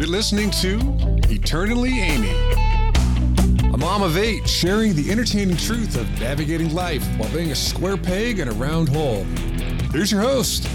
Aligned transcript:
You're 0.00 0.08
listening 0.08 0.50
to 0.52 0.78
Eternally 1.28 2.00
Amy, 2.00 2.32
a 3.70 3.76
mom 3.76 4.02
of 4.02 4.16
eight 4.16 4.48
sharing 4.48 4.94
the 4.94 5.10
entertaining 5.10 5.58
truth 5.58 5.94
of 5.94 6.08
navigating 6.18 6.72
life 6.72 7.04
while 7.18 7.30
being 7.34 7.50
a 7.50 7.54
square 7.54 7.98
peg 7.98 8.38
in 8.38 8.48
a 8.48 8.52
round 8.52 8.88
hole. 8.88 9.24
Here's 9.92 10.10
your 10.10 10.22
host, 10.22 10.66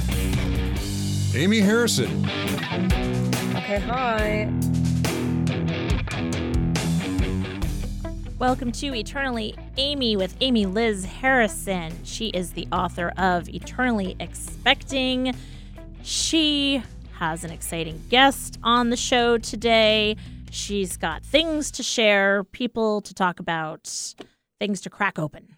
Amy 1.33 1.59
Harrison. 1.59 2.23
Okay, 3.55 3.79
hi. 3.79 4.47
Welcome 8.37 8.71
to 8.73 8.93
Eternally 8.93 9.55
Amy 9.77 10.15
with 10.15 10.37
Amy 10.39 10.67
Liz 10.67 11.03
Harrison. 11.05 11.91
She 12.03 12.27
is 12.27 12.51
the 12.51 12.67
author 12.71 13.11
of 13.17 13.49
Eternally 13.49 14.15
Expecting. 14.19 15.33
She 16.03 16.83
has 17.19 17.45
an 17.45 17.51
exciting 17.51 18.01
guest 18.09 18.59
on 18.61 18.89
the 18.89 18.97
show 18.97 19.37
today. 19.37 20.17
She's 20.51 20.97
got 20.97 21.23
things 21.23 21.71
to 21.71 21.83
share, 21.83 22.43
people 22.43 23.01
to 23.01 23.13
talk 23.13 23.39
about, 23.39 24.13
things 24.59 24.81
to 24.81 24.89
crack 24.89 25.17
open. 25.17 25.55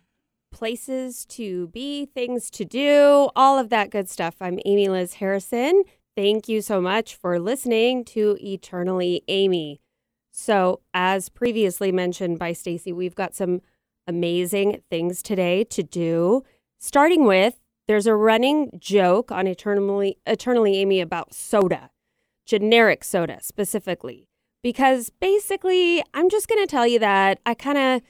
Places 0.52 1.26
to 1.26 1.68
be, 1.68 2.06
things 2.06 2.50
to 2.52 2.64
do, 2.64 3.30
all 3.36 3.58
of 3.58 3.70
that 3.70 3.90
good 3.90 4.08
stuff. 4.08 4.36
I'm 4.40 4.60
Amy 4.66 4.88
Liz 4.88 5.16
Harrison. 5.16 5.84
Thank 6.16 6.48
you 6.48 6.62
so 6.62 6.80
much 6.80 7.16
for 7.16 7.40
listening 7.40 8.06
to 8.06 8.38
Eternally 8.40 9.24
Amy. 9.28 9.82
So, 10.32 10.82
as 10.94 11.30
previously 11.30 11.92
mentioned 11.92 12.38
by 12.38 12.54
Stacy, 12.54 12.94
we've 12.94 13.16
got 13.16 13.34
some 13.34 13.62
amazing 14.08 14.84
things 14.90 15.24
today 15.24 15.64
to 15.66 15.82
do. 15.82 16.44
Starting 16.80 17.26
with, 17.26 17.56
there's 17.88 18.08
a 18.08 18.16
running 18.16 18.72
joke 18.80 19.32
on 19.32 19.48
Eternally 19.48 20.18
Eternally 20.26 20.78
Amy 20.78 21.02
about 21.02 21.34
soda, 21.34 21.90
generic 22.46 23.04
soda 23.04 23.40
specifically, 23.42 24.28
because 24.62 25.10
basically, 25.10 26.04
I'm 26.14 26.30
just 26.30 26.48
going 26.48 26.62
to 26.62 26.70
tell 26.70 26.88
you 26.88 27.00
that 27.00 27.40
I 27.46 27.54
kind 27.54 27.78
of 27.78 28.02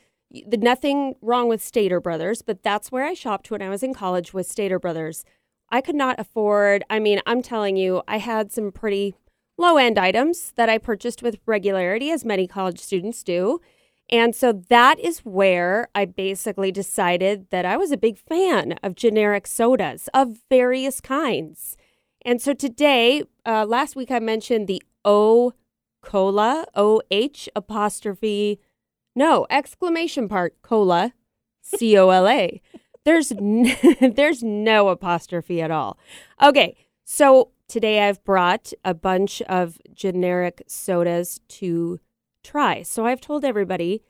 the 0.45 0.57
nothing 0.57 1.15
wrong 1.21 1.47
with 1.47 1.63
Stater 1.63 2.01
Brothers, 2.01 2.41
but 2.41 2.63
that's 2.63 2.91
where 2.91 3.05
I 3.05 3.13
shopped 3.13 3.49
when 3.49 3.61
I 3.61 3.69
was 3.69 3.83
in 3.83 3.93
college 3.93 4.33
with 4.33 4.47
Stater 4.47 4.79
Brothers. 4.79 5.23
I 5.69 5.81
could 5.81 5.95
not 5.95 6.19
afford, 6.19 6.83
I 6.89 6.99
mean, 6.99 7.21
I'm 7.25 7.41
telling 7.41 7.77
you, 7.77 8.01
I 8.07 8.17
had 8.17 8.51
some 8.51 8.71
pretty 8.71 9.15
low 9.57 9.77
end 9.77 9.97
items 9.97 10.51
that 10.55 10.69
I 10.69 10.77
purchased 10.77 11.23
with 11.23 11.39
regularity, 11.45 12.11
as 12.11 12.25
many 12.25 12.47
college 12.47 12.79
students 12.79 13.23
do. 13.23 13.59
And 14.09 14.33
so 14.33 14.53
that 14.69 14.99
is 14.99 15.19
where 15.19 15.89
I 15.93 16.05
basically 16.05 16.71
decided 16.71 17.47
that 17.49 17.65
I 17.65 17.75
was 17.75 17.91
a 17.91 17.97
big 17.97 18.17
fan 18.17 18.73
of 18.81 18.95
generic 18.95 19.47
sodas 19.47 20.07
of 20.13 20.39
various 20.49 21.01
kinds. 21.01 21.75
And 22.23 22.41
so 22.41 22.53
today, 22.53 23.23
uh, 23.45 23.65
last 23.65 23.95
week 23.95 24.11
I 24.11 24.19
mentioned 24.19 24.67
the 24.67 24.81
O 25.03 25.53
Cola, 26.01 26.65
O 26.73 27.01
H 27.11 27.49
apostrophe, 27.55 28.59
no, 29.15 29.45
exclamation 29.49 30.29
part, 30.29 30.61
cola, 30.61 31.13
C 31.61 31.97
O 31.97 32.09
L 32.09 32.27
A. 32.27 32.61
There's, 33.03 33.31
n- 33.31 33.73
there's 34.15 34.43
no 34.43 34.89
apostrophe 34.89 35.61
at 35.61 35.71
all. 35.71 35.97
Okay, 36.43 36.75
so 37.05 37.51
today 37.69 38.05
I've 38.05 38.21
brought 38.25 38.73
a 38.83 38.93
bunch 38.93 39.41
of 39.43 39.77
generic 39.93 40.63
sodas 40.67 41.39
to 41.47 42.01
try. 42.47 42.81
So 42.83 43.05
I've 43.05 43.21
told 43.21 43.43
everybody, 43.45 44.01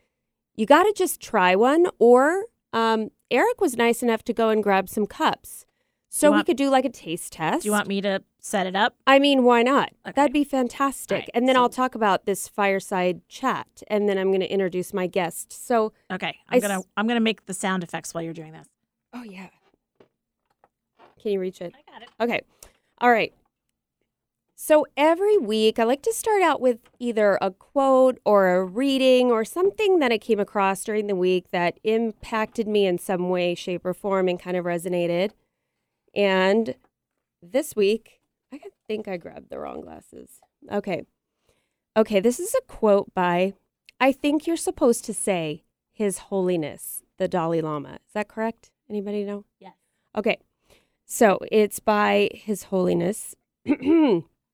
you 0.56 0.66
got 0.66 0.84
to 0.84 0.94
just 0.96 1.20
try 1.22 1.56
one. 1.56 1.88
Or 2.00 2.46
um, 2.74 3.10
Eric 3.32 3.60
was 3.62 3.76
nice 3.76 4.02
enough 4.04 4.24
to 4.26 4.34
go 4.34 4.50
and 4.50 4.64
grab 4.64 4.88
some 4.90 5.06
cups. 5.08 5.66
So 6.10 6.32
want- 6.32 6.42
we 6.42 6.52
could 6.52 6.58
do 6.58 6.70
like 6.70 6.86
a 6.86 6.90
taste 6.90 7.34
test. 7.34 7.64
Do 7.64 7.68
you 7.68 7.72
want 7.74 7.88
me 7.88 8.00
to 8.02 8.24
set 8.40 8.66
it 8.66 8.76
up? 8.76 8.96
I 9.06 9.20
mean, 9.20 9.44
why 9.44 9.62
not? 9.62 9.90
Okay. 10.06 10.14
That'd 10.16 10.32
be 10.34 10.44
fantastic. 10.46 11.16
All 11.16 11.20
right, 11.20 11.30
and 11.34 11.48
then 11.48 11.56
so- 11.56 11.62
I'll 11.64 11.70
talk 11.70 11.96
about 11.96 12.26
this 12.26 12.48
fireside 12.48 13.22
chat, 13.28 13.68
and 13.90 14.08
then 14.08 14.18
I'm 14.18 14.28
going 14.30 14.40
to 14.42 14.52
introduce 14.52 14.94
my 14.94 15.06
guest. 15.08 15.52
So, 15.52 15.92
Okay, 16.12 16.38
I 16.50 16.56
I'm 16.56 16.62
gonna 16.62 16.80
s- 16.80 16.88
I'm 16.96 17.08
gonna 17.08 17.20
make 17.20 17.46
the 17.46 17.54
sound 17.54 17.84
effects 17.84 18.14
while 18.14 18.24
you're 18.24 18.34
doing 18.34 18.54
this. 18.54 18.68
oh 19.14 19.24
yeah, 19.24 19.48
can 21.22 21.32
you 21.34 21.40
reach 21.40 21.62
it? 21.62 21.74
I 21.76 21.92
got 21.92 22.02
it. 22.04 22.10
Okay. 22.22 22.42
All 23.00 23.12
right. 23.12 23.34
So 24.60 24.88
every 24.98 25.38
week, 25.38 25.78
I 25.78 25.84
like 25.84 26.02
to 26.02 26.12
start 26.12 26.42
out 26.42 26.60
with 26.60 26.80
either 26.98 27.38
a 27.44 27.52
quote 27.52 28.20
or 28.26 28.56
a 28.56 28.66
reading 28.66 29.30
or 29.30 29.46
something 29.46 30.00
that 30.00 30.12
I 30.12 30.18
came 30.18 30.40
across 30.40 30.84
during 30.84 31.06
the 31.06 31.16
week 31.16 31.52
that 31.52 31.80
impacted 31.84 32.68
me 32.68 32.88
in 32.88 32.98
some 32.98 33.30
way, 33.30 33.54
shape, 33.54 33.86
or 33.86 33.94
form 33.94 34.28
and 34.28 34.40
kind 34.40 34.58
of 34.58 34.66
resonated. 34.66 35.34
And 36.16 36.74
this 37.40 37.76
week, 37.76 38.20
I 38.52 38.60
think 38.88 39.08
I 39.08 39.18
grabbed 39.18 39.52
the 39.52 39.60
wrong 39.60 39.82
glasses. 39.82 40.42
Okay. 40.72 41.04
Okay, 41.96 42.20
this 42.20 42.40
is 42.40 42.56
a 42.56 42.66
quote 42.66 43.14
by, 43.14 43.54
I 44.00 44.12
think 44.12 44.48
you're 44.48 44.58
supposed 44.58 45.06
to 45.06 45.14
say, 45.14 45.66
His 45.94 46.18
Holiness, 46.18 47.04
the 47.20 47.28
Dalai 47.28 47.62
Lama. 47.62 48.00
Is 48.08 48.14
that 48.16 48.28
correct? 48.28 48.72
Anybody 48.90 49.24
know? 49.24 49.46
Yes. 49.60 49.76
Okay. 50.16 50.40
So 51.06 51.38
it's 51.52 51.80
by 51.80 52.32
His 52.34 52.64
Holiness, 52.64 53.36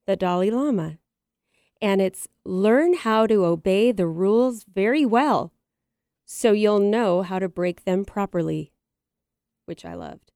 the 0.05 0.15
Dalai 0.15 0.51
Lama. 0.51 0.97
And 1.81 2.01
it's 2.01 2.27
learn 2.45 2.93
how 2.93 3.27
to 3.27 3.45
obey 3.45 3.91
the 3.91 4.07
rules 4.07 4.63
very 4.63 5.05
well 5.05 5.51
so 6.25 6.51
you'll 6.51 6.79
know 6.79 7.21
how 7.21 7.39
to 7.39 7.49
break 7.49 7.83
them 7.83 8.05
properly, 8.05 8.71
which 9.65 9.83
I 9.83 9.93
loved. 9.93 10.31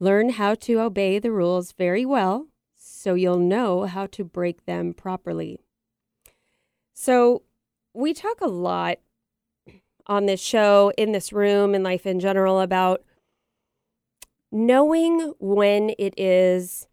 Learn 0.00 0.30
how 0.30 0.54
to 0.56 0.80
obey 0.80 1.18
the 1.18 1.30
rules 1.30 1.72
very 1.72 2.04
well 2.04 2.48
so 2.76 3.14
you'll 3.14 3.38
know 3.38 3.84
how 3.84 4.06
to 4.06 4.24
break 4.24 4.66
them 4.66 4.92
properly. 4.92 5.60
So 6.92 7.42
we 7.94 8.12
talk 8.12 8.40
a 8.40 8.48
lot 8.48 8.98
on 10.06 10.26
this 10.26 10.40
show, 10.40 10.92
in 10.98 11.12
this 11.12 11.32
room, 11.32 11.74
in 11.74 11.82
life 11.82 12.04
in 12.04 12.20
general 12.20 12.60
about 12.60 13.02
knowing 14.50 15.34
when 15.38 15.94
it 15.98 16.18
is 16.18 16.88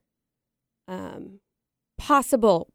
um, 0.88 1.40
possible, 1.98 2.70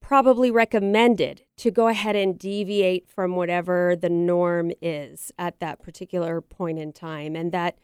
probably 0.00 0.50
recommended 0.50 1.42
to 1.56 1.70
go 1.70 1.88
ahead 1.88 2.16
and 2.16 2.38
deviate 2.38 3.08
from 3.08 3.36
whatever 3.36 3.94
the 3.94 4.08
norm 4.08 4.72
is 4.80 5.30
at 5.38 5.60
that 5.60 5.82
particular 5.82 6.40
point 6.40 6.78
in 6.78 6.92
time. 6.92 7.36
And 7.36 7.52
that 7.52 7.76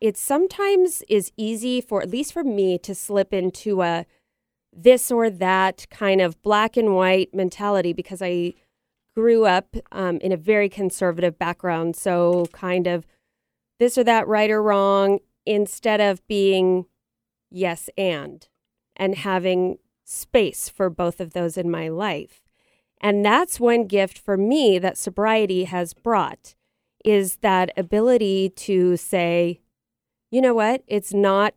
it 0.00 0.16
sometimes 0.16 1.02
is 1.08 1.32
easy 1.36 1.80
for, 1.80 2.02
at 2.02 2.10
least 2.10 2.32
for 2.32 2.44
me, 2.44 2.78
to 2.78 2.94
slip 2.94 3.32
into 3.32 3.82
a 3.82 4.06
this 4.72 5.10
or 5.10 5.30
that 5.30 5.86
kind 5.90 6.20
of 6.20 6.40
black 6.42 6.76
and 6.76 6.94
white 6.94 7.32
mentality 7.32 7.94
because 7.94 8.20
I 8.20 8.52
grew 9.14 9.46
up 9.46 9.74
um, 9.90 10.18
in 10.18 10.32
a 10.32 10.36
very 10.36 10.68
conservative 10.68 11.38
background. 11.38 11.96
So, 11.96 12.46
kind 12.52 12.86
of 12.86 13.06
this 13.78 13.96
or 13.96 14.04
that, 14.04 14.28
right 14.28 14.50
or 14.50 14.62
wrong, 14.62 15.20
instead 15.46 16.00
of 16.00 16.26
being 16.26 16.86
yes 17.50 17.88
and 17.96 18.46
and 18.96 19.14
having 19.16 19.78
space 20.04 20.68
for 20.68 20.88
both 20.88 21.20
of 21.20 21.32
those 21.32 21.56
in 21.56 21.70
my 21.70 21.88
life. 21.88 22.40
And 23.00 23.24
that's 23.24 23.60
one 23.60 23.86
gift 23.86 24.18
for 24.18 24.36
me 24.36 24.78
that 24.78 24.96
sobriety 24.96 25.64
has 25.64 25.92
brought 25.92 26.54
is 27.04 27.36
that 27.36 27.70
ability 27.76 28.50
to 28.50 28.96
say, 28.96 29.60
you 30.30 30.40
know 30.40 30.54
what, 30.54 30.82
it's 30.86 31.12
not, 31.12 31.54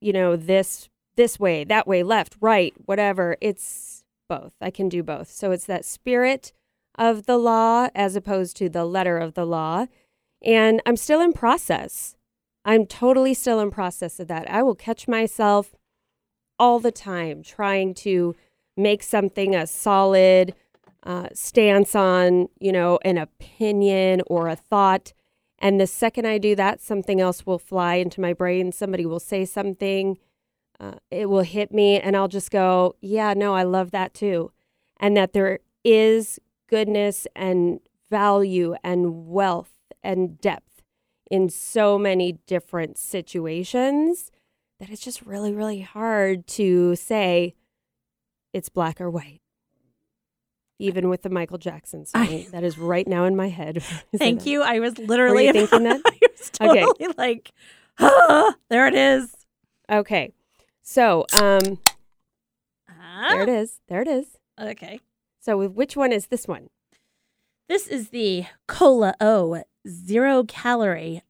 you 0.00 0.12
know, 0.12 0.36
this 0.36 0.88
this 1.16 1.38
way, 1.38 1.62
that 1.64 1.86
way, 1.86 2.02
left, 2.02 2.36
right, 2.40 2.74
whatever. 2.86 3.36
It's 3.40 4.02
both. 4.28 4.52
I 4.60 4.70
can 4.70 4.88
do 4.88 5.02
both. 5.02 5.30
So 5.30 5.52
it's 5.52 5.66
that 5.66 5.84
spirit 5.84 6.52
of 6.96 7.26
the 7.26 7.38
law 7.38 7.88
as 7.94 8.16
opposed 8.16 8.56
to 8.56 8.68
the 8.68 8.84
letter 8.84 9.18
of 9.18 9.34
the 9.34 9.44
law. 9.44 9.86
And 10.44 10.82
I'm 10.84 10.96
still 10.96 11.20
in 11.20 11.32
process. 11.32 12.16
I'm 12.64 12.86
totally 12.86 13.34
still 13.34 13.60
in 13.60 13.70
process 13.70 14.18
of 14.18 14.28
that. 14.28 14.50
I 14.50 14.62
will 14.62 14.74
catch 14.74 15.06
myself 15.06 15.74
all 16.58 16.80
the 16.80 16.92
time 16.92 17.42
trying 17.42 17.94
to 17.94 18.34
make 18.76 19.02
something 19.02 19.54
a 19.54 19.66
solid 19.66 20.54
uh, 21.04 21.28
stance 21.32 21.94
on, 21.94 22.48
you 22.58 22.72
know, 22.72 22.98
an 23.04 23.18
opinion 23.18 24.22
or 24.26 24.48
a 24.48 24.56
thought. 24.56 25.12
And 25.58 25.80
the 25.80 25.86
second 25.86 26.26
I 26.26 26.38
do 26.38 26.54
that, 26.56 26.80
something 26.80 27.20
else 27.20 27.46
will 27.46 27.58
fly 27.58 27.96
into 27.96 28.20
my 28.20 28.32
brain. 28.32 28.72
Somebody 28.72 29.06
will 29.06 29.20
say 29.20 29.44
something, 29.44 30.18
uh, 30.80 30.94
it 31.10 31.28
will 31.28 31.42
hit 31.42 31.72
me, 31.72 32.00
and 32.00 32.16
I'll 32.16 32.28
just 32.28 32.50
go, 32.50 32.96
yeah, 33.00 33.34
no, 33.34 33.54
I 33.54 33.62
love 33.62 33.90
that 33.92 34.12
too. 34.12 34.50
And 34.98 35.16
that 35.16 35.32
there 35.32 35.60
is 35.84 36.40
goodness 36.68 37.26
and 37.36 37.80
value 38.10 38.74
and 38.82 39.28
wealth 39.28 39.72
and 40.02 40.40
depth 40.40 40.82
in 41.30 41.48
so 41.48 41.98
many 41.98 42.32
different 42.46 42.98
situations 42.98 44.30
that 44.80 44.90
it's 44.90 45.02
just 45.02 45.22
really, 45.22 45.52
really 45.52 45.80
hard 45.80 46.46
to 46.48 46.96
say 46.96 47.54
it's 48.52 48.68
black 48.68 49.00
or 49.00 49.10
white. 49.10 49.40
Even 50.80 51.08
with 51.08 51.22
the 51.22 51.30
Michael 51.30 51.58
Jackson 51.58 52.04
song 52.04 52.22
I- 52.22 52.46
that 52.50 52.64
is 52.64 52.76
right 52.78 53.06
now 53.06 53.24
in 53.24 53.36
my 53.36 53.48
head. 53.48 53.82
Thank 54.16 54.44
you. 54.46 54.62
I 54.62 54.80
was 54.80 54.98
literally 54.98 55.46
you 55.46 55.52
thinking 55.52 55.82
that? 55.84 56.00
I 56.04 56.66
was 56.66 56.76
Okay. 56.76 57.06
like, 57.16 57.52
ah, 58.00 58.54
there 58.70 58.86
it 58.88 58.94
is. 58.94 59.32
Okay. 59.90 60.32
So, 60.82 61.24
um, 61.40 61.78
Uh, 62.88 63.28
There 63.30 63.42
it 63.42 63.48
is. 63.48 63.80
There 63.88 64.02
it 64.02 64.08
is. 64.08 64.26
Okay. 64.60 64.98
So 65.40 65.66
which 65.68 65.96
one 65.96 66.10
is 66.12 66.26
this 66.26 66.48
one? 66.48 66.68
This 67.68 67.86
is 67.86 68.08
the 68.10 68.44
Cola 68.66 69.14
O 69.20 69.62
zero 69.88 70.42
calorie 70.44 71.22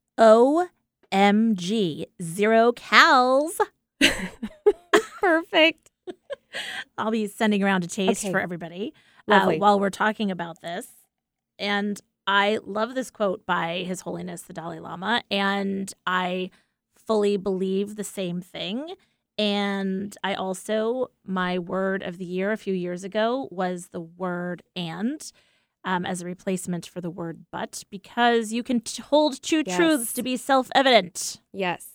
OMG 1.15 2.07
zero 2.23 2.73
cals. 2.73 3.59
Perfect. 5.21 5.91
I'll 6.99 7.11
be 7.11 7.27
sending 7.27 7.63
around 7.63 7.85
a 7.85 7.87
taste 7.87 8.25
Okay. 8.25 8.33
for 8.33 8.41
everybody 8.41 8.93
uh, 9.29 9.53
while 9.53 9.79
we're 9.81 9.91
talking 9.91 10.31
about 10.31 10.61
this. 10.61 10.89
And 11.59 12.01
I 12.27 12.59
love 12.65 12.95
this 12.95 13.11
quote 13.11 13.47
by 13.47 13.85
His 13.87 14.01
Holiness 14.03 14.43
the 14.43 14.53
Dalai 14.53 14.81
Lama, 14.81 15.23
and 15.31 15.93
I 16.07 16.51
fully 17.07 17.37
believe 17.37 17.97
the 17.97 18.05
same 18.05 18.41
thing. 18.41 18.95
And 19.37 20.17
I 20.23 20.35
also, 20.35 21.11
my 21.25 21.59
word 21.59 22.03
of 22.03 22.19
the 22.19 22.25
year 22.25 22.53
a 22.53 22.57
few 22.57 22.75
years 22.75 23.05
ago 23.05 23.49
was 23.51 23.89
the 23.89 24.01
word 24.01 24.63
and 24.77 25.21
um, 25.85 26.07
as 26.07 26.23
a 26.23 26.25
replacement 26.25 26.87
for 26.87 27.01
the 27.01 27.11
word 27.11 27.45
but, 27.53 27.85
because 27.91 28.53
you 28.53 28.63
can 28.63 28.81
t- 28.81 29.03
hold 29.03 29.41
two 29.43 29.63
Yes. 29.67 29.77
truths 29.77 30.13
to 30.15 30.23
be 30.23 30.37
self 30.37 30.69
evident. 30.75 31.41
yes. 31.53 31.89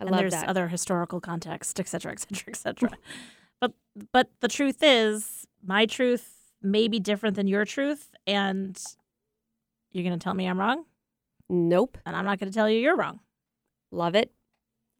I 0.00 0.02
and 0.04 0.10
love 0.12 0.20
there's 0.20 0.32
that. 0.32 0.48
other 0.48 0.68
historical 0.68 1.20
context, 1.20 1.80
et 1.80 1.88
cetera, 1.88 2.12
et 2.12 2.20
cetera, 2.20 2.44
et 2.52 2.56
cetera. 2.56 2.90
but 3.60 3.72
but 4.12 4.30
the 4.40 4.46
truth 4.46 4.78
is, 4.80 5.44
my 5.62 5.86
truth 5.86 6.36
may 6.62 6.86
be 6.86 7.00
different 7.00 7.34
than 7.34 7.48
your 7.48 7.64
truth, 7.64 8.10
and 8.24 8.80
you're 9.90 10.04
going 10.04 10.16
to 10.16 10.22
tell 10.22 10.34
me 10.34 10.46
I'm 10.46 10.60
wrong, 10.60 10.84
nope. 11.48 11.98
and 12.06 12.14
I'm 12.14 12.24
not 12.24 12.38
going 12.38 12.48
to 12.50 12.54
tell 12.54 12.70
you 12.70 12.78
you're 12.78 12.96
wrong. 12.96 13.18
Love 13.90 14.14
it. 14.14 14.30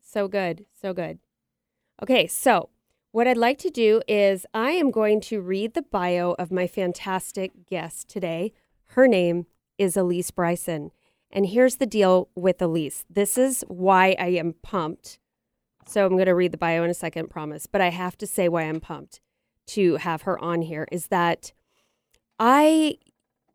So 0.02 0.26
good. 0.26 0.64
So 0.80 0.92
good. 0.92 1.20
Okay, 2.02 2.26
so 2.26 2.68
what 3.12 3.26
I'd 3.26 3.36
like 3.36 3.58
to 3.58 3.70
do 3.70 4.02
is 4.06 4.44
I 4.52 4.72
am 4.72 4.90
going 4.90 5.20
to 5.22 5.40
read 5.40 5.74
the 5.74 5.82
bio 5.82 6.34
of 6.38 6.52
my 6.52 6.66
fantastic 6.66 7.66
guest 7.66 8.08
today. 8.08 8.52
Her 8.88 9.08
name 9.08 9.46
is 9.78 9.96
Alysse 9.96 10.30
Bryson. 10.30 10.90
And 11.30 11.46
here's 11.46 11.76
the 11.76 11.86
deal 11.86 12.28
with 12.34 12.58
Alysse. 12.58 13.04
This 13.08 13.38
is 13.38 13.64
why 13.68 14.16
I 14.18 14.28
am 14.28 14.54
pumped. 14.62 15.18
So 15.86 16.04
I'm 16.04 16.12
going 16.12 16.26
to 16.26 16.34
read 16.34 16.52
the 16.52 16.58
bio 16.58 16.82
in 16.84 16.90
a 16.90 16.94
second, 16.94 17.28
promise. 17.28 17.66
But 17.66 17.80
I 17.80 17.88
have 17.88 18.16
to 18.18 18.26
say 18.26 18.48
why 18.48 18.62
I'm 18.62 18.80
pumped 18.80 19.20
to 19.68 19.96
have 19.96 20.22
her 20.22 20.38
on 20.42 20.62
here 20.62 20.86
is 20.90 21.08
that 21.08 21.52
I 22.38 22.96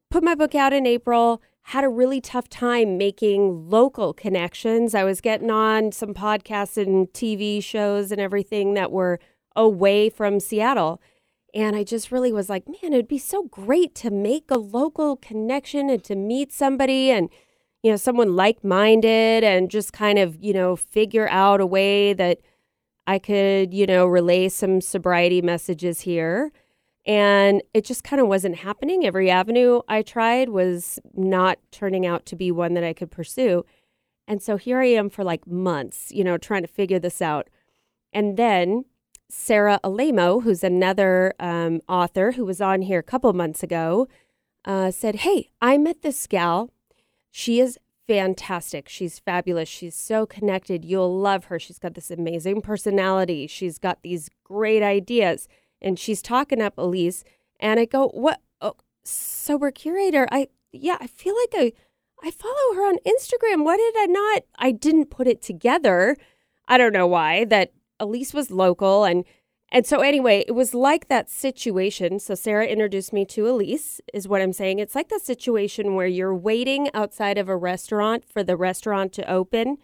put 0.09 0.23
my 0.23 0.35
book 0.35 0.53
out 0.53 0.73
in 0.73 0.85
April, 0.85 1.41
had 1.67 1.83
a 1.83 1.89
really 1.89 2.21
tough 2.21 2.49
time 2.49 2.97
making 2.97 3.69
local 3.69 4.13
connections. 4.13 4.93
I 4.93 5.03
was 5.03 5.21
getting 5.21 5.49
on 5.49 5.91
some 5.91 6.13
podcasts 6.13 6.77
and 6.77 7.07
TV 7.13 7.63
shows 7.63 8.11
and 8.11 8.21
everything 8.21 8.73
that 8.75 8.91
were 8.91 9.19
away 9.55 10.09
from 10.09 10.39
Seattle. 10.39 11.01
And 11.53 11.75
I 11.75 11.83
just 11.83 12.11
really 12.11 12.33
was 12.33 12.49
like, 12.49 12.67
man, 12.67 12.93
it'd 12.93 13.07
be 13.07 13.19
so 13.19 13.43
great 13.43 13.93
to 13.95 14.09
make 14.09 14.49
a 14.49 14.57
local 14.57 15.17
connection 15.17 15.89
and 15.89 16.03
to 16.05 16.15
meet 16.15 16.51
somebody 16.51 17.11
and, 17.11 17.29
you 17.83 17.91
know, 17.91 17.97
someone 17.97 18.35
like 18.35 18.63
minded 18.63 19.43
and 19.43 19.69
just 19.69 19.93
kind 19.93 20.17
of, 20.17 20.35
you 20.43 20.53
know, 20.53 20.75
figure 20.75 21.27
out 21.29 21.61
a 21.61 21.65
way 21.65 22.13
that 22.13 22.39
I 23.05 23.19
could, 23.19 23.73
you 23.73 23.85
know, 23.85 24.05
relay 24.05 24.49
some 24.49 24.81
sobriety 24.81 25.41
messages 25.41 26.01
here. 26.01 26.51
And 27.05 27.61
it 27.73 27.83
just 27.83 28.03
kind 28.03 28.21
of 28.21 28.27
wasn't 28.27 28.55
happening. 28.57 29.05
Every 29.05 29.29
avenue 29.29 29.81
I 29.87 30.01
tried 30.01 30.49
was 30.49 30.99
not 31.13 31.59
turning 31.71 32.05
out 32.05 32.25
to 32.27 32.35
be 32.35 32.51
one 32.51 32.73
that 32.75 32.83
I 32.83 32.93
could 32.93 33.11
pursue. 33.11 33.65
And 34.27 34.41
so 34.41 34.55
here 34.55 34.79
I 34.79 34.85
am 34.85 35.09
for 35.09 35.23
like 35.23 35.45
months, 35.45 36.11
you 36.11 36.23
know, 36.23 36.37
trying 36.37 36.61
to 36.61 36.67
figure 36.67 36.99
this 36.99 37.21
out. 37.21 37.49
And 38.13 38.37
then 38.37 38.85
Sarah 39.35 39.79
Alemo, 39.83 40.41
who's 40.41 40.63
another 40.63 41.33
um, 41.39 41.81
author 41.89 42.33
who 42.33 42.45
was 42.45 42.61
on 42.61 42.83
here 42.83 42.99
a 42.99 43.03
couple 43.03 43.33
months 43.33 43.63
ago, 43.63 44.07
uh, 44.63 44.91
said, 44.91 45.15
Hey, 45.15 45.49
I 45.59 45.77
met 45.79 46.03
this 46.03 46.27
gal. 46.27 46.69
She 47.31 47.59
is 47.59 47.79
fantastic. 48.07 48.87
She's 48.87 49.17
fabulous. 49.17 49.67
She's 49.67 49.95
so 49.95 50.27
connected. 50.27 50.85
You'll 50.85 51.19
love 51.19 51.45
her. 51.45 51.59
She's 51.59 51.79
got 51.79 51.95
this 51.95 52.11
amazing 52.11 52.61
personality. 52.61 53.47
She's 53.47 53.79
got 53.79 54.03
these 54.03 54.29
great 54.43 54.83
ideas. 54.83 55.49
And 55.81 55.97
she's 55.97 56.21
talking 56.21 56.61
up 56.61 56.75
Alysse. 56.77 57.23
And 57.59 57.79
I 57.79 57.85
go, 57.85 58.09
What? 58.09 58.39
Oh, 58.61 58.75
sober 59.03 59.71
curator. 59.71 60.27
I, 60.31 60.47
yeah, 60.71 60.97
I 61.01 61.07
feel 61.07 61.35
like 61.35 61.53
I, 61.55 61.73
I 62.21 62.29
follow 62.29 62.75
her 62.75 62.87
on 62.87 62.97
Instagram. 62.99 63.65
Why 63.65 63.77
did 63.77 63.95
I 63.97 64.05
not? 64.05 64.43
I 64.57 64.71
didn't 64.71 65.07
put 65.07 65.27
it 65.27 65.41
together. 65.41 66.17
I 66.67 66.77
don't 66.77 66.93
know 66.93 67.07
why 67.07 67.45
that 67.45 67.73
Alysse 68.03 68.33
was 68.33 68.51
local 68.51 69.03
and 69.03 69.25
and 69.71 69.87
so 69.87 70.01
anyway, 70.01 70.43
it 70.47 70.51
was 70.51 70.75
like 70.75 71.07
that 71.07 71.31
situation. 71.31 72.19
So 72.19 72.35
Sarah 72.35 72.67
introduced 72.67 73.11
me 73.11 73.25
to 73.25 73.47
Alysse 73.47 74.01
is 74.13 74.27
what 74.27 74.39
I'm 74.39 74.53
saying. 74.53 74.77
It's 74.77 74.93
like 74.93 75.09
that 75.09 75.23
situation 75.23 75.95
where 75.95 76.05
you're 76.05 76.35
waiting 76.35 76.91
outside 76.93 77.39
of 77.39 77.49
a 77.49 77.57
restaurant 77.57 78.23
for 78.23 78.43
the 78.43 78.55
restaurant 78.55 79.13
to 79.13 79.27
open 79.27 79.77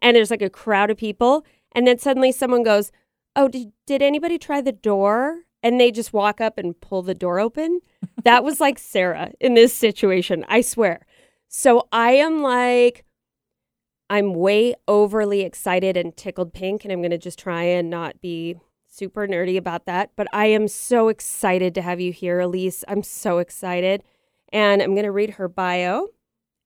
and 0.00 0.16
there's 0.16 0.30
like 0.30 0.42
a 0.42 0.50
crowd 0.50 0.90
of 0.90 0.96
people 0.96 1.44
and 1.72 1.86
then 1.86 1.98
suddenly 1.98 2.30
someone 2.30 2.62
goes, 2.62 2.92
"Oh, 3.34 3.48
did, 3.48 3.72
did 3.86 4.02
anybody 4.02 4.38
try 4.38 4.60
the 4.60 4.72
door?" 4.72 5.40
and 5.62 5.80
they 5.80 5.90
just 5.90 6.12
walk 6.12 6.40
up 6.40 6.58
and 6.58 6.80
pull 6.80 7.02
the 7.02 7.14
door 7.14 7.38
open. 7.38 7.80
That 8.24 8.44
was 8.44 8.60
like 8.60 8.78
Sarah 8.78 9.32
in 9.40 9.54
this 9.54 9.72
situation, 9.72 10.44
I 10.48 10.60
swear. 10.60 11.06
So 11.48 11.88
I 11.92 12.12
am 12.12 12.42
like 12.42 13.04
I'm 14.12 14.34
way 14.34 14.74
overly 14.86 15.40
excited 15.40 15.96
and 15.96 16.14
tickled 16.14 16.52
pink, 16.52 16.84
and 16.84 16.92
I'm 16.92 17.00
going 17.00 17.12
to 17.12 17.18
just 17.18 17.38
try 17.38 17.62
and 17.62 17.88
not 17.88 18.20
be 18.20 18.56
super 18.86 19.26
nerdy 19.26 19.56
about 19.56 19.86
that. 19.86 20.10
But 20.16 20.26
I 20.34 20.48
am 20.48 20.68
so 20.68 21.08
excited 21.08 21.74
to 21.76 21.80
have 21.80 21.98
you 21.98 22.12
here, 22.12 22.38
Alysse. 22.38 22.84
I'm 22.88 23.02
so 23.02 23.38
excited. 23.38 24.02
And 24.52 24.82
I'm 24.82 24.92
going 24.94 25.06
to 25.06 25.10
read 25.10 25.30
her 25.30 25.48
bio. 25.48 26.08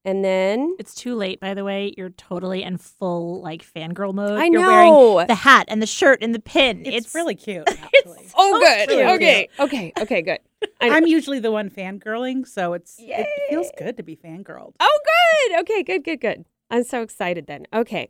And 0.03 0.25
then 0.25 0.75
It's 0.77 0.93
too 0.93 1.15
late, 1.15 1.39
by 1.39 1.53
the 1.53 1.63
way. 1.63 1.93
You're 1.97 2.09
totally 2.09 2.63
in 2.63 2.77
full 2.77 3.41
like 3.41 3.63
fangirl 3.63 4.13
mode. 4.13 4.37
I 4.37 4.47
You're 4.47 4.61
know. 4.61 5.13
wearing 5.13 5.27
the 5.27 5.35
hat 5.35 5.67
and 5.69 5.81
the 5.81 5.87
shirt 5.87 6.19
and 6.21 6.35
the 6.35 6.39
pin. 6.39 6.85
It's, 6.85 7.15
really 7.15 7.35
cute. 7.35 7.65
It's 7.93 8.33
oh, 8.37 8.53
so 8.53 8.59
good. 8.59 8.89
cute. 8.89 9.05
Okay. 9.05 9.49
Okay. 9.57 9.93
Okay. 9.97 10.21
Good. 10.21 10.39
I 10.81 10.89
know. 10.89 10.95
I'm 10.95 11.07
usually 11.07 11.39
the 11.39 11.51
one 11.51 11.69
fangirling, 11.69 12.45
so 12.45 12.73
it's 12.73 12.97
it 12.99 13.25
feels 13.49 13.71
good 13.77 13.95
to 13.97 14.03
be 14.03 14.17
fangirled. 14.17 14.73
Oh, 14.81 14.99
good. 15.05 15.61
Okay, 15.61 15.83
good, 15.83 16.03
good, 16.03 16.19
good. 16.19 16.45
I'm 16.69 16.83
so 16.83 17.01
excited 17.01 17.47
then. 17.47 17.67
Okay. 17.73 18.09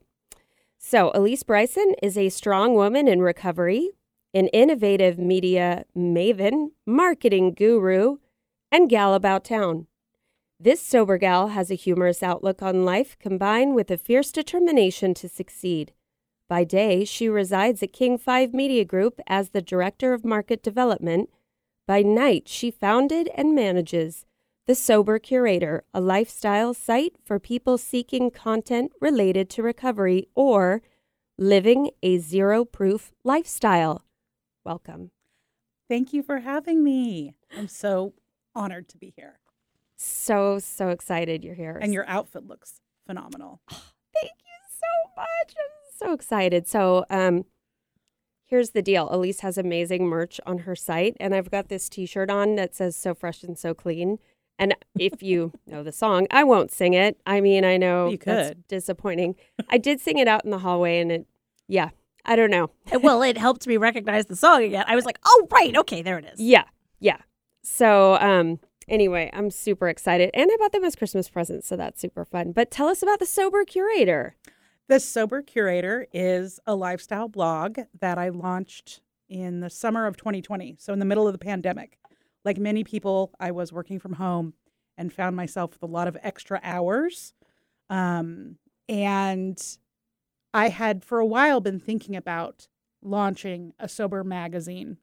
So, 0.77 1.11
Alysse 1.15 1.43
Bryson 1.43 1.95
is 2.03 2.17
a 2.17 2.29
strong 2.29 2.75
woman 2.75 3.07
in 3.07 3.21
recovery, 3.21 3.91
an 4.33 4.47
innovative 4.49 5.17
media 5.17 5.85
maven, 5.95 6.71
marketing 6.85 7.53
guru, 7.53 8.17
and 8.71 8.89
gal 8.89 9.13
about 9.13 9.43
town. 9.43 9.87
This 10.59 10.81
sober 10.81 11.17
gal 11.17 11.49
has 11.49 11.71
a 11.71 11.75
humorous 11.75 12.23
outlook 12.23 12.61
on 12.61 12.85
life 12.85 13.17
combined 13.19 13.75
with 13.75 13.89
a 13.91 13.97
fierce 13.97 14.31
determination 14.31 15.13
to 15.15 15.29
succeed. 15.29 15.93
By 16.47 16.63
day, 16.63 17.03
she 17.05 17.27
resides 17.27 17.83
at 17.83 17.91
King 17.91 18.17
5 18.17 18.53
Media 18.53 18.85
Group 18.85 19.19
as 19.27 19.49
the 19.49 19.61
Director 19.61 20.13
of 20.13 20.23
Market 20.23 20.63
Development. 20.63 21.29
By 21.85 22.03
night, 22.03 22.47
she 22.47 22.71
founded 22.71 23.29
and 23.35 23.53
manages 23.53 24.25
The 24.67 24.75
Sober 24.75 25.17
Curator, 25.17 25.85
a 25.93 26.01
lifestyle 26.01 26.73
site 26.73 27.15
for 27.23 27.39
people 27.39 27.77
seeking 27.77 28.29
content 28.29 28.91
related 28.99 29.49
to 29.51 29.63
recovery 29.63 30.27
or 30.35 30.81
living 31.37 31.91
a 32.03 32.17
zero 32.17 32.65
proof 32.65 33.13
lifestyle. 33.23 34.03
Welcome. 34.65 35.11
Thank 35.87 36.11
you 36.11 36.21
for 36.21 36.39
having 36.39 36.83
me. 36.83 37.33
I'm 37.57 37.69
so 37.69 38.13
honored 38.53 38.89
to 38.89 38.97
be 38.97 39.13
here. 39.15 39.39
So, 39.95 40.59
so 40.59 40.89
excited 40.89 41.45
you're 41.45 41.55
here. 41.55 41.79
And 41.81 41.93
your 41.93 42.05
outfit 42.05 42.45
looks 42.45 42.81
phenomenal. 43.05 43.61
Thank 43.69 44.33
you 44.43 44.59
so 44.67 45.11
much. 45.15 45.55
I'm 45.57 46.09
so 46.09 46.11
excited. 46.11 46.67
So, 46.67 47.05
um, 47.09 47.45
here's 48.43 48.71
the 48.71 48.81
deal 48.81 49.07
Alysse 49.07 49.39
has 49.39 49.57
amazing 49.57 50.07
merch 50.07 50.41
on 50.45 50.59
her 50.59 50.75
site, 50.75 51.15
and 51.21 51.33
I've 51.33 51.51
got 51.51 51.69
this 51.69 51.87
t 51.87 52.05
shirt 52.05 52.29
on 52.29 52.55
that 52.55 52.75
says 52.75 52.97
so 52.97 53.15
fresh 53.15 53.43
and 53.43 53.57
so 53.57 53.73
clean. 53.73 54.19
And 54.59 54.75
if 54.97 55.21
you 55.21 55.53
know 55.67 55.83
the 55.83 55.91
song, 55.91 56.27
I 56.31 56.43
won't 56.43 56.71
sing 56.71 56.93
it. 56.93 57.19
I 57.25 57.41
mean, 57.41 57.63
I 57.63 57.77
know 57.77 58.09
You 58.09 58.17
that's 58.17 58.55
disappointing. 58.67 59.35
I 59.69 59.77
did 59.77 60.01
sing 60.01 60.17
it 60.17 60.27
out 60.27 60.45
in 60.45 60.51
the 60.51 60.59
hallway, 60.59 60.99
and 60.99 61.11
it, 61.11 61.27
yeah, 61.67 61.89
I 62.25 62.35
don't 62.35 62.49
know. 62.49 62.71
well, 63.01 63.21
it 63.21 63.37
helped 63.37 63.67
me 63.67 63.77
recognize 63.77 64.25
the 64.25 64.35
song 64.35 64.63
again. 64.63 64.85
I 64.87 64.95
was 64.95 65.05
like, 65.05 65.19
oh 65.25 65.47
right, 65.51 65.75
okay, 65.77 66.01
there 66.01 66.17
it 66.17 66.25
is. 66.25 66.39
Yeah, 66.39 66.63
yeah. 66.99 67.17
So, 67.61 68.15
um, 68.15 68.59
anyway, 68.87 69.29
I'm 69.33 69.51
super 69.51 69.89
excited, 69.89 70.31
and 70.33 70.49
I 70.51 70.57
bought 70.57 70.71
them 70.71 70.83
as 70.83 70.95
Christmas 70.95 71.29
presents, 71.29 71.67
so 71.67 71.75
that's 71.75 72.01
super 72.01 72.25
fun. 72.25 72.51
But 72.51 72.71
tell 72.71 72.87
us 72.87 73.03
about 73.03 73.19
the 73.19 73.25
Sober 73.25 73.63
Curator. 73.63 74.35
The 74.87 74.99
Sober 74.99 75.41
Curator 75.41 76.07
is 76.13 76.59
a 76.65 76.73
lifestyle 76.73 77.27
blog 77.27 77.79
that 77.99 78.17
I 78.17 78.29
launched 78.29 79.01
in 79.29 79.59
the 79.59 79.69
summer 79.69 80.07
of 80.07 80.15
2020, 80.17 80.77
so 80.79 80.93
in 80.93 80.99
the 80.99 81.05
middle 81.05 81.27
of 81.27 81.33
the 81.33 81.39
pandemic. 81.39 81.99
Like 82.47 82.57
many 82.57 82.85
people, 82.85 83.33
I 83.41 83.51
was 83.51 83.73
working 83.73 83.99
from 83.99 84.13
home 84.13 84.53
and 84.97 85.11
found 85.11 85.35
myself 85.35 85.73
with 85.73 85.83
a 85.83 85.93
lot 85.93 86.07
of 86.07 86.15
extra 86.23 86.61
hours. 86.63 87.33
Um, 87.89 88.55
and 88.87 89.61
I 90.53 90.69
had 90.69 91.03
for 91.03 91.19
a 91.19 91.25
while 91.25 91.59
been 91.59 91.81
thinking 91.81 92.15
about 92.15 92.69
launching 93.01 93.73
a 93.77 93.89
sober 93.89 94.23
magazine 94.23 94.95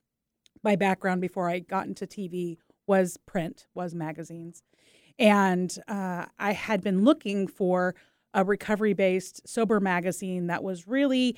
my 0.62 0.74
background 0.74 1.20
before 1.20 1.50
I 1.50 1.58
got 1.58 1.86
into 1.86 2.06
TV 2.06 2.56
was 2.86 3.18
print, 3.26 3.66
was 3.74 3.94
magazines. 3.94 4.62
And 5.18 5.76
uh, 5.86 6.24
I 6.38 6.52
had 6.52 6.80
been 6.82 7.04
looking 7.04 7.46
for 7.46 7.94
a 8.32 8.42
recovery 8.42 8.94
based 8.94 9.46
sober 9.46 9.80
magazine 9.80 10.46
that 10.46 10.64
was 10.64 10.88
really 10.88 11.36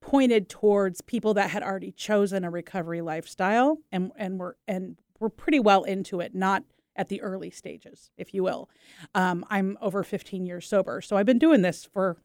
pointed 0.00 0.48
towards 0.48 1.00
people 1.00 1.34
that 1.34 1.50
had 1.50 1.62
already 1.62 1.92
chosen 1.92 2.42
a 2.42 2.50
recovery 2.50 3.00
lifestyle 3.00 3.78
and, 3.92 4.10
and 4.16 4.40
were 4.40 4.56
and 4.66 4.96
were 5.22 5.30
pretty 5.30 5.60
well 5.60 5.84
into 5.84 6.20
it, 6.20 6.34
not 6.34 6.64
at 6.96 7.08
the 7.08 7.22
early 7.22 7.48
stages, 7.48 8.10
if 8.18 8.34
you 8.34 8.42
will. 8.42 8.68
Um, 9.14 9.46
I'm 9.48 9.78
over 9.80 10.02
15 10.02 10.44
years 10.44 10.68
sober, 10.68 11.00
so 11.00 11.16
I've 11.16 11.24
been 11.24 11.38
doing 11.38 11.62
this 11.62 11.84
for 11.84 12.18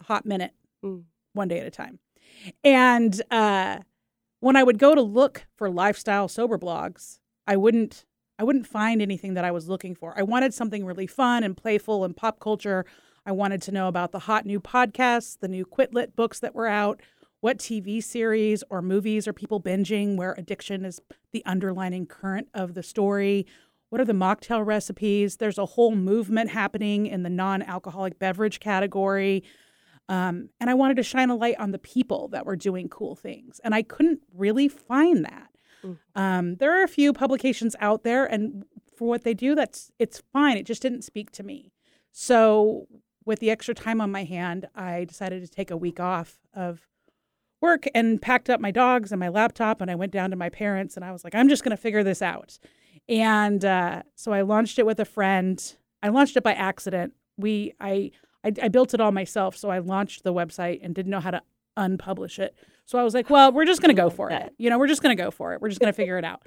a 0.00 0.04
hot 0.04 0.24
minute, 0.24 0.52
mm. 0.82 1.02
one 1.34 1.48
day 1.48 1.58
at 1.58 1.66
a 1.66 1.70
time. 1.70 1.98
And 2.62 3.20
uh, 3.30 3.78
when 4.40 4.56
I 4.56 4.62
would 4.62 4.78
go 4.78 4.94
to 4.94 5.02
look 5.02 5.46
for 5.56 5.68
lifestyle 5.68 6.28
sober 6.28 6.56
blogs, 6.56 7.18
I 7.46 7.56
wouldn't 7.56 8.06
I 8.36 8.42
wouldn't 8.42 8.66
find 8.66 9.00
anything 9.00 9.34
that 9.34 9.44
I 9.44 9.52
was 9.52 9.68
looking 9.68 9.94
for. 9.94 10.12
I 10.18 10.22
wanted 10.24 10.52
something 10.52 10.84
really 10.84 11.06
fun 11.06 11.44
and 11.44 11.56
playful 11.56 12.04
and 12.04 12.16
pop 12.16 12.40
culture. 12.40 12.84
I 13.24 13.30
wanted 13.30 13.62
to 13.62 13.72
know 13.72 13.86
about 13.86 14.10
the 14.10 14.18
hot 14.20 14.44
new 14.44 14.58
podcasts, 14.58 15.38
the 15.38 15.46
new 15.46 15.64
Quit 15.64 15.94
Lit 15.94 16.16
books 16.16 16.40
that 16.40 16.52
were 16.52 16.66
out, 16.66 17.00
what 17.44 17.58
TV 17.58 18.02
series 18.02 18.64
or 18.70 18.80
movies 18.80 19.28
are 19.28 19.34
people 19.34 19.60
binging 19.60 20.16
where 20.16 20.32
addiction 20.38 20.82
is 20.82 20.98
the 21.32 21.44
underlining 21.44 22.06
current 22.06 22.48
of 22.54 22.72
the 22.72 22.82
story. 22.82 23.44
What 23.90 24.00
are 24.00 24.06
the 24.06 24.14
mocktail 24.14 24.64
recipes? 24.64 25.36
There's 25.36 25.58
a 25.58 25.66
whole 25.66 25.94
movement 25.94 26.48
happening 26.48 27.04
in 27.04 27.22
the 27.22 27.28
non 27.28 27.60
alcoholic 27.60 28.18
beverage 28.18 28.60
category. 28.60 29.44
Um, 30.08 30.48
and 30.58 30.70
I 30.70 30.74
wanted 30.74 30.96
to 30.96 31.02
shine 31.02 31.28
a 31.28 31.36
light 31.36 31.56
on 31.58 31.72
the 31.72 31.78
people 31.78 32.28
that 32.28 32.46
were 32.46 32.56
doing 32.56 32.88
cool 32.88 33.14
things. 33.14 33.60
And 33.62 33.74
I 33.74 33.82
couldn't 33.82 34.20
really 34.34 34.66
find 34.66 35.22
that. 35.26 35.50
Mm. 35.84 35.98
Um, 36.14 36.56
there 36.56 36.80
are 36.80 36.82
a 36.82 36.88
few 36.88 37.12
publications 37.12 37.76
out 37.78 38.04
there, 38.04 38.24
and 38.24 38.64
for 38.96 39.06
what 39.06 39.22
they 39.22 39.34
do, 39.34 39.54
that's 39.54 39.92
it's 39.98 40.22
fine. 40.32 40.56
It 40.56 40.64
just 40.64 40.80
didn't 40.80 41.02
speak 41.02 41.30
to 41.32 41.42
me. 41.42 41.72
So, 42.10 42.86
with 43.26 43.40
the 43.40 43.50
extra 43.50 43.74
time 43.74 44.00
on 44.00 44.10
my 44.10 44.24
hand, 44.24 44.66
I 44.74 45.04
decided 45.04 45.42
to 45.42 45.48
take 45.48 45.70
a 45.70 45.76
week 45.76 46.00
off 46.00 46.38
of 46.54 46.88
work 47.64 47.86
and 47.94 48.20
packed 48.20 48.50
up 48.50 48.60
my 48.60 48.70
dogs 48.70 49.10
and 49.10 49.18
my 49.18 49.28
laptop, 49.28 49.80
and 49.80 49.90
I 49.90 49.94
went 49.94 50.12
down 50.12 50.30
to 50.30 50.36
my 50.36 50.50
parents, 50.50 50.96
and 50.96 51.04
I 51.04 51.10
was 51.10 51.24
like, 51.24 51.34
I'm 51.34 51.48
just 51.48 51.64
going 51.64 51.76
to 51.76 51.82
figure 51.82 52.04
this 52.04 52.22
out. 52.22 52.58
And 53.08 53.64
uh, 53.64 54.02
so 54.14 54.32
I 54.32 54.42
launched 54.42 54.78
it 54.78 54.86
with 54.86 55.00
a 55.00 55.04
friend. 55.04 55.60
I 56.02 56.10
launched 56.10 56.36
it 56.36 56.42
by 56.42 56.52
accident. 56.52 57.14
We 57.36 57.72
I, 57.80 58.10
I 58.44 58.52
I 58.62 58.68
built 58.68 58.94
it 58.94 59.00
all 59.00 59.12
myself, 59.12 59.56
so 59.56 59.70
I 59.70 59.78
launched 59.78 60.22
the 60.24 60.32
website 60.32 60.80
and 60.82 60.94
didn't 60.94 61.10
know 61.10 61.20
how 61.20 61.30
to 61.32 61.42
unpublish 61.76 62.38
it. 62.38 62.54
So 62.86 62.98
I 62.98 63.02
was 63.02 63.14
like, 63.14 63.30
well, 63.30 63.50
we're 63.50 63.64
just 63.64 63.80
going 63.80 63.94
to 63.94 64.00
go 64.00 64.10
for 64.10 64.30
it. 64.30 64.54
You 64.58 64.68
know, 64.70 64.78
we're 64.78 64.86
just 64.86 65.02
going 65.02 65.16
to 65.16 65.22
go 65.22 65.30
for 65.30 65.54
it. 65.54 65.60
We're 65.60 65.70
just 65.70 65.80
going 65.80 65.92
to 65.92 65.96
figure 65.96 66.18
it 66.18 66.24
out. 66.24 66.42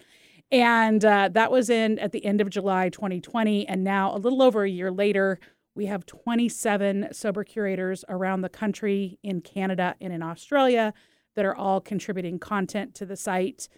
And 0.52 1.04
uh, 1.04 1.30
that 1.34 1.52
was 1.52 1.70
in 1.70 2.00
at 2.00 2.12
the 2.12 2.24
end 2.24 2.40
of 2.40 2.50
July 2.50 2.90
2020. 2.90 3.68
And 3.68 3.84
now, 3.84 4.16
a 4.16 4.20
little 4.20 4.42
over 4.42 4.64
a 4.64 4.70
year 4.70 4.92
later, 4.92 5.40
we 5.78 5.86
have 5.86 6.08
27 6.08 7.10
sober 7.12 7.44
curators 7.44 8.04
around 8.10 8.42
the 8.42 8.50
country 8.50 9.20
in 9.22 9.42
Canada 9.42 9.96
and 10.02 10.12
in 10.12 10.24
Australia 10.24 10.92
that 11.36 11.46
are 11.46 11.56
all 11.56 11.80
contributing 11.80 12.40
content 12.40 12.96
to 12.96 13.06
the 13.06 13.16
site. 13.16 13.70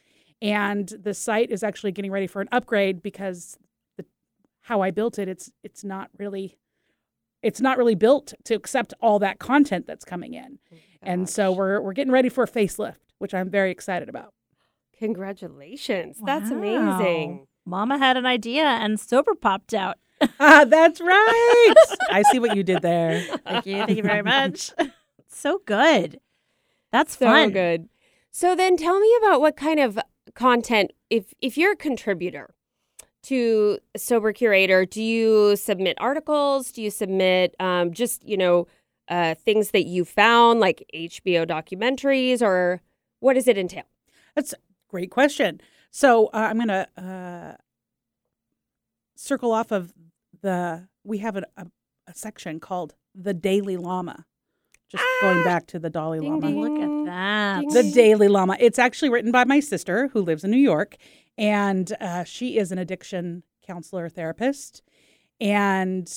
And 0.42 0.88
the 0.88 1.14
site 1.14 1.52
is 1.52 1.62
actually 1.62 1.92
getting 1.92 2.10
ready 2.10 2.26
for 2.26 2.42
an 2.42 2.48
upgrade 2.54 3.04
because 3.04 3.58
the, 3.98 4.06
how 4.62 4.80
I 4.80 4.92
built 4.92 5.20
it, 5.20 5.28
it's 5.28 5.52
it's 5.62 5.84
not 5.84 6.10
really 6.18 6.58
it's 7.44 7.60
not 7.60 7.78
really 7.78 7.96
built 7.96 8.34
to 8.46 8.54
accept 8.54 8.94
all 9.02 9.20
that 9.20 9.40
content 9.40 9.86
that's 9.86 10.06
coming 10.06 10.34
in. 10.34 10.60
Oh 10.72 10.78
and 11.02 11.30
so 11.30 11.52
we're 11.52 11.82
we're 11.82 11.94
getting 11.94 12.14
ready 12.14 12.30
for 12.30 12.46
a 12.46 12.48
facelift, 12.48 12.96
which 13.18 13.34
I'm 13.34 13.50
very 13.50 13.72
excited 13.72 14.08
about. 14.08 14.34
Congratulations. 14.98 16.18
Wow. 16.20 16.26
That's 16.26 16.50
amazing. 16.50 17.46
Mama 17.66 17.98
had 17.98 18.16
an 18.16 18.26
idea 18.26 18.64
and 18.64 18.98
sober 18.98 19.36
popped 19.36 19.74
out. 19.74 19.98
Ah, 20.40 20.66
that's 20.68 21.02
right. 21.02 21.74
I 22.10 22.24
see 22.32 22.40
what 22.40 22.56
you 22.56 22.64
did 22.64 22.82
there. 22.82 23.22
Thank 23.46 23.66
you. 23.66 23.78
Thank 23.86 23.98
you 23.98 24.04
very 24.04 24.24
much. 24.24 24.72
so 25.28 25.62
good. 25.66 26.20
That's 26.92 27.18
so 27.18 27.26
fun. 27.26 27.52
good. 27.52 27.90
So 28.32 28.56
then 28.56 28.78
tell 28.78 29.00
me 29.00 29.16
about 29.20 29.42
what 29.42 29.58
kind 29.58 29.80
of 29.80 30.00
content 30.36 30.92
if 31.10 31.34
if 31.42 31.58
you're 31.58 31.74
a 31.74 31.76
contributor 31.76 32.54
to 33.24 33.80
sober 33.98 34.32
curator 34.32 34.86
do 34.86 35.02
you 35.02 35.56
submit 35.56 35.98
articles 36.00 36.72
do 36.72 36.84
you 36.84 36.92
submit 36.92 37.56
um, 37.60 37.92
just 37.92 38.24
you 38.24 38.38
know 38.38 38.68
uh, 39.10 39.34
things 39.36 39.72
that 39.72 39.86
you 39.86 40.06
found, 40.06 40.60
like 40.60 40.88
HBO 40.94 41.48
documentaries, 41.48 42.42
or 42.42 42.82
what 43.20 43.34
does 43.34 43.48
it 43.48 43.58
entail? 43.58 43.84
That's 44.36 44.54
a 44.54 44.58
great 44.88 45.12
question. 45.12 45.60
So 45.92 46.28
uh, 46.28 46.48
I'm 46.50 46.58
going 46.58 46.68
to 46.68 46.88
uh, 46.98 47.56
circle 49.20 49.52
off 49.52 49.72
of 49.72 49.94
the, 50.42 50.88
we 51.04 51.20
have 51.20 51.36
a, 51.36 51.44
a, 51.58 51.68
a, 52.08 52.14
section 52.14 52.60
called 52.60 52.96
The 53.14 53.34
Daily 53.34 53.78
Lama. 53.78 54.26
Just 54.90 55.04
ah, 55.04 55.18
going 55.22 55.44
back 55.44 55.68
to 55.68 55.80
the 55.80 55.90
Dalai 55.90 56.20
ding, 56.20 56.30
Lama. 56.32 56.48
Ding, 56.48 56.62
Look 56.62 56.80
at 56.80 57.06
that. 57.06 57.60
Ding, 57.62 57.70
the 57.70 57.92
Daily 57.92 58.28
Lama. 58.28 58.56
It's 58.60 58.80
actually 58.80 59.10
written 59.10 59.32
by 59.32 59.44
my 59.44 59.60
sister 59.60 60.08
who 60.14 60.22
lives 60.22 60.44
in 60.44 60.52
New 60.52 60.58
York, 60.58 60.96
and 61.38 61.92
uh, 62.00 62.24
she 62.24 62.58
is 62.58 62.72
an 62.72 62.80
addiction 62.80 63.44
counselor 63.66 64.10
therapist. 64.10 64.82
And 65.40 66.12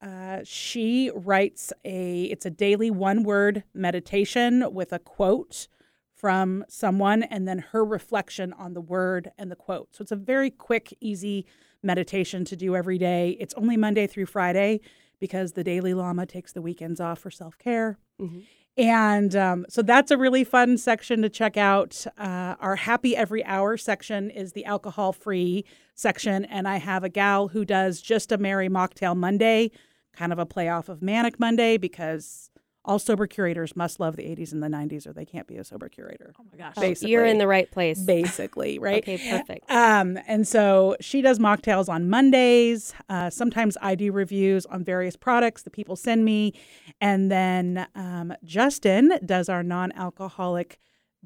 uh, 0.00 0.40
she 0.44 1.10
writes 1.14 1.72
a 1.84 2.24
it's 2.24 2.46
a 2.46 2.50
daily 2.50 2.90
one 2.90 3.24
word 3.24 3.64
meditation 3.74 4.72
with 4.72 4.92
a 4.92 4.98
quote 4.98 5.68
from 6.14 6.64
someone 6.68 7.22
and 7.22 7.46
then 7.46 7.58
her 7.58 7.84
reflection 7.84 8.52
on 8.54 8.72
the 8.72 8.80
word 8.80 9.30
and 9.36 9.50
the 9.50 9.56
quote. 9.56 9.88
So 9.94 10.00
it's 10.02 10.12
a 10.12 10.16
very 10.16 10.48
quick, 10.48 10.96
easy 11.00 11.44
meditation 11.84 12.44
to 12.46 12.56
do 12.56 12.74
every 12.74 12.98
day. 12.98 13.36
It's 13.40 13.54
only 13.54 13.76
Monday 13.76 14.06
through 14.06 14.26
Friday 14.26 14.80
because 15.20 15.52
the 15.52 15.64
Daily 15.64 15.94
Lama 15.94 16.26
takes 16.26 16.52
the 16.52 16.62
weekends 16.62 17.00
off 17.00 17.18
for 17.20 17.30
self 17.30 17.58
care. 17.58 17.98
Mm-hmm. 18.20 18.40
And 18.76 19.36
um, 19.36 19.66
so 19.68 19.82
that's 19.82 20.10
a 20.10 20.16
really 20.16 20.42
fun 20.42 20.78
section 20.78 21.22
to 21.22 21.28
check 21.28 21.56
out. 21.56 22.04
Uh, 22.18 22.56
our 22.58 22.74
happy 22.74 23.16
every 23.16 23.44
hour 23.44 23.76
section 23.76 24.30
is 24.30 24.52
the 24.52 24.64
alcohol 24.64 25.12
free 25.12 25.64
section. 25.94 26.44
And 26.44 26.66
I 26.66 26.78
have 26.78 27.04
a 27.04 27.08
gal 27.08 27.48
who 27.48 27.64
does 27.64 28.02
just 28.02 28.32
a 28.32 28.38
Merry 28.38 28.68
Mocktail 28.68 29.16
Monday 29.16 29.70
kind 30.14 30.32
of 30.32 30.38
a 30.38 30.46
playoff 30.46 30.88
of 30.88 31.02
Manic 31.02 31.38
Monday 31.38 31.76
because 31.76 32.50
all 32.84 32.98
sober 32.98 33.26
curators 33.26 33.74
must 33.74 33.98
love 33.98 34.16
the 34.16 34.24
80s 34.24 34.52
and 34.52 34.62
the 34.62 34.68
90s 34.68 35.06
or 35.06 35.12
they 35.12 35.24
can't 35.24 35.46
be 35.46 35.56
a 35.56 35.64
sober 35.64 35.88
curator. 35.88 36.34
Oh 36.38 36.44
my 36.50 36.58
gosh. 36.58 36.74
Basically. 36.74 37.12
You're 37.12 37.24
in 37.24 37.38
the 37.38 37.46
right 37.46 37.70
place. 37.70 38.00
Basically, 38.00 38.78
right? 38.80 39.02
okay, 39.02 39.18
perfect. 39.30 39.70
Um, 39.70 40.18
and 40.26 40.46
so 40.46 40.96
she 41.00 41.22
does 41.22 41.38
mocktails 41.38 41.88
on 41.88 42.10
Mondays. 42.10 42.94
Uh, 43.08 43.30
sometimes 43.30 43.76
I 43.80 43.94
do 43.94 44.12
reviews 44.12 44.66
on 44.66 44.84
various 44.84 45.16
products 45.16 45.62
that 45.62 45.70
people 45.70 45.96
send 45.96 46.24
me. 46.24 46.52
And 47.00 47.30
then 47.30 47.86
um, 47.94 48.34
Justin 48.44 49.18
does 49.24 49.48
our 49.48 49.62
non 49.62 49.92
alcoholic 49.92 50.78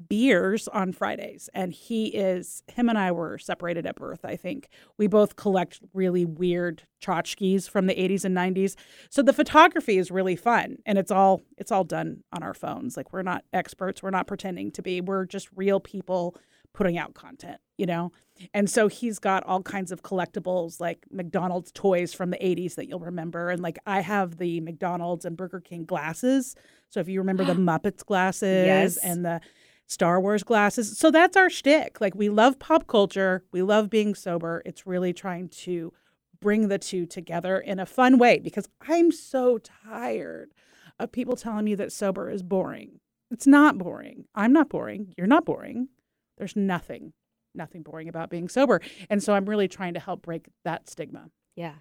beers 0.07 0.67
on 0.69 0.93
Fridays. 0.93 1.49
And 1.53 1.73
he 1.73 2.07
is, 2.07 2.63
him 2.67 2.89
and 2.89 2.97
I 2.97 3.11
were 3.11 3.37
separated 3.37 3.85
at 3.85 3.95
birth, 3.95 4.23
I 4.23 4.35
think. 4.35 4.69
We 4.97 5.07
both 5.07 5.35
collect 5.35 5.79
really 5.93 6.25
weird 6.25 6.83
tchotchkes 7.01 7.69
from 7.69 7.87
the 7.87 7.95
80s 7.95 8.23
and 8.23 8.35
90s. 8.35 8.75
So 9.09 9.21
the 9.21 9.33
photography 9.33 9.97
is 9.97 10.11
really 10.11 10.35
fun 10.35 10.77
and 10.85 10.97
it's 10.97 11.11
all 11.11 11.41
it's 11.57 11.71
all 11.71 11.83
done 11.83 12.23
on 12.31 12.43
our 12.43 12.53
phones. 12.53 12.95
Like 12.97 13.11
we're 13.11 13.23
not 13.23 13.43
experts, 13.53 14.01
we're 14.03 14.09
not 14.09 14.27
pretending 14.27 14.71
to 14.71 14.81
be. 14.81 15.01
We're 15.01 15.25
just 15.25 15.49
real 15.55 15.79
people 15.79 16.35
putting 16.73 16.97
out 16.97 17.13
content, 17.13 17.59
you 17.77 17.85
know? 17.85 18.11
And 18.53 18.69
so 18.69 18.87
he's 18.87 19.19
got 19.19 19.43
all 19.43 19.61
kinds 19.61 19.91
of 19.91 20.01
collectibles 20.01 20.79
like 20.79 21.05
McDonald's 21.11 21.71
toys 21.71 22.13
from 22.13 22.29
the 22.29 22.37
80s 22.37 22.75
that 22.75 22.87
you'll 22.87 22.99
remember. 22.99 23.49
And 23.49 23.61
like 23.61 23.79
I 23.85 24.01
have 24.01 24.37
the 24.37 24.61
McDonald's 24.61 25.25
and 25.25 25.35
Burger 25.35 25.59
King 25.59 25.83
glasses. 25.83 26.55
So 26.89 26.99
if 26.99 27.09
you 27.09 27.19
remember 27.19 27.43
the 27.43 27.53
Muppets 27.55 28.05
glasses 28.05 28.65
yes. 28.65 28.97
and 28.97 29.25
the 29.25 29.41
Star 29.89 30.21
Wars 30.21 30.43
glasses. 30.43 30.97
So 30.97 31.09
that's 31.09 31.35
our 31.35 31.49
shtick. 31.49 31.99
Like 31.99 32.13
we 32.13 32.29
love 32.29 32.59
pop 32.59 32.87
culture, 32.87 33.43
we 33.51 33.63
love 33.63 33.89
being 33.89 34.13
sober. 34.13 34.61
It's 34.63 34.85
really 34.85 35.13
trying 35.13 35.49
to 35.49 35.91
bring 36.39 36.67
the 36.67 36.77
two 36.77 37.05
together 37.05 37.57
in 37.57 37.79
a 37.79 37.85
fun 37.87 38.19
way 38.19 38.39
because 38.39 38.69
I'm 38.87 39.11
so 39.11 39.57
tired 39.57 40.51
of 40.99 41.11
people 41.11 41.35
telling 41.35 41.65
me 41.65 41.75
that 41.75 41.91
sober 41.91 42.29
is 42.29 42.43
boring. 42.43 42.99
It's 43.31 43.47
not 43.47 43.77
boring. 43.79 44.25
I'm 44.35 44.53
not 44.53 44.69
boring. 44.69 45.13
You're 45.17 45.27
not 45.27 45.43
boring. 45.43 45.89
There's 46.37 46.55
nothing, 46.55 47.13
nothing 47.55 47.81
boring 47.81 48.07
about 48.07 48.29
being 48.29 48.47
sober. 48.47 48.81
And 49.09 49.23
so 49.23 49.33
I'm 49.33 49.45
really 49.45 49.67
trying 49.67 49.95
to 49.95 49.99
help 49.99 50.21
break 50.21 50.47
that 50.63 50.87
stigma. 50.87 51.29
Yeah. 51.55 51.75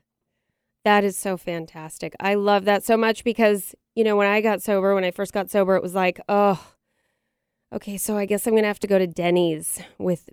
That 0.85 1.05
is 1.05 1.19
so 1.19 1.37
fantastic. 1.37 2.15
I 2.19 2.35
love 2.35 2.65
that 2.65 2.85
so 2.85 2.97
much 2.97 3.23
because, 3.23 3.75
you 3.95 4.03
know, 4.03 4.17
when 4.17 4.27
I 4.27 4.41
got 4.41 4.63
sober, 4.63 4.95
when 4.95 5.05
I 5.05 5.11
first 5.11 5.35
got 5.35 5.51
sober, 5.51 5.77
it 5.77 5.83
was 5.83 5.95
like, 5.95 6.21
oh, 6.29 6.73
Okay, 7.73 7.99
so 7.99 8.17
I 8.17 8.25
guess 8.25 8.47
I'm 8.47 8.55
going 8.55 8.63
to 8.63 8.69
have 8.69 8.81
to 8.81 8.87
go 8.87 8.99
to 8.99 9.07
Denny's 9.07 9.81
with 9.99 10.31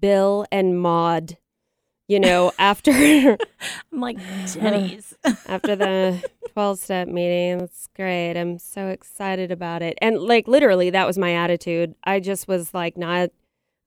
Bill 0.00 0.46
and 0.52 0.80
Maud. 0.80 1.36
You 2.08 2.20
know, 2.20 2.52
after 2.58 2.92
I'm 3.92 4.00
like 4.00 4.18
Denny's. 4.52 5.14
after 5.46 5.74
the 5.74 6.22
12 6.52 6.78
step 6.78 7.08
meeting. 7.08 7.58
That's 7.58 7.88
great. 7.96 8.36
I'm 8.36 8.58
so 8.58 8.88
excited 8.88 9.50
about 9.50 9.82
it. 9.82 9.98
And 10.00 10.20
like 10.20 10.46
literally 10.46 10.90
that 10.90 11.06
was 11.06 11.18
my 11.18 11.34
attitude. 11.34 11.96
I 12.04 12.20
just 12.20 12.46
was 12.46 12.72
like 12.72 12.96
not 12.96 13.30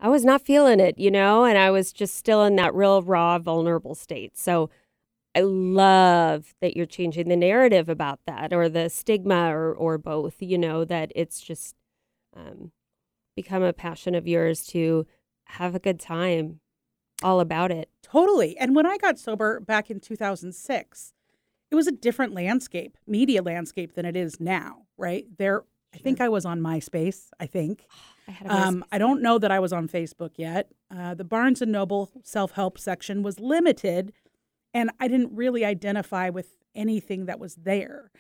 I 0.02 0.10
was 0.10 0.24
not 0.24 0.42
feeling 0.42 0.80
it, 0.80 0.98
you 0.98 1.12
know, 1.12 1.44
and 1.44 1.58
I 1.58 1.72
was 1.72 1.92
just 1.92 2.16
still 2.16 2.44
in 2.44 2.56
that 2.56 2.74
real 2.74 3.02
raw, 3.02 3.38
vulnerable 3.38 3.96
state. 3.96 4.38
So 4.38 4.70
I 5.36 5.42
love 5.42 6.54
that 6.62 6.76
you're 6.76 6.86
changing 6.86 7.28
the 7.28 7.36
narrative 7.36 7.90
about 7.90 8.20
that 8.26 8.54
or 8.54 8.70
the 8.70 8.90
stigma 8.90 9.54
or, 9.56 9.74
or 9.74 9.98
both, 9.98 10.36
you 10.42 10.58
know, 10.58 10.86
that 10.86 11.12
it's 11.16 11.42
just 11.42 11.76
um, 12.36 12.72
become 13.42 13.64
a 13.64 13.72
passion 13.72 14.16
of 14.16 14.28
yours 14.28 14.66
to 14.66 15.08
have 15.46 15.74
a 15.74 15.80
good 15.80 15.98
time 15.98 16.60
all 17.24 17.40
about 17.40 17.72
it. 17.72 17.90
Totally. 18.04 18.58
And 18.58 18.76
when 18.76 18.86
I 18.86 18.98
got 18.98 19.18
sober 19.18 19.62
back 19.62 19.90
in 19.90 20.02
2006, 20.02 21.14
it 21.72 21.76
was 21.76 21.88
a 21.88 21.92
different 21.94 22.34
landscape, 22.34 22.98
media 23.08 23.42
landscape 23.42 23.94
than 23.94 24.06
it 24.06 24.18
is 24.18 24.42
now, 24.42 24.88
right? 24.98 25.26
There 25.38 25.64
I 25.94 25.98
think 26.00 26.20
I 26.20 26.28
was 26.28 26.46
on 26.46 26.60
MySpace, 26.60 27.30
I 27.40 27.46
think. 27.46 27.86
I 28.28 28.32
had 28.32 28.52
Um, 28.52 28.86
I 28.92 28.98
don't 28.98 29.22
know 29.22 29.40
that 29.40 29.52
I 29.52 29.60
was 29.60 29.72
on 29.72 29.88
Facebook 29.88 30.32
yet. 30.36 30.70
Uh, 30.96 31.14
the 31.16 31.24
Barnes 31.24 31.62
and 31.62 31.72
Noble 31.72 32.12
self 32.24 32.52
help 32.52 32.78
section 32.78 33.24
was 33.24 33.40
limited, 33.40 34.12
and 34.74 34.92
I 35.00 35.08
didn't 35.08 35.34
really 35.34 35.64
identify 35.64 36.30
with 36.30 36.58
anything 36.76 37.26
that 37.26 37.40
was 37.40 37.56
there. 37.56 38.12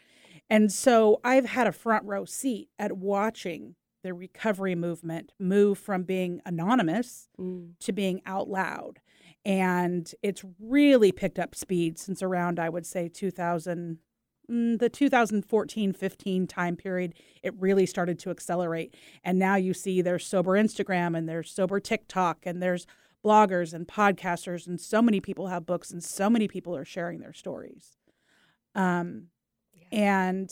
And 0.49 0.71
so 0.71 1.19
I've 1.23 1.45
had 1.45 1.67
a 1.67 1.73
front 1.73 2.05
row 2.05 2.23
seat 2.23 2.69
at 2.79 2.97
watching 2.97 3.75
the 4.09 4.15
recovery 4.15 4.73
movement 4.73 5.31
move 5.37 5.77
from 5.77 6.01
being 6.01 6.41
anonymous 6.47 7.29
Mm. 7.37 7.77
to 7.79 7.91
being 7.91 8.21
out 8.25 8.49
loud. 8.49 8.99
And 9.45 10.11
it's 10.23 10.43
really 10.59 11.11
picked 11.11 11.37
up 11.37 11.53
speed 11.53 11.99
since 11.99 12.23
around, 12.23 12.59
I 12.59 12.69
would 12.69 12.87
say, 12.87 13.07
2000, 13.07 13.99
mm, 14.49 14.79
the 14.79 14.89
2014 14.89 15.93
15 15.93 16.47
time 16.47 16.75
period. 16.75 17.13
It 17.43 17.53
really 17.59 17.85
started 17.85 18.17
to 18.19 18.31
accelerate. 18.31 18.95
And 19.23 19.37
now 19.37 19.55
you 19.57 19.75
see 19.75 20.01
there's 20.01 20.25
sober 20.25 20.53
Instagram 20.53 21.15
and 21.15 21.29
there's 21.29 21.51
sober 21.51 21.79
TikTok 21.79 22.47
and 22.47 22.63
there's 22.63 22.87
bloggers 23.23 23.73
and 23.75 23.87
podcasters, 23.87 24.65
and 24.65 24.81
so 24.81 25.03
many 25.03 25.21
people 25.21 25.47
have 25.47 25.67
books 25.67 25.91
and 25.91 26.03
so 26.03 26.31
many 26.31 26.47
people 26.47 26.75
are 26.75 26.85
sharing 26.85 27.19
their 27.19 27.33
stories. 27.33 27.97
Um, 28.73 29.27
and 29.91 30.49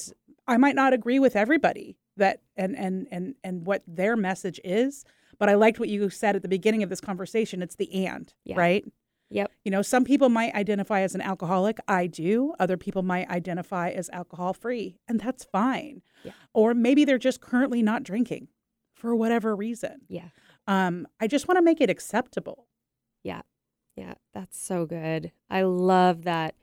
I 0.48 0.58
might 0.58 0.76
not 0.76 0.94
agree 0.94 1.18
with 1.18 1.36
everybody 1.36 1.98
that 2.18 2.42
and 2.56 2.76
and 2.78 3.08
and 3.12 3.36
and 3.44 3.66
what 3.66 3.84
their 3.88 4.16
message 4.16 4.60
is, 4.64 5.04
but 5.40 5.50
I 5.50 5.56
liked 5.56 5.80
what 5.80 5.90
you 5.90 6.10
said 6.10 6.36
at 6.36 6.42
the 6.42 6.48
beginning 6.48 6.84
of 6.84 6.90
this 6.90 7.02
conversation. 7.02 7.62
It's 7.62 7.76
the 7.76 8.06
and, 8.06 8.34
Yeah. 8.44 8.58
right? 8.58 8.86
Yep. 9.30 9.52
You 9.66 9.72
know, 9.72 9.82
some 9.82 10.06
people 10.06 10.30
might 10.30 10.54
identify 10.56 11.02
as 11.02 11.14
an 11.14 11.20
alcoholic. 11.22 11.80
I 11.88 12.08
do. 12.08 12.54
Other 12.60 12.78
people 12.78 13.04
might 13.04 13.30
identify 13.30 13.90
as 13.90 14.10
alcohol 14.12 14.54
free, 14.54 15.00
and 15.08 15.20
that's 15.20 15.44
fine. 15.44 16.02
Yeah. 16.24 16.32
Or 16.54 16.74
maybe 16.74 17.04
they're 17.04 17.18
just 17.18 17.42
currently 17.42 17.82
not 17.84 18.04
drinking 18.04 18.48
for 18.96 19.14
whatever 19.16 19.54
reason. 19.56 20.02
Yeah. 20.08 20.30
Um, 20.66 21.08
I 21.20 21.28
just 21.28 21.48
want 21.48 21.58
to 21.58 21.62
make 21.62 21.82
it 21.82 21.90
acceptable. 21.90 22.68
Yeah, 23.24 23.42
Yeah. 23.98 24.14
that's 24.34 24.58
so 24.60 24.86
good. 24.86 25.32
I 25.50 25.64
love 25.64 26.24
that 26.24 26.56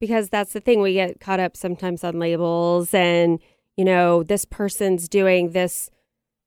because 0.00 0.28
that's 0.28 0.52
the 0.52 0.60
thing. 0.60 0.80
We 0.80 0.94
get 0.94 1.18
caught 1.18 1.40
up 1.40 1.56
sometimes 1.56 2.04
on 2.04 2.18
labels 2.20 2.94
and, 2.94 3.40
you 3.76 3.84
know, 3.84 4.22
this 4.22 4.44
person's 4.44 5.08
doing 5.08 5.50
this 5.50 5.90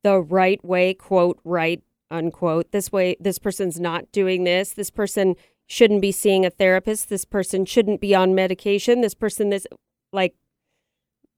the 0.04 0.20
right 0.20 0.64
way, 0.64 0.94
quote, 0.94 1.40
right, 1.44 1.84
unquote. 2.10 2.72
This 2.72 2.92
way, 2.92 3.18
this 3.20 3.40
person's 3.40 3.80
not 3.80 4.12
doing 4.12 4.44
this. 4.44 4.74
This 4.74 4.90
person 4.90 5.36
shouldn't 5.68 6.02
be 6.02 6.12
seeing 6.12 6.46
a 6.46 6.50
therapist. 6.50 7.10
This 7.10 7.26
person 7.26 7.66
shouldn't 7.66 8.00
be 8.00 8.16
on 8.16 8.34
medication. 8.34 9.02
This 9.02 9.14
person, 9.14 9.50
this, 9.50 9.68
like, 10.14 10.36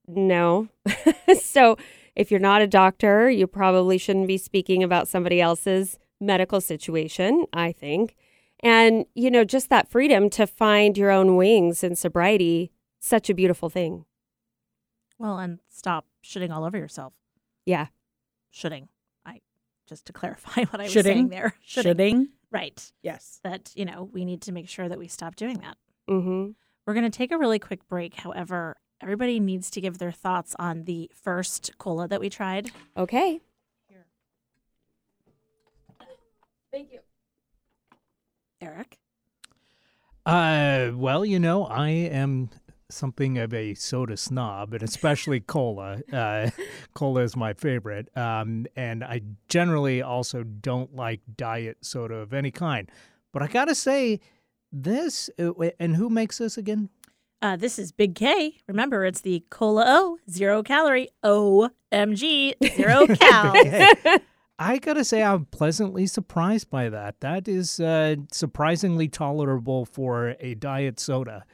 no. 0.08 0.68
so 1.42 1.78
if 2.16 2.30
you're 2.30 2.40
not 2.40 2.62
a 2.62 2.68
doctor, 2.68 3.30
you 3.30 3.48
probably 3.48 3.98
shouldn't 3.98 4.28
be 4.28 4.38
speaking 4.38 4.84
about 4.84 5.08
somebody 5.08 5.42
else's 5.42 5.98
medical 6.22 6.62
situation, 6.62 7.46
I 7.54 7.72
think. 7.72 8.16
And, 8.62 9.06
you 9.16 9.32
know, 9.32 9.46
just 9.46 9.70
that 9.70 9.90
freedom 9.90 10.30
to 10.32 10.46
find 10.46 10.98
your 10.98 11.12
own 11.12 11.38
wings 11.38 11.84
in 11.84 11.96
sobriety, 11.96 12.72
such 13.00 13.30
a 13.30 13.34
beautiful 13.34 13.70
thing. 13.70 14.06
Well, 15.20 15.38
and 15.38 15.60
stop 15.70 16.06
shitting 16.24 16.50
all 16.52 16.64
over 16.64 16.78
yourself. 16.78 17.14
Yeah. 17.66 17.88
Shitting. 18.54 18.88
I 19.26 19.42
just 19.88 20.06
to 20.06 20.14
clarify 20.20 20.64
what 20.64 20.80
I 20.80 20.84
was 20.84 20.92
Shoulding? 20.94 21.14
saying 21.14 21.30
there. 21.30 21.54
Shitting. 21.68 22.28
Right. 22.52 22.92
Yes. 23.04 23.40
That, 23.44 23.72
you 23.76 23.86
know, 23.86 24.10
we 24.12 24.26
need 24.26 24.42
to 24.44 24.52
make 24.52 24.68
sure 24.70 24.90
that 24.90 24.98
we 24.98 25.08
stop 25.08 25.36
doing 25.36 25.60
that. 25.60 25.78
Mm-hmm. 26.10 26.52
We're 26.88 26.94
going 26.94 27.04
to 27.10 27.16
take 27.16 27.32
a 27.32 27.38
really 27.38 27.60
quick 27.60 27.88
break. 27.88 28.16
However, 28.16 28.78
everybody 29.02 29.40
needs 29.40 29.70
to 29.72 29.82
give 29.82 30.00
their 30.00 30.12
thoughts 30.12 30.56
on 30.58 30.86
the 30.86 31.12
first 31.14 31.78
cola 31.78 32.08
that 32.08 32.20
we 32.20 32.30
tried. 32.30 32.72
Okay. 32.98 33.42
Here. 33.88 34.06
Thank 36.72 36.92
you. 36.92 37.00
Eric. 38.62 38.98
Uh, 40.26 40.92
well, 40.96 41.24
you 41.24 41.40
know, 41.40 41.66
I 41.66 41.90
am 41.90 42.50
something 42.90 43.38
of 43.38 43.54
a 43.54 43.74
soda 43.76 44.18
snob, 44.18 44.74
and 44.74 44.84
especially 44.84 45.40
cola. 45.48 46.00
Uh, 46.12 46.50
cola 46.94 47.22
is 47.22 47.36
my 47.36 47.54
favorite, 47.54 48.10
um, 48.18 48.66
and 48.76 49.04
I 49.04 49.22
generally 49.48 50.02
also 50.02 50.44
don't 50.44 50.96
like 50.96 51.22
diet 51.36 51.78
soda 51.82 52.16
of 52.16 52.34
any 52.34 52.52
kind. 52.52 52.90
But 53.32 53.44
I 53.44 53.48
gotta 53.48 53.76
say, 53.76 54.20
this 54.72 55.30
uh, 55.40 55.52
and 55.80 55.96
who 55.96 56.10
makes 56.10 56.38
this 56.38 56.58
again? 56.58 56.90
Uh, 57.42 57.56
this 57.56 57.80
is 57.80 57.92
Big 57.92 58.16
K. 58.16 58.58
Remember, 58.68 59.06
it's 59.06 59.22
the 59.22 59.46
Cola 59.50 59.86
O, 59.88 60.18
zero 60.30 60.62
calorie, 60.62 61.10
OMG, 61.24 62.54
zero 62.76 63.08
cal. 63.16 63.54
I 64.60 64.78
gotta 64.78 65.06
say, 65.06 65.24
I'm 65.24 65.46
pleasantly 65.46 66.06
surprised 66.06 66.70
by 66.70 66.90
that. 66.90 67.22
That 67.22 67.48
is 67.48 67.80
uh, 67.80 68.18
surprisingly 68.32 69.08
tolerable 69.08 69.86
for 69.86 70.36
a 70.42 70.54
diet 70.56 71.00
soda. 71.00 71.46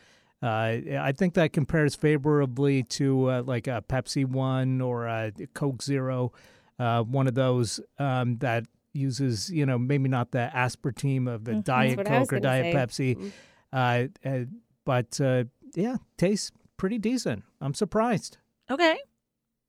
Uh, 0.44 0.78
I 1.00 1.14
think 1.18 1.34
that 1.36 1.54
compares 1.54 1.96
favorably 1.96 2.84
to 2.84 3.30
uh, 3.32 3.44
like 3.44 3.68
a 3.68 3.84
Pepsi 3.88 4.26
One 4.26 4.82
or 4.82 5.06
a 5.08 5.32
Coke 5.54 5.82
Zero, 5.82 6.34
uh, 6.78 7.02
one 7.04 7.28
of 7.28 7.34
those 7.36 7.80
um, 8.00 8.38
that 8.38 8.66
uses, 8.94 9.50
you 9.50 9.66
know, 9.66 9.78
maybe 9.78 10.08
not 10.10 10.32
the 10.32 10.50
aspartame 10.54 11.28
of 11.34 11.46
the 11.46 11.54
Mhm. 11.54 11.64
Diet 11.64 11.98
That's 11.98 11.98
what 11.98 12.16
I 12.16 12.20
was 12.20 12.30
Coke 12.30 12.38
or 12.38 12.40
Diet 12.42 12.74
say. 12.94 13.14
Pepsi. 13.16 13.32
Uh, 13.74 14.08
uh, 14.28 14.40
but 14.86 15.20
uh, 15.20 15.46
yeah, 15.74 15.98
tastes 16.18 16.52
pretty 16.78 16.98
decent. 17.00 17.44
I'm 17.62 17.74
surprised. 17.74 18.38
okay. 18.70 18.98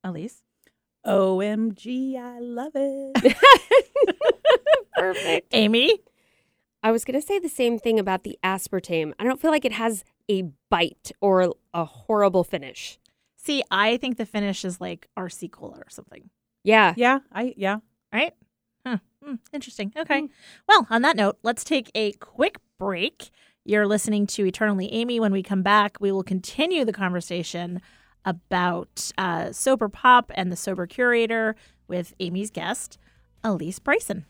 Alysse. 0.04 0.42
OMG, 1.06 2.16
I 2.16 2.38
love 2.40 2.72
it. 2.74 3.36
Perfect. 4.96 5.48
Amy. 5.54 6.00
I 6.82 6.92
was 6.92 7.04
going 7.04 7.20
to 7.20 7.26
say 7.26 7.38
the 7.38 7.48
same 7.48 7.78
thing 7.78 7.98
about 7.98 8.22
the 8.24 8.38
aspartame. 8.44 9.12
I 9.18 9.24
don't 9.24 9.40
feel 9.40 9.50
like 9.50 9.64
it 9.64 9.72
has 9.72 10.04
a 10.30 10.44
bite 10.70 11.12
or 11.20 11.52
a 11.74 11.84
horrible 11.84 12.44
finish. 12.44 12.98
See, 13.36 13.62
I 13.70 13.96
think 13.96 14.16
the 14.16 14.26
finish 14.26 14.64
is 14.64 14.80
like 14.80 15.06
RC 15.16 15.50
Cola 15.52 15.78
or 15.78 15.88
something, 15.90 16.30
Yeah. 16.64 16.94
yeah, 16.96 17.20
I 17.32 17.54
yeah. 17.56 17.78
right? 18.12 18.32
Huh. 18.84 18.98
Hmm, 19.24 19.34
interesting. 19.52 19.92
Okay. 19.96 20.28
Well, 20.68 20.86
on 20.90 21.02
that 21.02 21.16
note, 21.16 21.38
let's 21.42 21.62
take 21.64 21.90
a 21.94 22.12
quick 22.12 22.56
break. 22.78 23.30
You're 23.64 23.86
listening 23.86 24.26
to 24.28 24.46
Eternally 24.46 24.92
Amy. 24.92 25.18
When 25.20 25.32
we 25.32 25.42
come 25.42 25.62
back, 25.62 25.96
we 26.00 26.12
will 26.12 26.22
continue 26.22 26.84
the 26.84 26.92
conversation 26.92 27.80
about 28.24 29.10
uh, 29.18 29.52
Sober 29.52 29.88
Pop 29.88 30.30
and 30.34 30.50
the 30.52 30.56
Sober 30.56 30.86
Curator 30.86 31.54
with 31.88 32.14
Amy's 32.20 32.50
guest, 32.50 32.98
Alysse 33.44 33.78
Bryson. 33.80 34.24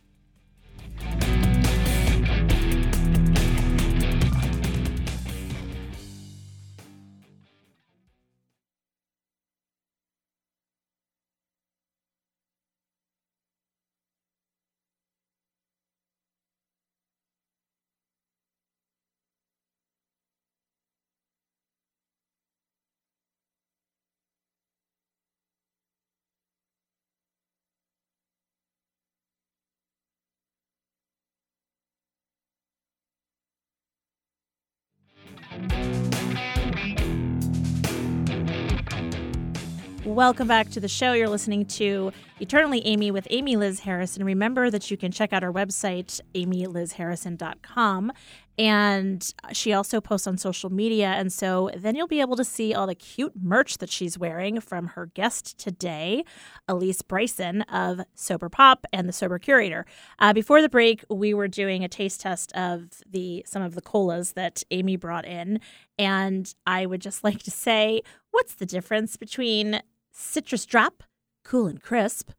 Welcome 40.07 40.47
back 40.47 40.71
to 40.71 40.79
the 40.79 40.87
show. 40.87 41.15
You're 41.15 41.29
listening 41.29 41.67
to 41.67 42.13
Eternally 42.39 42.81
Amy 42.85 43.11
with 43.11 43.27
Amy 43.29 43.57
Liz 43.57 43.81
Harrison. 43.81 44.23
Remember 44.23 44.71
that 44.71 44.89
you 44.89 44.97
can 44.97 45.11
check 45.11 45.33
out 45.33 45.43
our 45.43 45.53
website, 45.53 46.21
amylizharrison.com. 46.33 48.13
And 48.57 49.35
she 49.53 49.73
also 49.73 50.01
posts 50.01 50.29
on 50.29 50.39
social 50.39 50.71
media. 50.71 51.09
And 51.09 51.33
so 51.33 51.71
then 51.77 51.97
you'll 51.97 52.07
be 52.07 52.21
able 52.21 52.37
to 52.37 52.45
see 52.45 52.73
all 52.73 52.87
the 52.87 52.95
cute 52.95 53.33
merch 53.43 53.79
that 53.79 53.91
she's 53.91 54.17
wearing 54.17 54.61
from 54.61 54.87
her 54.87 55.07
guest 55.07 55.59
today, 55.59 56.25
Alysse 56.69 57.03
Bryson 57.03 57.63
of 57.63 58.01
Sober 58.15 58.49
Pop 58.49 58.87
and 58.93 59.09
the 59.09 59.13
Sober 59.13 59.41
Curator. 59.41 59.87
Uh, 60.21 60.33
before 60.33 60.63
the 60.63 60.69
break, 60.69 61.05
we 61.11 61.35
were 61.35 61.49
doing 61.49 61.83
a 61.83 61.89
taste 61.89 62.21
test 62.21 62.53
of 62.53 63.03
the 63.11 63.45
some 63.45 63.61
of 63.61 63.75
the 63.75 63.83
colas 63.83 64.35
that 64.35 64.63
Amy 64.71 64.95
brought 64.95 65.27
in. 65.27 65.59
And 65.99 66.55
I 66.65 66.87
would 66.87 67.01
just 67.01 67.25
like 67.25 67.43
to 67.43 67.51
say, 67.51 68.03
what's 68.31 68.55
the 68.55 68.67
difference 68.67 69.17
between 69.17 69.83
citrus 70.21 70.65
drop, 70.67 71.03
cool 71.45 71.67
and 71.67 71.83
crisp, 71.83 72.31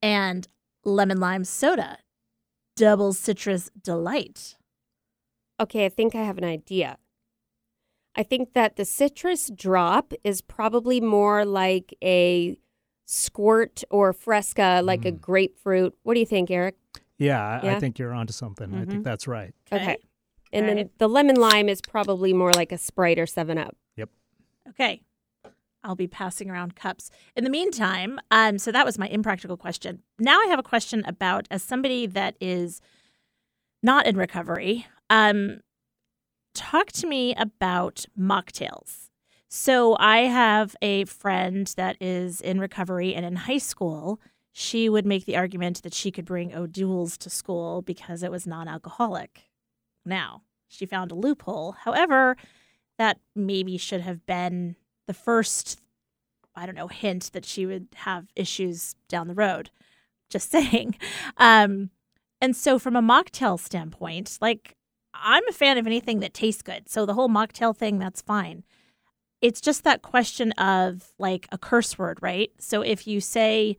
and 0.00 0.46
lemon 0.84 1.18
lime 1.18 1.44
soda, 1.44 1.98
double 2.76 3.12
citrus 3.12 3.70
delight? 3.82 4.56
Okay, 5.60 5.84
I 5.86 5.88
think 5.88 6.14
I 6.14 6.22
have 6.22 6.38
an 6.38 6.44
idea. 6.44 6.98
I 8.14 8.22
think 8.22 8.54
that 8.54 8.76
the 8.76 8.84
citrus 8.84 9.50
drop 9.54 10.12
is 10.24 10.40
probably 10.40 11.00
more 11.00 11.44
like 11.44 11.94
a 12.02 12.56
squirt 13.04 13.82
or 13.90 14.12
fresca, 14.12 14.80
like 14.82 15.04
a 15.04 15.12
Mm. 15.12 15.20
grapefruit. 15.20 15.96
What 16.02 16.14
do 16.14 16.20
you 16.20 16.26
think, 16.26 16.50
Eric? 16.50 16.76
Yeah, 17.18 17.60
I, 17.62 17.76
I 17.76 17.80
think 17.80 17.98
you're 17.98 18.12
onto 18.12 18.32
something. 18.32 18.72
I 18.74 18.84
Mhm. 18.84 18.90
think 18.90 19.04
that's 19.04 19.26
right. 19.28 19.54
Okay. 19.72 19.96
And 20.52 20.68
then 20.68 20.90
the 20.98 21.08
lemon 21.08 21.36
lime 21.36 21.68
is 21.68 21.80
probably 21.80 22.32
more 22.32 22.52
like 22.52 22.72
a 22.72 22.78
Sprite 22.78 23.18
or 23.18 23.26
7 23.26 23.58
Up. 23.58 23.76
Yep. 23.96 24.10
Okay. 24.70 25.02
I'll 25.86 25.94
be 25.94 26.08
passing 26.08 26.50
around 26.50 26.74
cups. 26.74 27.10
In 27.36 27.44
the 27.44 27.50
meantime, 27.50 28.18
um, 28.30 28.58
so 28.58 28.72
that 28.72 28.84
was 28.84 28.98
my 28.98 29.06
impractical 29.06 29.56
question. 29.56 30.02
Now 30.18 30.40
I 30.40 30.46
have 30.46 30.58
a 30.58 30.64
question 30.64 31.04
about 31.06 31.46
as 31.50 31.62
somebody 31.62 32.06
that 32.06 32.36
is 32.40 32.80
not 33.82 34.06
in 34.06 34.16
recovery, 34.16 34.86
um, 35.08 35.60
talk 36.54 36.90
to 36.92 37.06
me 37.06 37.34
about 37.36 38.04
mocktails. 38.18 39.10
So 39.48 39.96
I 40.00 40.22
have 40.22 40.74
a 40.82 41.04
friend 41.04 41.72
that 41.76 41.96
is 42.00 42.40
in 42.40 42.58
recovery 42.58 43.14
and 43.14 43.24
in 43.24 43.36
high 43.36 43.58
school. 43.58 44.20
She 44.52 44.88
would 44.88 45.06
make 45.06 45.24
the 45.24 45.36
argument 45.36 45.82
that 45.82 45.94
she 45.94 46.10
could 46.10 46.24
bring 46.24 46.54
O'Doul's 46.54 47.16
to 47.18 47.30
school 47.30 47.82
because 47.82 48.22
it 48.22 48.30
was 48.30 48.46
non 48.46 48.66
alcoholic. 48.66 49.44
Now, 50.04 50.42
she 50.66 50.84
found 50.84 51.12
a 51.12 51.14
loophole. 51.14 51.72
However, 51.72 52.36
that 52.98 53.20
maybe 53.34 53.76
should 53.76 54.00
have 54.00 54.26
been 54.26 54.76
the 55.06 55.14
first, 55.14 55.80
I 56.54 56.66
don't 56.66 56.74
know, 56.74 56.88
hint 56.88 57.32
that 57.32 57.44
she 57.44 57.66
would 57.66 57.88
have 57.94 58.26
issues 58.36 58.94
down 59.08 59.28
the 59.28 59.34
road. 59.34 59.70
Just 60.28 60.50
saying. 60.52 60.96
Um, 61.36 61.90
and 62.40 62.54
so, 62.54 62.78
from 62.78 62.96
a 62.96 63.02
mocktail 63.02 63.58
standpoint, 63.58 64.38
like 64.40 64.76
I'm 65.14 65.46
a 65.48 65.52
fan 65.52 65.78
of 65.78 65.86
anything 65.86 66.20
that 66.20 66.34
tastes 66.34 66.62
good. 66.62 66.88
So, 66.88 67.06
the 67.06 67.14
whole 67.14 67.28
mocktail 67.28 67.76
thing, 67.76 67.98
that's 67.98 68.20
fine. 68.20 68.64
It's 69.40 69.60
just 69.60 69.84
that 69.84 70.02
question 70.02 70.52
of 70.52 71.12
like 71.18 71.48
a 71.52 71.58
curse 71.58 71.98
word, 71.98 72.18
right? 72.20 72.50
So, 72.58 72.82
if 72.82 73.06
you 73.06 73.20
say 73.20 73.76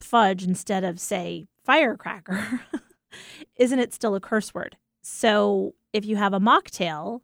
fudge 0.00 0.44
instead 0.44 0.84
of, 0.84 1.00
say, 1.00 1.46
firecracker, 1.64 2.60
isn't 3.56 3.78
it 3.78 3.94
still 3.94 4.14
a 4.14 4.20
curse 4.20 4.52
word? 4.52 4.76
So, 5.02 5.74
if 5.92 6.04
you 6.04 6.16
have 6.16 6.34
a 6.34 6.40
mocktail, 6.40 7.20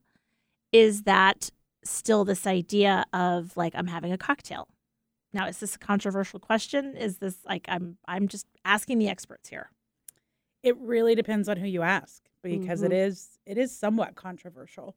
is 0.73 1.03
that 1.03 1.51
still 1.85 2.25
this 2.25 2.47
idea 2.47 3.05
of 3.13 3.57
like 3.57 3.75
I'm 3.75 3.87
having 3.87 4.13
a 4.13 4.19
cocktail? 4.19 4.69
Now, 5.33 5.47
is 5.47 5.59
this 5.59 5.77
a 5.77 5.79
controversial 5.79 6.41
question? 6.41 6.97
Is 6.97 7.19
this 7.19 7.37
like 7.47 7.65
I'm 7.69 7.99
I'm 8.07 8.29
just 8.29 8.47
asking 8.65 8.99
the 8.99 9.09
experts 9.09 9.49
here? 9.49 9.71
It 10.63 10.77
really 10.79 11.15
depends 11.15 11.49
on 11.49 11.57
who 11.57 11.67
you 11.67 11.83
ask 11.83 12.23
because 12.43 12.83
it 12.83 12.91
Mhm. 12.93 13.07
is 13.07 13.39
it 13.47 13.57
is 13.59 13.77
somewhat 13.77 14.15
controversial. 14.15 14.97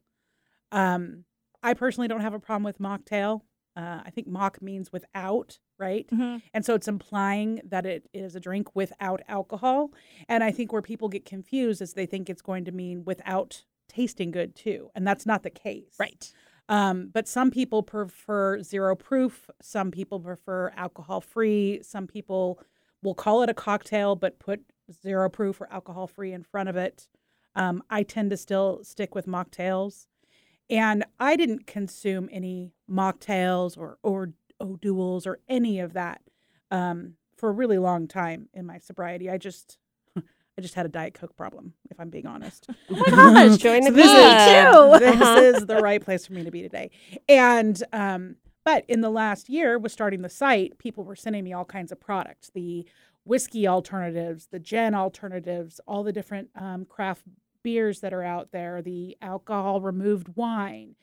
Um, 0.72 1.24
I 1.62 1.74
personally 1.74 2.08
don't 2.08 2.20
have 2.20 2.34
a 2.34 2.40
problem 2.40 2.64
with 2.64 2.78
mocktail. 2.78 3.42
Uh, 3.76 4.02
I 4.04 4.10
think 4.10 4.26
mock 4.28 4.60
means 4.62 4.92
without, 4.92 5.58
right? 5.78 6.06
And 6.52 6.64
so 6.64 6.74
it's 6.74 6.86
implying 6.86 7.60
that 7.64 7.86
it 7.86 8.08
is 8.12 8.36
a 8.36 8.40
drink 8.40 8.74
without 8.76 9.22
alcohol. 9.26 9.92
And 10.28 10.44
I 10.44 10.52
think 10.52 10.72
where 10.72 10.82
people 10.82 11.08
get 11.08 11.24
confused 11.24 11.80
is 11.82 11.94
they 11.94 12.06
think 12.06 12.28
it's 12.30 12.42
going 12.42 12.64
to 12.66 12.72
mean 12.72 13.04
without 13.04 13.64
tasting 13.88 14.30
good 14.30 14.54
too. 14.54 14.90
And 14.94 15.06
that's 15.06 15.26
not 15.26 15.42
the 15.42 15.50
case. 15.50 15.96
Right. 15.98 16.32
Um, 16.68 17.10
but 17.12 17.28
some 17.28 17.50
people 17.50 17.82
prefer 17.82 18.62
zero 18.62 18.96
proof. 18.96 19.50
Some 19.60 19.90
people 19.90 20.18
prefer 20.18 20.72
alcohol 20.76 21.20
free. 21.20 21.80
Some 21.82 22.06
people 22.06 22.60
will 23.02 23.14
call 23.14 23.42
it 23.42 23.50
a 23.50 23.54
cocktail, 23.54 24.16
but 24.16 24.38
put 24.38 24.62
zero 25.02 25.28
proof 25.28 25.60
or 25.60 25.70
alcohol 25.70 26.06
free 26.06 26.32
in 26.32 26.42
front 26.42 26.68
of 26.68 26.76
it. 26.76 27.08
Um, 27.54 27.82
I 27.90 28.02
tend 28.02 28.30
to 28.30 28.36
still 28.36 28.80
stick 28.82 29.14
with 29.14 29.26
mocktails. 29.26 30.06
And 30.70 31.04
I 31.20 31.36
didn't 31.36 31.66
consume 31.66 32.28
any 32.32 32.72
mocktails 32.90 33.76
or, 33.76 33.98
or 34.02 34.32
O'Doul's 34.60 35.26
or 35.26 35.40
any 35.48 35.78
of 35.80 35.92
that 35.92 36.22
um, 36.70 37.14
for 37.36 37.50
a 37.50 37.52
really 37.52 37.76
long 37.78 38.08
time 38.08 38.48
in 38.54 38.64
my 38.66 38.78
sobriety. 38.78 39.30
I 39.30 39.38
just. 39.38 39.78
I 40.56 40.60
just 40.60 40.74
had 40.74 40.86
a 40.86 40.88
Diet 40.88 41.14
Coke 41.14 41.36
problem, 41.36 41.74
if 41.90 41.98
I'm 41.98 42.10
being 42.10 42.26
honest. 42.26 42.68
Oh 42.90 43.32
my 43.32 43.48
gosh. 43.48 43.58
Join 43.58 43.82
the 43.82 43.90
So 43.90 43.96
this 43.96 44.06
club. 44.06 44.94
is 44.94 45.00
this 45.00 45.20
Uh-huh. 45.20 45.40
is 45.40 45.66
the 45.66 45.76
right 45.78 46.02
place 46.02 46.26
for 46.26 46.32
me 46.32 46.44
to 46.44 46.50
be 46.50 46.62
today. 46.62 46.90
And 47.28 47.82
um, 47.92 48.36
but 48.64 48.84
in 48.88 49.00
the 49.00 49.10
last 49.10 49.48
year, 49.48 49.78
with 49.78 49.92
starting 49.92 50.22
the 50.22 50.28
site, 50.28 50.78
people 50.78 51.04
were 51.04 51.16
sending 51.16 51.44
me 51.44 51.52
all 51.52 51.64
kinds 51.64 51.90
of 51.92 52.00
products: 52.00 52.50
the 52.54 52.86
whiskey 53.24 53.66
alternatives, 53.66 54.48
the 54.52 54.58
gin 54.60 54.94
alternatives, 54.94 55.80
all 55.88 56.02
the 56.04 56.12
different 56.12 56.50
um, 56.56 56.84
craft 56.84 57.22
beers 57.62 58.00
that 58.00 58.12
are 58.12 58.22
out 58.22 58.52
there, 58.52 58.80
the 58.82 59.16
alcohol 59.22 59.80
removed 59.80 60.28
wine. 60.36 60.94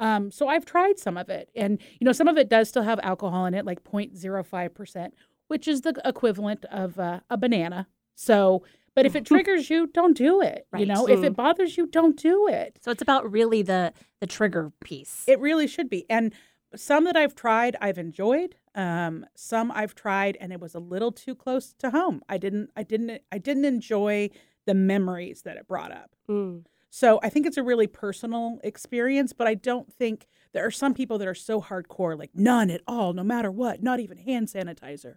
Um, 0.00 0.30
so 0.30 0.48
I've 0.48 0.64
tried 0.66 0.98
some 0.98 1.16
of 1.16 1.28
it, 1.30 1.48
and 1.54 1.78
you 2.00 2.04
know, 2.04 2.12
some 2.12 2.28
of 2.28 2.36
it 2.36 2.48
does 2.48 2.68
still 2.68 2.82
have 2.82 2.98
alcohol 3.02 3.46
in 3.46 3.54
it, 3.54 3.64
like 3.64 3.84
0.05 3.84 4.74
percent, 4.74 5.14
which 5.48 5.68
is 5.68 5.82
the 5.82 5.94
equivalent 6.04 6.64
of 6.66 6.98
uh, 6.98 7.20
a 7.30 7.36
banana. 7.36 7.86
So. 8.16 8.64
But 8.96 9.06
if 9.06 9.14
it 9.14 9.24
triggers 9.26 9.70
you, 9.70 9.86
don't 9.86 10.16
do 10.16 10.40
it. 10.40 10.66
You 10.72 10.78
Right. 10.80 10.88
know, 10.88 11.06
if 11.06 11.20
Mm. 11.20 11.24
it 11.26 11.36
bothers 11.36 11.76
you, 11.76 11.86
don't 11.86 12.16
do 12.16 12.48
it. 12.48 12.78
So 12.82 12.90
it's 12.90 13.02
about 13.02 13.30
really 13.30 13.62
the 13.62 13.92
the 14.20 14.26
trigger 14.26 14.72
piece. 14.80 15.24
It 15.28 15.38
really 15.38 15.66
should 15.68 15.88
be. 15.90 16.06
And 16.10 16.32
some 16.74 17.04
that 17.04 17.16
I've 17.16 17.34
tried, 17.34 17.76
I've 17.80 17.98
enjoyed. 17.98 18.56
Um, 18.74 19.26
some 19.36 19.70
I've 19.70 19.94
tried, 19.94 20.36
and 20.40 20.52
it 20.52 20.60
was 20.60 20.74
a 20.74 20.78
little 20.80 21.12
too 21.12 21.34
close 21.34 21.74
to 21.74 21.90
home. 21.90 22.22
I 22.28 22.38
didn't. 22.38 22.70
I 22.74 22.82
didn't. 22.82 23.22
I 23.30 23.38
didn't 23.38 23.66
enjoy 23.66 24.30
the 24.64 24.74
memories 24.74 25.42
that 25.42 25.56
it 25.58 25.68
brought 25.68 25.92
up. 25.92 26.16
Mm. 26.28 26.64
So 26.90 27.20
I 27.22 27.28
think 27.28 27.44
it's 27.46 27.58
a 27.58 27.62
really 27.62 27.86
personal 27.86 28.58
experience. 28.64 29.34
But 29.34 29.46
I 29.46 29.54
don't 29.54 29.92
think 29.92 30.26
there 30.52 30.64
are 30.64 30.70
some 30.70 30.94
people 30.94 31.18
that 31.18 31.28
are 31.28 31.34
so 31.34 31.60
hardcore, 31.60 32.18
like 32.18 32.30
none 32.34 32.70
at 32.70 32.80
all, 32.86 33.12
no 33.12 33.22
matter 33.22 33.50
what, 33.50 33.82
not 33.82 34.00
even 34.00 34.16
hand 34.16 34.48
sanitizer 34.48 35.16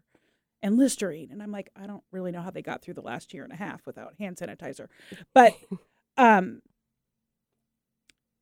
and 0.62 0.78
Listerine. 0.78 1.30
And 1.32 1.42
I'm 1.42 1.52
like, 1.52 1.70
I 1.76 1.88
don't 1.88 2.04
really 2.12 2.32
know 2.32 2.42
how 2.42 2.52
they 2.52 2.62
got 2.62 2.82
through 2.82 2.96
the 2.96 3.02
last 3.02 3.34
year 3.34 3.44
and 3.44 3.54
a 3.54 3.56
half 3.58 3.86
without 3.86 4.16
hand 4.20 4.38
sanitizer. 4.38 4.88
But 5.34 5.54
um, 6.18 6.62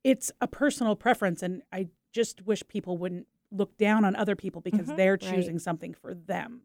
it's 0.04 0.32
a 0.42 0.48
personal 0.48 0.96
preference, 0.96 1.44
and 1.44 1.62
I 1.72 1.88
just 2.14 2.46
wish 2.46 2.64
people 2.68 2.98
wouldn't 2.98 3.28
look 3.52 3.78
down 3.78 4.04
on 4.06 4.16
other 4.16 4.36
people 4.36 4.62
because 4.62 4.88
Mhm. 4.88 4.98
they're 4.98 5.12
Right. 5.14 5.22
choosing 5.22 5.60
something 5.60 5.94
for 5.94 6.14
them. 6.14 6.64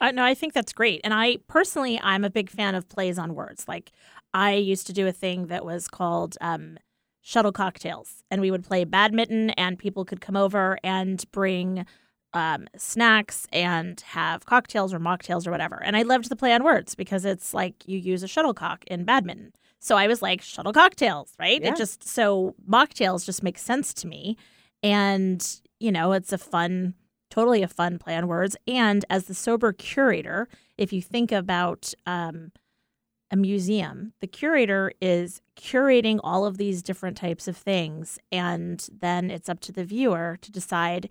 Uh, 0.00 0.10
no, 0.12 0.24
I 0.24 0.34
think 0.34 0.54
that's 0.54 0.72
great. 0.72 1.00
And 1.04 1.12
I 1.12 1.38
personally, 1.46 2.00
I'm 2.02 2.24
a 2.24 2.30
big 2.30 2.48
fan 2.48 2.74
of 2.74 2.88
plays 2.88 3.18
on 3.18 3.34
words. 3.34 3.68
Like 3.68 3.92
I 4.32 4.54
used 4.54 4.86
to 4.86 4.92
do 4.92 5.06
a 5.06 5.12
thing 5.12 5.46
that 5.48 5.64
was 5.64 5.88
called 5.88 6.36
um, 6.40 6.78
shuttle 7.20 7.52
cocktails, 7.52 8.22
and 8.30 8.40
we 8.40 8.50
would 8.50 8.64
play 8.64 8.84
badminton, 8.84 9.50
and 9.50 9.78
people 9.78 10.04
could 10.04 10.20
come 10.20 10.36
over 10.36 10.78
and 10.82 11.22
bring 11.32 11.84
um, 12.32 12.66
snacks 12.76 13.46
and 13.52 14.00
have 14.00 14.46
cocktails 14.46 14.94
or 14.94 15.00
mocktails 15.00 15.46
or 15.46 15.50
whatever. 15.50 15.82
And 15.82 15.96
I 15.96 16.02
loved 16.02 16.28
the 16.28 16.36
play 16.36 16.52
on 16.52 16.62
words 16.62 16.94
because 16.94 17.24
it's 17.24 17.52
like 17.52 17.86
you 17.86 17.98
use 17.98 18.22
a 18.22 18.28
shuttlecock 18.28 18.84
in 18.86 19.04
badminton. 19.04 19.52
So 19.80 19.96
I 19.96 20.06
was 20.06 20.22
like 20.22 20.42
shuttle 20.42 20.72
cocktails, 20.72 21.34
right? 21.38 21.60
Yeah. 21.60 21.70
It 21.70 21.76
just 21.76 22.06
so 22.06 22.54
mocktails 22.68 23.24
just 23.24 23.42
makes 23.42 23.62
sense 23.62 23.94
to 23.94 24.06
me, 24.06 24.36
and 24.82 25.60
you 25.78 25.90
know 25.90 26.12
it's 26.12 26.32
a 26.32 26.38
fun 26.38 26.94
totally 27.30 27.62
a 27.62 27.68
fun 27.68 27.98
play 27.98 28.16
on 28.16 28.26
words. 28.26 28.56
And 28.66 29.04
as 29.08 29.24
the 29.24 29.34
sober 29.34 29.72
curator, 29.72 30.48
if 30.76 30.92
you 30.92 31.00
think 31.00 31.32
about 31.32 31.94
um, 32.04 32.52
a 33.30 33.36
museum, 33.36 34.12
the 34.20 34.26
curator 34.26 34.92
is 35.00 35.40
curating 35.56 36.18
all 36.22 36.44
of 36.44 36.58
these 36.58 36.82
different 36.82 37.16
types 37.16 37.46
of 37.48 37.56
things. 37.56 38.18
And 38.32 38.86
then 38.92 39.30
it's 39.30 39.48
up 39.48 39.60
to 39.60 39.72
the 39.72 39.84
viewer 39.84 40.38
to 40.42 40.50
decide 40.50 41.08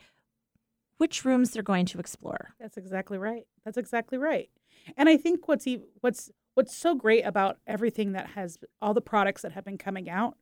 which 0.99 1.25
rooms 1.25 1.51
they're 1.51 1.63
going 1.63 1.85
to 1.87 1.97
explore. 1.99 2.53
That's 2.59 2.77
exactly 2.77 3.17
right. 3.17 3.47
That's 3.65 3.77
exactly 3.77 4.17
right. 4.17 4.49
And 4.95 5.09
I 5.09 5.17
think 5.17 5.47
what's 5.47 5.65
e- 5.65 5.81
what's 6.01 6.29
what's 6.53 6.75
so 6.75 6.93
great 6.93 7.23
about 7.25 7.57
everything 7.65 8.11
that 8.11 8.27
has 8.31 8.57
all 8.81 8.93
the 8.93 9.01
products 9.01 9.41
that 9.41 9.53
have 9.53 9.65
been 9.65 9.77
coming 9.77 10.09
out, 10.09 10.35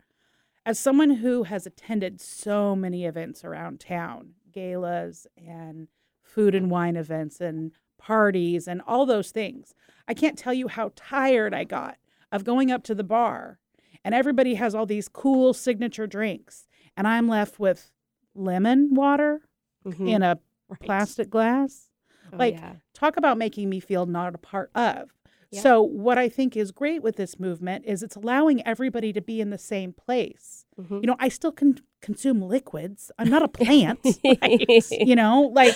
as 0.65 0.79
someone 0.79 1.11
who 1.11 1.43
has 1.43 1.65
attended 1.65 2.19
so 2.19 2.75
many 2.75 3.05
events 3.05 3.45
around 3.45 3.79
town, 3.79 4.31
galas 4.51 5.27
and 5.37 5.87
food 6.23 6.53
and 6.55 6.69
wine 6.71 6.95
events 6.95 7.39
and 7.39 7.71
parties 7.99 8.67
and 8.67 8.81
all 8.87 9.05
those 9.05 9.31
things, 9.31 9.73
I 10.07 10.13
can't 10.13 10.37
tell 10.37 10.53
you 10.53 10.67
how 10.67 10.91
tired 10.95 11.53
I 11.53 11.63
got 11.63 11.97
of 12.31 12.43
going 12.43 12.71
up 12.71 12.83
to 12.85 12.95
the 12.95 13.03
bar 13.03 13.59
and 14.03 14.13
everybody 14.15 14.55
has 14.55 14.73
all 14.75 14.85
these 14.85 15.07
cool 15.09 15.53
signature 15.53 16.07
drinks, 16.07 16.67
and 16.95 17.07
I'm 17.07 17.27
left 17.27 17.59
with 17.59 17.91
lemon 18.35 18.93
water 18.93 19.41
Mhm. 19.85 20.07
in 20.09 20.21
a 20.23 20.39
Right. 20.69 20.79
plastic 20.81 21.29
glass. 21.29 21.89
Oh, 22.33 22.37
like, 22.37 22.55
yeah. 22.55 22.73
Talk 22.93 23.15
about 23.17 23.37
making 23.37 23.69
me 23.69 23.79
feel 23.79 24.05
not 24.05 24.35
a 24.35 24.37
part 24.37 24.69
of. 24.75 25.09
Yeah. 25.49 25.61
So, 25.61 25.81
what 25.81 26.17
I 26.17 26.27
think 26.27 26.57
is 26.57 26.71
great 26.71 27.01
with 27.01 27.15
this 27.15 27.39
movement 27.39 27.85
is 27.85 28.03
it's 28.03 28.17
allowing 28.17 28.65
everybody 28.67 29.13
to 29.13 29.21
be 29.21 29.39
in 29.39 29.49
the 29.49 29.57
same 29.57 29.93
place. 29.93 30.65
Mhm. 30.77 31.01
You 31.01 31.07
know, 31.07 31.15
I 31.19 31.29
still 31.29 31.53
can 31.53 31.79
consume 32.01 32.41
liquids. 32.41 33.11
I'm 33.17 33.29
not 33.29 33.43
a 33.43 33.47
plant. 33.47 33.99
you 34.91 35.15
know 35.15 35.49
like 35.53 35.73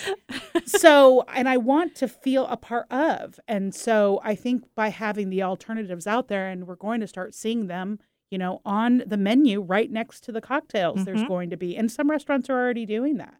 so 0.65 1.23
and 1.33 1.49
i 1.49 1.57
want 1.57 1.95
to 1.95 2.07
feel 2.07 2.45
a 2.47 2.57
part 2.57 2.85
of 2.91 3.39
and 3.47 3.73
so 3.73 4.19
i 4.23 4.35
think 4.35 4.63
by 4.75 4.89
having 4.89 5.29
the 5.29 5.41
alternatives 5.41 6.05
out 6.05 6.27
there 6.27 6.47
and 6.47 6.67
we're 6.67 6.75
going 6.75 6.99
to 7.01 7.07
start 7.07 7.33
seeing 7.33 7.67
them 7.67 7.99
you 8.29 8.37
know 8.37 8.61
on 8.65 9.03
the 9.07 9.17
menu 9.17 9.61
right 9.61 9.89
next 9.91 10.21
to 10.23 10.31
the 10.31 10.41
cocktails 10.41 11.05
there's 11.05 11.21
Mhm. 11.21 11.27
going 11.27 11.49
to 11.49 11.57
be 11.57 11.75
and 11.75 11.91
some 11.91 12.09
restaurants 12.09 12.49
are 12.49 12.59
already 12.59 12.85
doing 12.85 13.17
that 13.17 13.35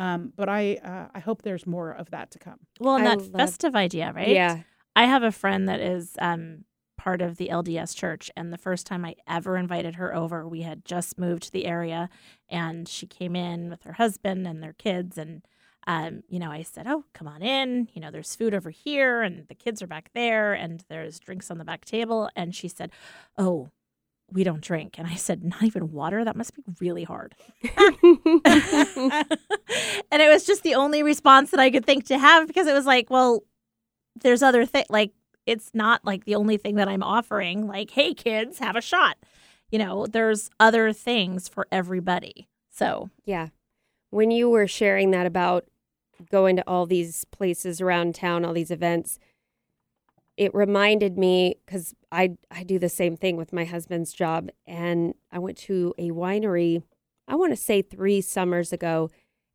um, 0.00 0.32
but 0.36 0.48
i 0.48 0.62
uh, 0.90 1.06
i 1.14 1.20
hope 1.20 1.42
there's 1.42 1.66
more 1.66 1.90
of 1.92 2.10
that 2.10 2.30
to 2.32 2.38
come 2.38 2.58
Well, 2.80 2.96
and 2.96 3.06
I 3.06 3.10
that 3.16 3.18
love- 3.22 3.32
festive 3.42 3.74
idea, 3.76 4.12
right? 4.14 4.28
Yeah. 4.42 4.54
I 4.96 5.04
have 5.04 5.22
a 5.22 5.30
friend 5.42 5.68
that 5.68 5.80
is 5.80 6.16
um, 6.28 6.64
part 6.98 7.22
of 7.22 7.36
the 7.36 7.48
LDS 7.48 7.94
church, 7.96 8.30
and 8.36 8.52
the 8.52 8.58
first 8.58 8.86
time 8.86 9.04
I 9.04 9.14
ever 9.28 9.56
invited 9.56 9.94
her 9.94 10.14
over, 10.22 10.46
we 10.48 10.62
had 10.62 10.84
just 10.84 11.16
moved 11.18 11.44
to 11.44 11.52
the 11.52 11.64
area, 11.66 12.08
and 12.48 12.88
she 12.88 13.06
came 13.06 13.34
in 13.36 13.70
with 13.70 13.82
her 13.84 13.94
husband 13.94 14.46
and 14.48 14.60
their 14.62 14.74
kids, 14.74 15.16
and 15.16 15.42
um, 15.86 16.22
you 16.28 16.38
know, 16.38 16.50
I 16.50 16.62
said, 16.62 16.86
"Oh, 16.86 17.04
come 17.14 17.26
on 17.28 17.40
in. 17.40 17.88
You 17.94 18.00
know, 18.02 18.10
there's 18.10 18.34
food 18.34 18.52
over 18.52 18.68
here, 18.70 19.22
and 19.22 19.46
the 19.48 19.54
kids 19.54 19.80
are 19.80 19.86
back 19.86 20.10
there, 20.12 20.52
and 20.52 20.84
there's 20.90 21.18
drinks 21.20 21.50
on 21.50 21.56
the 21.58 21.64
back 21.64 21.84
table." 21.86 22.28
And 22.36 22.54
she 22.54 22.68
said, 22.68 22.90
"Oh." 23.38 23.68
We 24.32 24.44
don't 24.44 24.60
drink. 24.60 24.98
And 24.98 25.06
I 25.06 25.14
said, 25.14 25.44
Not 25.44 25.62
even 25.62 25.92
water? 25.92 26.24
That 26.24 26.36
must 26.36 26.54
be 26.54 26.62
really 26.80 27.04
hard. 27.04 27.34
and 27.74 30.22
it 30.22 30.28
was 30.28 30.44
just 30.44 30.62
the 30.62 30.74
only 30.74 31.02
response 31.02 31.50
that 31.50 31.60
I 31.60 31.70
could 31.70 31.84
think 31.84 32.06
to 32.06 32.18
have 32.18 32.46
because 32.46 32.66
it 32.66 32.74
was 32.74 32.86
like, 32.86 33.10
well, 33.10 33.42
there's 34.20 34.42
other 34.42 34.66
thing 34.66 34.84
like 34.88 35.12
it's 35.46 35.70
not 35.74 36.04
like 36.04 36.24
the 36.24 36.34
only 36.34 36.56
thing 36.56 36.76
that 36.76 36.88
I'm 36.88 37.02
offering. 37.02 37.66
Like, 37.66 37.90
hey 37.90 38.14
kids, 38.14 38.58
have 38.58 38.76
a 38.76 38.80
shot. 38.80 39.16
You 39.70 39.78
know, 39.78 40.06
there's 40.06 40.50
other 40.58 40.92
things 40.92 41.48
for 41.48 41.66
everybody. 41.72 42.48
So 42.70 43.10
Yeah. 43.24 43.48
When 44.10 44.30
you 44.30 44.50
were 44.50 44.66
sharing 44.66 45.12
that 45.12 45.26
about 45.26 45.66
going 46.30 46.56
to 46.56 46.64
all 46.66 46.86
these 46.86 47.24
places 47.26 47.80
around 47.80 48.14
town, 48.14 48.44
all 48.44 48.52
these 48.52 48.70
events, 48.70 49.18
it 50.36 50.54
reminded 50.54 51.16
me 51.16 51.56
because 51.64 51.94
I 52.12 52.36
I 52.50 52.62
do 52.62 52.78
the 52.78 52.88
same 52.88 53.16
thing 53.16 53.36
with 53.36 53.52
my 53.52 53.64
husband's 53.64 54.12
job, 54.12 54.50
and 54.66 55.14
I 55.30 55.38
went 55.38 55.58
to 55.58 55.94
a 55.98 56.10
winery. 56.10 56.82
I 57.28 57.36
want 57.36 57.52
to 57.52 57.56
say 57.56 57.82
three 57.82 58.20
summers 58.20 58.72
ago, 58.72 59.10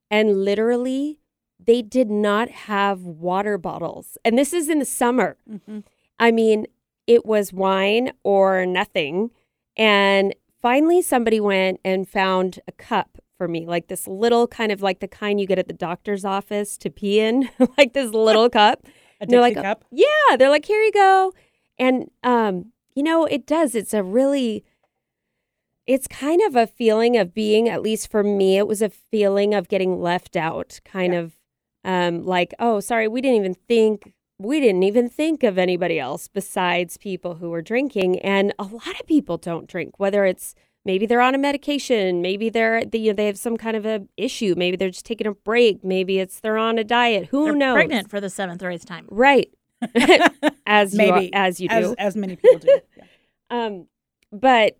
and 0.10 0.44
literally 0.44 1.20
they 1.64 1.82
did 1.82 2.10
not 2.10 2.50
have 2.50 3.02
water 3.02 3.58
bottles, 3.58 4.18
and 4.24 4.38
this 4.38 4.54
is 4.54 4.70
in 4.70 4.80
the 4.80 4.86
summer. 4.86 5.38
Mm-hmm. 5.50 5.80
I 6.20 6.32
mean, 6.32 6.68
it 7.08 7.26
was 7.26 7.54
wine 7.54 8.12
or 8.24 8.66
nothing. 8.66 9.32
And 9.78 10.34
finally, 10.62 11.02
somebody 11.02 11.40
went 11.40 11.80
and 11.84 12.08
found 12.08 12.60
a 12.68 12.72
cup 12.72 13.18
for 13.38 13.48
me, 13.48 13.66
like 13.66 13.88
this 13.88 14.08
little 14.08 14.48
kind 14.48 14.72
of 14.72 14.82
like 14.82 15.00
the 15.00 15.08
kind 15.08 15.40
you 15.40 15.48
get 15.48 15.60
at 15.60 15.68
the 15.68 15.74
doctor's 15.74 16.24
office 16.24 16.78
to 16.78 16.90
pee 16.90 17.20
in, 17.20 17.50
like 17.78 17.94
this 17.94 18.12
little 18.12 18.50
cup. 18.50 18.86
a 19.20 19.24
And 19.24 19.30
they're 19.30 19.42
Dixie 19.42 19.56
like, 19.56 19.64
cup 19.64 19.86
Yeah, 19.92 20.38
they're 20.38 20.50
like, 20.50 20.66
here 20.66 20.82
you 20.82 20.92
go. 20.92 21.34
And, 21.78 22.10
um, 22.24 22.72
you 22.96 23.04
know, 23.04 23.26
it 23.26 23.46
does. 23.46 23.76
It's 23.76 23.94
a 23.94 24.02
really, 24.04 24.64
it's 25.86 26.08
kind 26.08 26.42
of 26.42 26.56
a 26.56 26.66
feeling 26.68 27.16
of 27.18 27.34
being, 27.34 27.70
at 27.70 27.82
least 27.82 28.10
for 28.10 28.24
me, 28.24 28.58
it 28.58 28.68
was 28.68 28.82
a 28.82 28.90
feeling 28.90 29.54
of 29.54 29.68
getting 29.68 30.00
left 30.02 30.36
out, 30.36 30.80
kind 30.86 31.14
Yeah. 31.14 31.20
of 31.20 31.34
um, 31.84 32.24
like, 32.26 32.54
oh, 32.60 32.80
sorry, 32.80 33.08
we 33.08 33.22
didn't 33.22 33.38
even 33.38 33.54
think, 33.54 34.14
we 34.40 34.60
didn't 34.60 34.82
even 34.84 35.08
think 35.08 35.44
of 35.44 35.58
anybody 35.60 36.00
else 36.00 36.28
besides 36.28 36.98
people 36.98 37.36
who 37.36 37.52
were 37.52 37.62
drinking. 37.62 38.20
And 38.20 38.54
a 38.58 38.64
lot 38.64 39.00
of 39.00 39.06
people 39.06 39.38
don't 39.38 39.68
drink, 39.68 40.00
whether 40.00 40.26
it's 40.26 40.56
maybe 40.84 41.06
they're 41.06 41.22
on 41.22 41.36
a 41.36 41.38
medication, 41.38 42.22
maybe 42.24 42.50
they're, 42.50 42.84
they, 42.86 42.98
you 42.98 43.12
know, 43.12 43.16
they 43.16 43.28
have 43.28 43.38
some 43.38 43.56
kind 43.56 43.78
of 43.78 43.86
a 43.86 44.02
issue, 44.18 44.56
maybe 44.58 44.78
they're 44.78 44.90
just 44.90 45.06
taking 45.06 45.28
a 45.28 45.34
break, 45.34 45.84
maybe 45.84 46.18
it's 46.18 46.40
they're 46.40 46.58
on 46.58 46.80
a 46.80 46.84
diet. 46.84 47.28
Who 47.28 47.46
they're 47.46 47.56
knows? 47.56 47.76
pregnant 47.76 48.10
for 48.10 48.20
the 48.20 48.30
seventh 48.32 48.64
or 48.64 48.72
eighth 48.72 48.86
time. 48.86 49.06
Right. 49.12 49.52
as 50.66 50.94
you 50.94 50.98
Maybe, 50.98 51.34
as 51.34 51.60
you 51.60 51.70
do. 51.70 51.76
as, 51.76 51.94
as 51.94 52.16
many 52.16 52.36
people 52.36 52.60
do 52.60 52.80
yeah. 52.98 53.04
Um, 53.52 53.88
but 54.32 54.78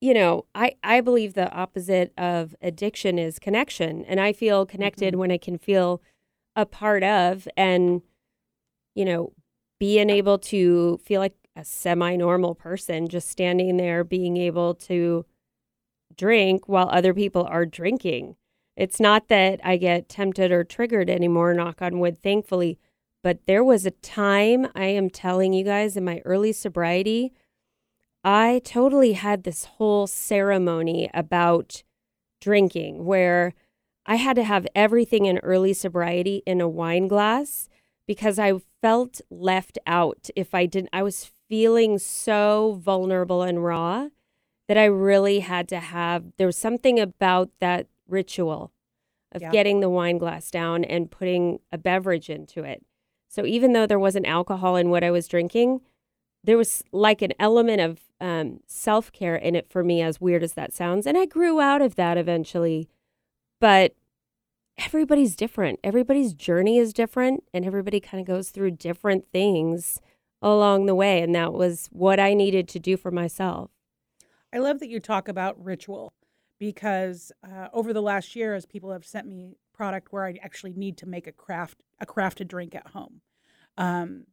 you 0.00 0.14
know, 0.14 0.46
I 0.54 0.76
I 0.82 1.00
believe 1.00 1.34
the 1.34 1.50
opposite 1.52 2.12
of 2.16 2.54
addiction 2.62 3.18
is 3.18 3.38
connection, 3.38 4.04
and 4.06 4.20
I 4.20 4.32
feel 4.32 4.64
connected 4.64 5.14
when 5.16 5.30
I 5.30 5.38
can 5.38 5.58
feel 5.58 6.00
a 6.56 6.64
part 6.64 7.02
of, 7.02 7.46
and 7.56 8.02
you 8.94 9.04
know, 9.04 9.32
being 9.78 10.08
able 10.10 10.38
to 10.38 10.98
feel 11.04 11.20
like 11.20 11.34
a 11.54 11.64
semi-normal 11.64 12.54
person, 12.54 13.08
just 13.08 13.28
standing 13.28 13.76
there, 13.76 14.04
being 14.04 14.36
able 14.36 14.74
to 14.74 15.26
drink 16.16 16.68
while 16.68 16.88
other 16.90 17.12
people 17.12 17.44
are 17.44 17.66
drinking. 17.66 18.36
It's 18.76 19.00
not 19.00 19.28
that 19.28 19.60
I 19.64 19.76
get 19.76 20.08
tempted 20.08 20.52
or 20.52 20.62
triggered 20.62 21.10
anymore, 21.10 21.52
knock 21.54 21.82
on 21.82 21.98
wood, 21.98 22.16
thankfully. 22.22 22.78
But 23.22 23.46
there 23.46 23.64
was 23.64 23.84
a 23.84 23.90
time, 23.90 24.68
I 24.74 24.86
am 24.86 25.10
telling 25.10 25.52
you 25.52 25.64
guys, 25.64 25.96
in 25.96 26.04
my 26.04 26.20
early 26.24 26.52
sobriety, 26.52 27.32
I 28.24 28.60
totally 28.64 29.14
had 29.14 29.44
this 29.44 29.64
whole 29.64 30.06
ceremony 30.06 31.10
about 31.12 31.82
drinking 32.40 33.04
where 33.04 33.54
I 34.06 34.16
had 34.16 34.36
to 34.36 34.44
have 34.44 34.66
everything 34.74 35.26
in 35.26 35.38
early 35.38 35.72
sobriety 35.72 36.42
in 36.46 36.60
a 36.60 36.68
wine 36.68 37.08
glass 37.08 37.68
because 38.06 38.38
I 38.38 38.54
felt 38.80 39.20
left 39.30 39.78
out 39.86 40.30
if 40.34 40.54
I 40.54 40.66
didn't. 40.66 40.90
I 40.92 41.02
was 41.02 41.30
feeling 41.48 41.98
so 41.98 42.78
vulnerable 42.80 43.42
and 43.42 43.62
raw 43.64 44.08
that 44.68 44.78
I 44.78 44.84
really 44.84 45.40
had 45.40 45.68
to 45.68 45.80
have, 45.80 46.24
there 46.36 46.46
was 46.46 46.56
something 46.56 47.00
about 47.00 47.50
that 47.60 47.86
ritual 48.06 48.72
of 49.32 49.42
Yeah. 49.42 49.50
getting 49.50 49.80
the 49.80 49.90
wine 49.90 50.18
glass 50.18 50.50
down 50.50 50.84
and 50.84 51.10
putting 51.10 51.60
a 51.72 51.78
beverage 51.78 52.30
into 52.30 52.64
it. 52.64 52.84
So 53.28 53.44
even 53.44 53.72
though 53.72 53.86
there 53.86 53.98
wasn't 53.98 54.26
alcohol 54.26 54.76
in 54.76 54.90
what 54.90 55.04
I 55.04 55.10
was 55.10 55.28
drinking, 55.28 55.82
there 56.42 56.56
was 56.56 56.82
like 56.92 57.22
an 57.22 57.32
element 57.38 57.80
of 57.80 58.00
um, 58.20 58.60
self 58.66 59.12
care 59.12 59.36
in 59.36 59.54
it 59.54 59.68
for 59.68 59.84
me, 59.84 60.02
as 60.02 60.20
weird 60.20 60.42
as 60.42 60.54
that 60.54 60.72
sounds. 60.72 61.06
And 61.06 61.16
I 61.16 61.26
grew 61.26 61.60
out 61.60 61.82
of 61.82 61.94
that 61.96 62.16
eventually. 62.16 62.88
But 63.60 63.94
everybody's 64.78 65.36
different. 65.36 65.80
Everybody's 65.82 66.32
journey 66.32 66.78
is 66.78 66.92
different, 66.92 67.44
and 67.52 67.64
everybody 67.64 68.00
kind 68.00 68.20
of 68.20 68.26
goes 68.26 68.50
through 68.50 68.72
different 68.72 69.26
things 69.32 70.00
along 70.40 70.86
the 70.86 70.94
way. 70.94 71.20
And 71.20 71.34
that 71.34 71.52
was 71.52 71.88
what 71.92 72.20
I 72.20 72.34
needed 72.34 72.68
to 72.68 72.78
do 72.78 72.96
for 72.96 73.10
myself. 73.10 73.70
I 74.52 74.58
love 74.58 74.78
that 74.78 74.88
you 74.88 75.00
talk 75.00 75.28
about 75.28 75.62
ritual 75.62 76.12
because 76.58 77.32
uh, 77.44 77.68
over 77.72 77.92
the 77.92 78.02
last 78.02 78.34
year, 78.34 78.54
as 78.54 78.64
people 78.64 78.92
have 78.92 79.04
sent 79.04 79.26
me 79.26 79.56
product 79.78 80.08
where 80.12 80.26
I 80.26 80.34
actually 80.42 80.74
need 80.74 80.98
to 80.98 81.06
make 81.06 81.26
a 81.26 81.32
craft 81.32 81.78
a 82.00 82.06
crafted 82.06 82.48
drink 82.48 82.74
at 82.74 82.88
home, 82.88 83.22
um, 83.78 84.24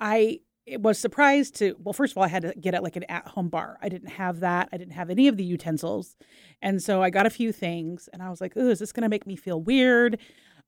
I 0.00 0.40
was 0.80 0.98
surprised 0.98 1.54
to 1.56 1.76
well, 1.78 1.92
first 1.92 2.12
of 2.12 2.18
all, 2.18 2.24
I 2.24 2.28
had 2.28 2.42
to 2.42 2.54
get 2.60 2.74
it 2.74 2.82
like 2.82 2.96
an 2.96 3.04
at 3.04 3.28
home 3.28 3.48
bar. 3.48 3.78
I 3.80 3.88
didn't 3.88 4.10
have 4.10 4.40
that. 4.40 4.68
I 4.72 4.76
didn't 4.76 4.94
have 4.94 5.10
any 5.10 5.28
of 5.28 5.36
the 5.36 5.44
utensils, 5.44 6.16
and 6.60 6.82
so 6.82 7.02
I 7.02 7.10
got 7.10 7.26
a 7.26 7.30
few 7.30 7.52
things, 7.52 8.08
and 8.12 8.22
I 8.22 8.30
was 8.30 8.40
like, 8.40 8.54
"Oh, 8.56 8.70
is 8.70 8.80
this 8.80 8.92
going 8.92 9.02
to 9.02 9.08
make 9.08 9.26
me 9.26 9.36
feel 9.36 9.60
weird?" 9.60 10.18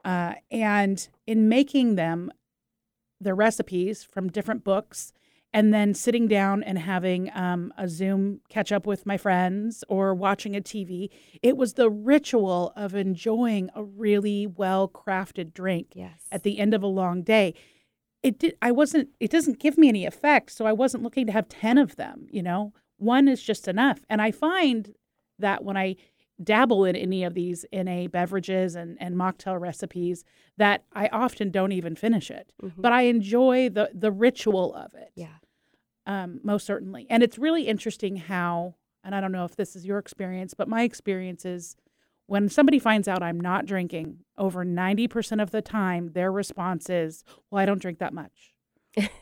Uh, 0.05 0.35
and 0.51 1.09
in 1.27 1.49
making 1.49 1.97
them, 1.97 2.31
the 3.21 3.35
recipes 3.35 4.05
from 4.05 4.31
different 4.31 4.64
books 4.64 5.12
and 5.53 5.75
then 5.75 5.95
sitting 5.95 6.29
down 6.29 6.63
and 6.63 6.79
having 6.79 7.31
um, 7.35 7.73
a 7.77 7.89
Zoom 7.89 8.41
catch 8.49 8.71
up 8.71 8.87
with 8.87 9.05
my 9.05 9.17
friends 9.17 9.83
or 9.89 10.15
watching 10.15 10.55
a 10.55 10.61
TV. 10.61 11.09
It 11.43 11.57
was 11.57 11.75
the 11.75 11.91
ritual 11.91 12.73
of 12.77 12.95
enjoying 12.95 13.71
a 13.75 13.83
really 13.83 14.47
well 14.47 14.89
crafted 14.89 15.53
drink 15.53 15.89
Yes. 15.95 16.27
at 16.31 16.43
the 16.45 16.59
end 16.59 16.73
of 16.75 16.83
a 16.83 16.87
long 16.87 17.23
day. 17.23 17.55
It 18.23 18.39
did. 18.39 18.55
I 18.61 18.71
wasn't. 18.71 19.09
It 19.19 19.31
doesn't 19.31 19.59
give 19.59 19.79
me 19.79 19.89
any 19.89 20.05
effect, 20.05 20.53
so 20.53 20.67
I 20.67 20.73
wasn't 20.73 21.03
looking 21.03 21.27
to 21.27 21.33
have 21.33 21.49
ten 21.49 21.79
of 21.79 21.97
them. 21.97 22.27
You 22.31 22.43
know, 22.43 22.75
one 22.99 23.29
is 23.29 23.43
just 23.43 23.67
enough. 23.67 24.01
And 24.11 24.21
I 24.21 24.31
find 24.31 24.95
that 25.39 25.65
when 25.65 25.77
I 25.79 25.97
dabble 26.42 26.85
in 26.85 26.96
any 26.96 27.24
of 27.24 27.35
these 27.35 27.64
NA 27.72 28.07
beverages 28.07 28.74
and, 28.74 28.96
and 29.00 29.14
mocktail 29.14 29.61
recipes, 29.61 30.24
that 30.57 30.85
I 30.92 31.09
often 31.09 31.50
don't 31.50 31.72
even 31.72 31.96
finish 31.96 32.31
it. 32.31 32.53
Mhm. 32.62 32.72
But 32.76 32.92
I 32.92 33.03
enjoy 33.03 33.68
the 33.68 33.90
the 33.92 34.11
ritual 34.11 34.74
of 34.74 34.94
it 34.94 35.12
yeah. 35.14 35.37
um, 36.07 36.40
most 36.42 36.66
certainly. 36.66 37.07
And 37.11 37.22
it's 37.22 37.38
really 37.38 37.68
interesting 37.68 38.16
how, 38.16 38.74
and 39.05 39.14
I 39.14 39.20
don't 39.20 39.33
know 39.33 39.44
if 39.44 39.57
this 39.57 39.76
is 39.76 39.87
your 39.87 39.98
experience, 39.98 40.55
but 40.55 40.68
my 40.68 40.83
experience 40.83 41.44
is 41.44 41.76
when 42.26 42.48
somebody 42.48 42.79
finds 42.79 43.09
out 43.09 43.22
I'm 43.22 43.40
not 43.40 43.66
drinking, 43.66 44.18
over 44.38 44.64
90% 44.64 45.42
of 45.42 45.50
the 45.50 45.61
time, 45.62 46.12
their 46.12 46.31
response 46.31 46.88
is, 46.88 47.24
Well, 47.50 47.61
I 47.61 47.66
don't 47.66 47.83
drink 47.83 47.98
that 47.98 48.14
much. 48.14 48.55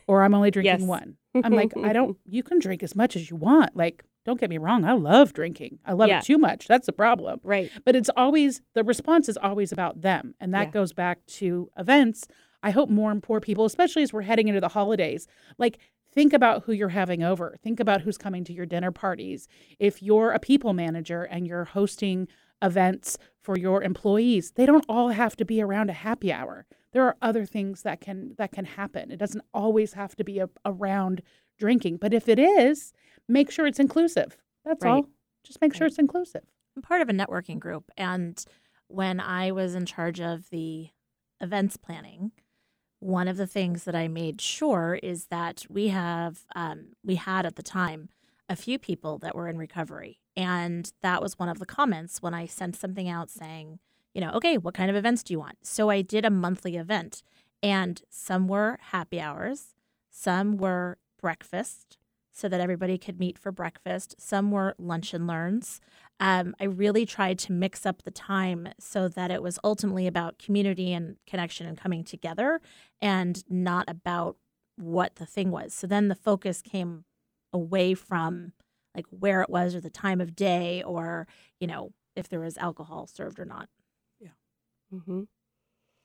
Or 0.07 0.23
I'm 0.23 0.33
only 0.33 0.51
drinking 0.51 0.79
Yes. 0.81 0.87
one. 0.87 1.17
I'm 1.35 1.53
like, 1.53 1.73
I 1.77 1.93
don't, 1.93 2.17
you 2.25 2.43
can 2.43 2.59
drink 2.59 2.83
as 2.83 2.95
much 2.95 3.15
as 3.15 3.29
you 3.29 3.35
want. 3.35 3.75
Like, 3.75 4.03
don't 4.25 4.39
get 4.39 4.49
me 4.49 4.57
wrong. 4.57 4.83
I 4.85 4.93
love 4.93 5.33
drinking. 5.33 5.79
I 5.85 5.93
love 5.93 6.09
Yeah. 6.09 6.19
it 6.19 6.25
too 6.25 6.37
much. 6.37 6.67
That's 6.67 6.85
the 6.87 6.91
problem. 6.93 7.39
Right. 7.43 7.71
But 7.85 7.95
it's 7.95 8.09
always, 8.17 8.61
the 8.73 8.83
response 8.83 9.29
is 9.29 9.37
always 9.37 9.71
about 9.71 10.01
them. 10.01 10.35
And 10.39 10.53
that 10.53 10.67
Yeah. 10.67 10.71
goes 10.71 10.93
back 10.93 11.25
to 11.27 11.69
events. 11.77 12.27
I 12.61 12.71
hope 12.71 12.89
more 12.89 13.11
and 13.11 13.23
more 13.29 13.39
people, 13.39 13.65
especially 13.65 14.03
as 14.03 14.11
we're 14.11 14.23
heading 14.23 14.47
into 14.49 14.59
the 14.59 14.67
holidays, 14.69 15.27
like, 15.57 15.77
think 16.11 16.33
about 16.33 16.63
who 16.63 16.73
you're 16.73 16.89
having 16.89 17.23
over. 17.23 17.55
Think 17.63 17.79
about 17.79 18.01
who's 18.01 18.17
coming 18.17 18.43
to 18.45 18.53
your 18.53 18.65
dinner 18.65 18.91
parties. 18.91 19.47
If 19.79 20.01
you're 20.03 20.31
a 20.31 20.39
people 20.39 20.73
manager 20.73 21.23
and 21.23 21.47
you're 21.47 21.65
hosting 21.65 22.27
events 22.61 23.17
for 23.41 23.57
your 23.57 23.81
employees, 23.83 24.51
they 24.55 24.65
don't 24.65 24.85
all 24.89 25.09
have 25.09 25.37
to 25.37 25.45
be 25.45 25.61
around 25.61 25.89
a 25.89 25.93
happy 25.93 26.33
hour. 26.33 26.65
There 26.91 27.03
are 27.03 27.17
other 27.21 27.45
things 27.45 27.83
that 27.83 28.01
can 28.01 28.33
that 28.37 28.51
can 28.51 28.65
happen. 28.65 29.11
It 29.11 29.17
doesn't 29.17 29.43
always 29.53 29.93
have 29.93 30.15
to 30.15 30.23
be 30.23 30.39
a, 30.39 30.49
around 30.65 31.21
drinking, 31.57 31.97
but 31.97 32.13
if 32.13 32.27
it 32.27 32.39
is, 32.39 32.93
make 33.27 33.51
sure 33.51 33.67
it's 33.67 33.79
inclusive. 33.79 34.37
That's 34.65 34.83
Right. 34.83 34.91
all. 34.91 35.05
Just 35.43 35.61
make 35.61 35.73
sure 35.73 35.87
it's 35.87 35.99
inclusive. 35.99 36.43
I'm 36.75 36.81
part 36.81 37.01
of 37.01 37.09
a 37.09 37.13
networking 37.13 37.59
group, 37.59 37.91
and 37.97 38.43
when 38.87 39.19
I 39.19 39.51
was 39.51 39.75
in 39.75 39.85
charge 39.85 40.19
of 40.19 40.49
the 40.49 40.89
events 41.41 41.77
planning, 41.77 42.31
one 42.99 43.27
of 43.27 43.37
the 43.37 43.47
things 43.47 43.83
that 43.85 43.95
I 43.95 44.07
made 44.07 44.41
sure 44.41 44.99
is 45.01 45.27
that 45.27 45.65
we 45.69 45.89
have 45.89 46.45
um, 46.55 46.87
we 47.03 47.15
had 47.15 47.45
at 47.45 47.55
the 47.55 47.63
time 47.63 48.09
a 48.49 48.55
few 48.55 48.79
people 48.79 49.19
that 49.19 49.35
were 49.35 49.47
in 49.47 49.57
recovery, 49.57 50.19
and 50.35 50.91
that 51.01 51.21
was 51.21 51.37
one 51.37 51.49
of 51.49 51.59
the 51.59 51.65
comments 51.65 52.21
when 52.21 52.33
I 52.33 52.45
sent 52.47 52.75
something 52.75 53.07
out 53.07 53.29
saying, 53.29 53.79
you 54.19 54.25
know, 54.25 54.33
okay, 54.33 54.57
what 54.57 54.73
kind 54.73 54.89
of 54.89 54.95
events 54.95 55.23
do 55.23 55.33
you 55.33 55.39
want? 55.39 55.57
So 55.63 55.89
I 55.89 56.01
did 56.01 56.25
a 56.25 56.29
monthly 56.29 56.75
event, 56.75 57.23
and 57.63 58.01
some 58.09 58.47
were 58.47 58.77
happy 58.91 59.19
hours, 59.19 59.75
some 60.09 60.57
were 60.57 60.97
breakfast. 61.21 61.97
So 62.31 62.47
that 62.47 62.61
everybody 62.61 62.97
could 62.97 63.19
meet 63.19 63.37
for 63.37 63.51
breakfast. 63.51 64.15
Some 64.17 64.49
were 64.49 64.73
lunch 64.77 65.13
and 65.13 65.27
learns 65.27 65.81
um, 66.19 66.53
I 66.59 66.65
really 66.65 67.05
tried 67.05 67.39
to 67.39 67.53
mix 67.53 67.85
up 67.85 68.03
the 68.03 68.11
time 68.11 68.69
so 68.79 69.07
that 69.07 69.31
it 69.31 69.41
was 69.41 69.57
ultimately 69.63 70.05
about 70.05 70.37
community 70.37 70.91
and 70.91 71.15
connection 71.25 71.65
and 71.65 71.77
coming 71.77 72.03
together 72.03 72.59
and 73.01 73.43
not 73.49 73.85
about 73.87 74.35
what 74.75 75.15
the 75.15 75.25
thing 75.25 75.49
was. 75.49 75.73
So 75.73 75.87
then 75.87 76.09
the 76.09 76.15
focus 76.15 76.61
came 76.61 77.05
away 77.53 77.93
from 77.93 78.51
like 78.93 79.05
where 79.11 79.41
it 79.41 79.49
was 79.49 79.75
or 79.75 79.81
the 79.81 79.89
time 79.89 80.19
of 80.19 80.35
day 80.35 80.83
or, 80.83 81.27
you 81.59 81.67
know, 81.67 81.93
if 82.15 82.27
there 82.27 82.39
was 82.41 82.57
alcohol 82.57 83.07
served 83.07 83.39
or 83.39 83.45
not. 83.45 83.69
Hmm 84.91 85.23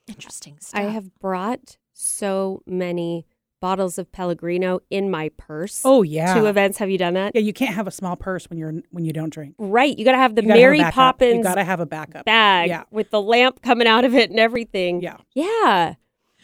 Interesting 0.06 0.58
stuff. 0.60 0.78
I 0.78 0.84
have 0.84 1.14
brought 1.18 1.78
so 1.94 2.62
many 2.66 3.26
bottles 3.60 3.96
of 3.96 4.12
Pellegrino 4.12 4.80
in 4.90 5.10
my 5.10 5.30
purse 5.38 5.80
Oh 5.84 6.02
yeah. 6.02 6.34
Two 6.34 6.44
events. 6.44 6.76
Have 6.78 6.90
you 6.90 6.98
done 6.98 7.14
that? 7.14 7.32
yeah, 7.34 7.40
you 7.40 7.54
can't 7.54 7.74
have 7.74 7.86
a 7.86 7.90
small 7.90 8.14
purse 8.14 8.44
when 8.50 8.58
you're 8.58 8.74
when 8.90 9.06
you 9.06 9.12
don't 9.14 9.30
drink. 9.32 9.54
Right. 9.58 9.98
You 9.98 10.04
got 10.04 10.12
to 10.12 10.18
have 10.18 10.34
the 10.34 10.42
gotta 10.42 10.52
have 10.52 10.58
a 10.58 10.60
Mary 10.62 10.78
backup. 10.80 11.22
You 11.22 11.42
got 11.42 11.54
to 11.54 11.64
have 11.64 11.80
a 11.80 11.86
backup. 11.86 12.26
bag 12.26 12.68
Yeah. 12.68 12.82
with 12.90 13.08
the 13.10 13.22
lamp 13.22 13.62
coming 13.62 13.86
out 13.86 14.04
of 14.04 14.14
it 14.14 14.28
and 14.30 14.38
everything. 14.38 15.00
Yeah. 15.00 15.16
Yeah. 15.32 15.94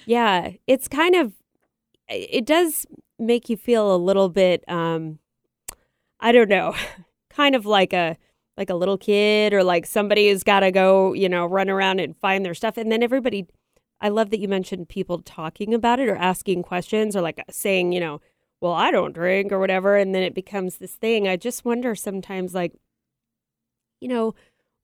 Yeah. 0.07 0.53
It's 0.67 0.89
kind 0.89 1.15
of, 1.15 1.35
it 2.09 2.47
does 2.47 2.87
make 3.19 3.51
you 3.51 3.59
feel 3.59 3.95
a 3.95 3.99
little 3.99 4.31
bit, 4.31 4.65
um, 4.67 5.19
I 6.21 6.33
don't 6.33 6.49
know, 6.49 6.75
kind 7.29 7.55
of 7.55 7.67
like 7.67 7.93
a, 7.93 8.17
like 8.61 8.71
a 8.71 8.75
little 8.75 8.99
kid 8.99 9.53
or 9.53 9.65
like 9.65 9.87
somebody 9.87 10.29
who's 10.29 10.45
got 10.45 10.61
to 10.61 10.71
go, 10.71 11.15
you 11.15 11.29
know, 11.29 11.47
run 11.47 11.71
around 11.71 11.99
and 11.99 12.17
find 12.19 12.45
their 12.45 12.55
stuff. 12.55 12.77
And 12.77 12.93
then 12.93 13.03
everybody, 13.03 13.47
I 14.01 14.11
love 14.11 14.31
that 14.31 14.39
you 14.39 14.49
mentioned 14.49 14.89
people 14.89 15.23
talking 15.23 15.75
about 15.75 15.99
it 15.99 16.09
or 16.09 16.15
asking 16.15 16.63
questions 16.63 17.17
or 17.17 17.23
like 17.23 17.43
saying, 17.51 17.93
you 17.93 18.01
know, 18.01 18.21
well, 18.61 18.75
I 18.75 18.91
don't 18.91 19.15
drink 19.15 19.51
or 19.51 19.59
whatever. 19.59 19.97
And 19.97 20.15
then 20.15 20.23
it 20.23 20.35
becomes 20.35 20.77
this 20.77 20.93
thing. 20.93 21.27
I 21.27 21.37
just 21.37 21.65
wonder 21.65 21.95
sometimes, 21.95 22.55
like, 22.55 22.75
you 23.99 24.09
know, 24.09 24.35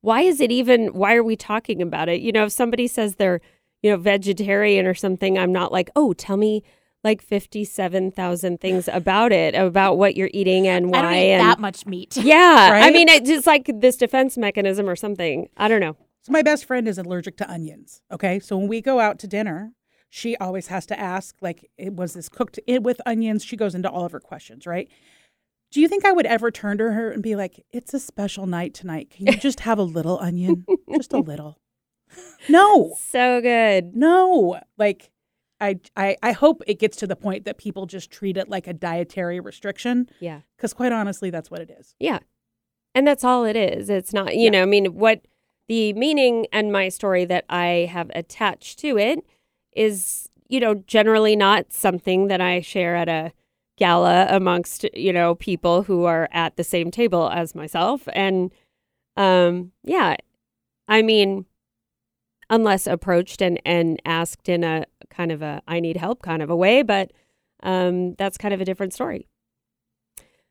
why 0.01 0.21
is 0.21 0.41
it 0.41 0.51
even 0.51 0.87
why 0.87 1.15
are 1.15 1.23
we 1.23 1.35
talking 1.35 1.81
about 1.81 2.07
it 2.07 2.21
you 2.21 2.31
know 2.31 2.45
if 2.45 2.51
somebody 2.51 2.87
says 2.87 3.15
they're 3.15 3.41
you 3.81 3.89
know 3.89 3.97
vegetarian 3.97 4.85
or 4.85 4.93
something 4.93 5.37
i'm 5.37 5.51
not 5.51 5.71
like 5.71 5.89
oh 5.95 6.13
tell 6.13 6.37
me 6.37 6.63
like 7.03 7.21
57,000 7.21 8.59
things 8.59 8.89
about 8.91 9.31
it 9.31 9.55
about 9.55 9.97
what 9.97 10.15
you're 10.17 10.29
eating 10.33 10.67
and 10.67 10.91
why 10.91 10.99
I 10.99 11.01
don't 11.01 11.13
eat 11.13 11.31
and 11.33 11.41
that 11.49 11.59
much 11.59 11.85
meat. 11.85 12.17
yeah 12.21 12.81
i 12.83 12.91
mean 12.91 13.07
it's 13.07 13.29
just 13.29 13.47
like 13.47 13.69
this 13.73 13.95
defense 13.97 14.37
mechanism 14.37 14.89
or 14.89 14.95
something 14.95 15.47
i 15.57 15.67
don't 15.67 15.81
know 15.81 15.95
So 16.23 16.31
my 16.31 16.41
best 16.41 16.65
friend 16.65 16.87
is 16.87 16.97
allergic 16.97 17.37
to 17.37 17.49
onions. 17.49 18.01
Okay, 18.11 18.39
so 18.39 18.57
when 18.57 18.67
we 18.67 18.81
go 18.81 18.99
out 18.99 19.17
to 19.19 19.27
dinner, 19.27 19.71
she 20.09 20.35
always 20.37 20.67
has 20.67 20.85
to 20.87 20.99
ask, 20.99 21.35
like, 21.41 21.69
was 21.79 22.13
this 22.15 22.27
cooked 22.27 22.59
with 22.67 22.99
onions? 23.05 23.45
She 23.45 23.55
goes 23.55 23.73
into 23.75 23.89
all 23.89 24.03
of 24.05 24.11
her 24.11 24.19
questions, 24.19 24.65
right? 24.67 24.89
Do 25.71 25.79
you 25.79 25.87
think 25.87 26.03
I 26.03 26.11
would 26.11 26.25
ever 26.25 26.51
turn 26.51 26.77
to 26.79 26.91
her 26.91 27.11
and 27.11 27.23
be 27.23 27.35
like, 27.37 27.63
"It's 27.71 27.93
a 27.93 27.99
special 27.99 28.45
night 28.45 28.73
tonight. 28.73 29.09
Can 29.09 29.27
you 29.27 29.37
just 29.47 29.61
have 29.61 29.79
a 29.79 29.83
little 29.97 30.19
onion, 30.19 30.65
just 30.95 31.13
a 31.13 31.19
little?" 31.19 31.59
No, 32.49 32.95
so 32.99 33.39
good 33.41 33.95
no. 33.95 34.59
Like, 34.77 35.11
I, 35.59 35.79
I, 35.95 36.17
I 36.21 36.31
hope 36.33 36.61
it 36.67 36.79
gets 36.79 36.97
to 36.97 37.07
the 37.07 37.15
point 37.15 37.45
that 37.45 37.57
people 37.57 37.85
just 37.85 38.11
treat 38.11 38.37
it 38.37 38.47
like 38.49 38.67
a 38.67 38.73
dietary 38.73 39.39
restriction, 39.39 40.09
yeah 40.19 40.41
because 40.55 40.73
quite 40.73 40.91
honestly, 40.91 41.29
that's 41.29 41.49
what 41.51 41.61
it 41.61 41.71
is. 41.71 41.95
Yeah. 41.99 42.19
And 42.95 43.05
that's 43.07 43.23
all 43.23 43.45
it 43.45 43.55
is. 43.55 43.89
It's 43.89 44.13
not, 44.13 44.35
you 44.35 44.45
Yeah. 44.45 44.49
know, 44.51 44.61
I 44.63 44.65
mean, 44.65 44.85
what 44.95 45.21
the 45.67 45.93
meaning 45.93 46.47
and 46.51 46.71
my 46.71 46.89
story 46.89 47.25
that 47.25 47.45
I 47.49 47.89
have 47.91 48.09
attached 48.15 48.79
to 48.79 48.97
it 48.97 49.19
is, 49.75 50.29
you 50.47 50.59
know, 50.59 50.75
generally 50.87 51.35
not 51.35 51.73
something 51.73 52.27
that 52.27 52.39
I 52.41 52.61
share 52.61 52.95
at 52.95 53.09
a 53.09 53.31
gala 53.77 54.27
amongst, 54.29 54.85
you 54.95 55.13
know, 55.13 55.35
people 55.35 55.83
who 55.83 56.05
are 56.05 56.27
at 56.31 56.55
the 56.55 56.63
same 56.63 56.89
table 56.89 57.29
as 57.29 57.53
myself. 57.53 58.07
And 58.13 58.51
um 59.15 59.71
yeah, 59.83 60.15
I 60.87 61.01
mean, 61.01 61.45
unless 62.49 62.87
approached 62.87 63.41
and 63.41 63.59
and 63.65 64.01
asked 64.05 64.49
in 64.49 64.63
a 64.63 64.85
kind 65.17 65.31
of 65.31 65.41
a 65.41 65.61
I 65.67 65.79
need 65.79 65.97
help 65.97 66.21
kind 66.21 66.41
of 66.41 66.49
a 66.49 66.55
way, 66.55 66.83
but 66.83 67.11
um 67.63 68.13
that's 68.13 68.37
kind 68.37 68.53
of 68.53 68.61
a 68.61 68.65
different 68.65 68.93
story. 68.93 69.27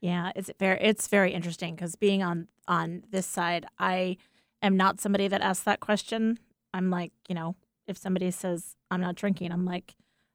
Yeah, 0.00 0.32
it's 0.36 0.50
very 0.58 0.80
it's 0.80 1.08
very 1.08 1.32
interesting 1.32 1.74
because 1.74 1.94
being 1.96 2.22
on 2.22 2.48
on 2.68 3.04
this 3.10 3.26
side, 3.26 3.66
I 3.78 4.16
am 4.60 4.76
not 4.76 5.00
somebody 5.00 5.28
that 5.28 5.40
asks 5.40 5.64
that 5.64 5.80
question. 5.80 6.38
I'm 6.74 6.90
like, 6.90 7.12
you 7.28 7.34
know, 7.34 7.54
if 7.86 7.96
somebody 7.96 8.30
says 8.30 8.76
I'm 8.90 9.00
not 9.00 9.14
drinking, 9.14 9.52
I'm 9.52 9.64
like, 9.64 9.94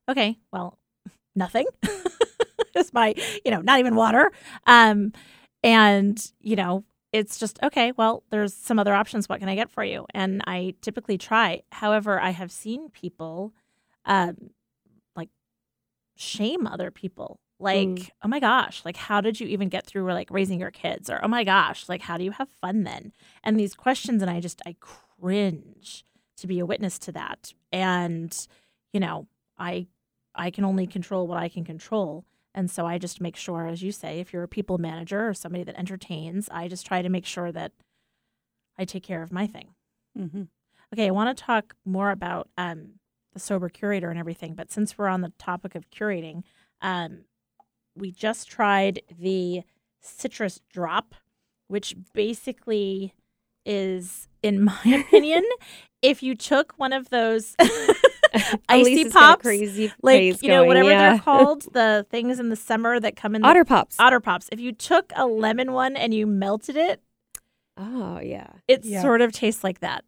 okay, 0.10 0.40
well, 0.52 0.80
nothing. 1.36 1.68
It's 2.74 2.94
my, 2.94 3.14
you 3.44 3.52
know, 3.52 3.62
not 3.62 3.80
even 3.80 3.96
water. 3.96 4.32
Um, 4.66 5.14
and 5.64 6.32
you 6.40 6.56
know, 6.56 6.84
it's 7.12 7.38
just 7.38 7.60
okay. 7.62 7.92
Well, 7.98 8.24
there's 8.30 8.54
some 8.54 8.80
other 8.80 8.94
options. 8.94 9.28
What 9.28 9.40
can 9.40 9.50
I 9.50 9.56
get 9.56 9.70
for 9.70 9.84
you? 9.84 10.06
And 10.14 10.42
I 10.48 10.76
typically 10.82 11.18
try. 11.18 11.64
However, 11.72 12.20
I 12.20 12.30
have 12.32 12.52
seen 12.52 12.90
people, 12.90 13.54
um, 14.06 14.52
like 15.16 15.30
shame 16.16 16.68
other 16.68 16.92
people. 16.92 17.40
Like 17.60 17.88
Mm. 17.88 18.10
oh 18.24 18.28
my 18.28 18.40
gosh 18.40 18.84
like 18.84 18.98
how 18.98 19.22
did 19.22 19.40
you 19.40 19.48
even 19.48 19.70
get 19.70 19.86
through 19.86 20.12
like 20.12 20.32
raising 20.32 20.60
your 20.60 20.72
kids? 20.72 21.10
Or 21.12 21.20
oh 21.24 21.28
my 21.28 21.44
gosh 21.44 21.88
like 21.88 22.02
how 22.02 22.18
do 22.18 22.24
you 22.24 22.32
have 22.32 22.50
fun 22.60 22.84
then? 22.84 23.12
And 23.44 23.60
these 23.60 23.76
questions 23.76 24.24
and 24.24 24.32
i 24.32 24.40
just 24.40 24.64
i 24.66 24.76
cringe 24.80 26.04
to 26.38 26.48
be 26.48 26.58
a 26.58 26.66
witness 26.66 26.98
to 27.00 27.12
that. 27.12 27.54
And 27.72 28.36
you 28.94 29.00
know 29.00 29.28
i 29.60 29.86
i 30.34 30.50
can 30.50 30.66
only 30.66 30.88
control 30.88 31.28
what 31.28 31.38
i 31.38 31.50
can 31.50 31.64
control. 31.64 32.26
And 32.56 32.70
so 32.72 32.88
i 32.88 32.98
just 32.98 33.22
make 33.22 33.36
sure 33.36 33.68
as 33.68 33.84
you 33.84 33.92
say 33.92 34.20
if 34.20 34.34
you're 34.34 34.42
a 34.42 34.48
people 34.48 34.80
manager 34.80 35.30
or 35.30 35.36
somebody 35.36 35.64
that 35.64 35.78
entertains 35.78 36.50
i 36.52 36.68
just 36.68 36.88
try 36.88 37.04
to 37.04 37.10
make 37.10 37.28
sure 37.28 37.52
that 37.52 37.74
i 38.80 38.86
take 38.86 39.04
care 39.04 39.22
of 39.22 39.32
my 39.32 39.46
thing. 39.46 39.76
Mm-hmm. 40.18 40.44
Okay, 40.94 41.08
I 41.08 41.12
want 41.12 41.38
to 41.38 41.44
talk 41.44 41.76
more 41.86 42.10
about 42.10 42.50
um, 42.58 42.94
the 43.34 43.40
sober 43.40 43.70
curator 43.70 44.10
and 44.10 44.20
everything, 44.20 44.54
but 44.56 44.72
since 44.72 44.98
we're 44.98 45.08
on 45.08 45.22
the 45.22 45.32
topic 45.38 45.76
of 45.76 45.90
curating, 45.90 46.44
um, 46.82 47.22
we 47.96 48.12
just 48.12 48.50
tried 48.50 49.02
the 49.20 49.62
citrus 50.02 50.60
drop, 50.72 51.16
which 51.68 51.96
basically 52.14 53.14
is, 53.66 54.28
in 54.44 54.64
my 54.66 54.82
opinion, 55.08 55.44
if 56.02 56.24
you 56.24 56.36
took 56.36 56.74
one 56.78 56.94
of 56.94 57.10
those 57.10 57.56
icy 58.70 58.94
Elisa's 58.94 59.14
got 59.14 59.20
a 59.24 59.34
pops, 59.34 59.42
crazy 59.44 59.92
like 60.02 60.42
you 60.42 60.50
know 60.50 60.60
going, 60.60 60.68
whatever 60.68 60.90
yeah. 60.90 61.12
they're 61.12 61.20
called, 61.24 61.64
the 61.74 62.06
things 62.10 62.40
in 62.40 62.50
the 62.50 62.56
summer 62.56 63.00
that 63.00 63.16
come 63.16 63.36
in 63.36 63.42
the 63.42 63.48
Otter 63.48 63.66
pops. 63.66 63.98
otter 64.00 64.20
pops. 64.20 64.50
If 64.52 64.60
you 64.60 64.72
took 64.72 65.12
a 65.16 65.26
lemon 65.28 65.74
one 65.74 65.96
and 65.96 66.14
you 66.14 66.26
melted 66.26 66.76
it, 66.76 67.02
oh 67.78 68.20
yeah. 68.20 68.48
it 68.68 68.84
Yeah. 68.86 69.02
sort 69.02 69.22
of 69.22 69.32
tastes 69.32 69.64
like 69.64 69.80
that. 69.82 70.04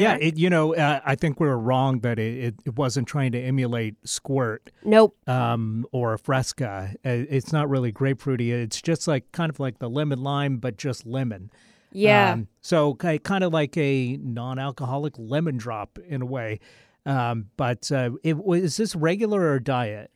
Yeah, 0.00 0.16
it, 0.20 0.36
you 0.36 0.50
know, 0.50 0.74
uh, 0.74 1.00
I 1.04 1.14
think 1.14 1.38
we 1.40 1.46
were 1.46 1.58
wrong 1.58 2.00
that 2.00 2.18
it, 2.18 2.44
it, 2.44 2.54
it 2.66 2.76
wasn't 2.76 3.06
trying 3.08 3.32
to 3.32 3.40
emulate 3.40 3.96
squirt 4.04 4.70
Nope. 4.84 5.16
um, 5.28 5.86
or 5.92 6.16
fresca. 6.18 6.94
Uh, 7.04 7.08
It's 7.28 7.52
not 7.52 7.68
really 7.68 7.92
grapefruity. 7.92 8.50
It's 8.52 8.80
just 8.80 9.06
like 9.08 9.30
kind 9.32 9.50
of 9.50 9.60
like 9.60 9.78
the 9.78 9.88
lemon 9.90 10.22
lime, 10.22 10.58
but 10.58 10.76
just 10.76 11.06
lemon. 11.06 11.50
Yeah. 11.92 12.32
Um, 12.32 12.48
so 12.60 12.94
kind 12.94 13.44
of 13.44 13.52
like 13.52 13.76
a 13.76 14.16
non-alcoholic 14.22 15.14
lemon 15.18 15.56
drop 15.56 15.98
in 16.06 16.22
a 16.22 16.26
way. 16.26 16.60
Um, 17.06 17.46
but 17.56 17.90
uh, 17.90 18.10
it, 18.22 18.36
is 18.54 18.76
this 18.76 18.94
regular 18.94 19.50
or 19.50 19.58
diet? 19.58 20.10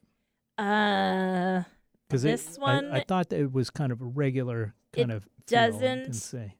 Uh, 0.58 1.62
Because 2.08 2.22
This 2.22 2.58
I, 2.58 2.60
one- 2.60 2.90
I 2.92 3.00
thought 3.00 3.30
that 3.30 3.40
it 3.40 3.52
was 3.52 3.70
kind 3.70 3.90
of 3.92 4.00
a 4.00 4.04
regular 4.04 4.74
kind 4.92 5.10
It 5.10 5.14
of. 5.14 5.28
doesn't- 5.46 6.12
say. 6.14 6.54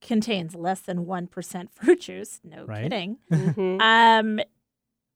Contains 0.00 0.54
less 0.54 0.80
than 0.80 1.04
1% 1.06 1.68
fruit 1.72 2.00
juice. 2.00 2.40
No 2.44 2.64
Right. 2.64 2.82
kidding. 2.84 3.18
Mhm. 3.30 3.80
Um, 3.80 4.40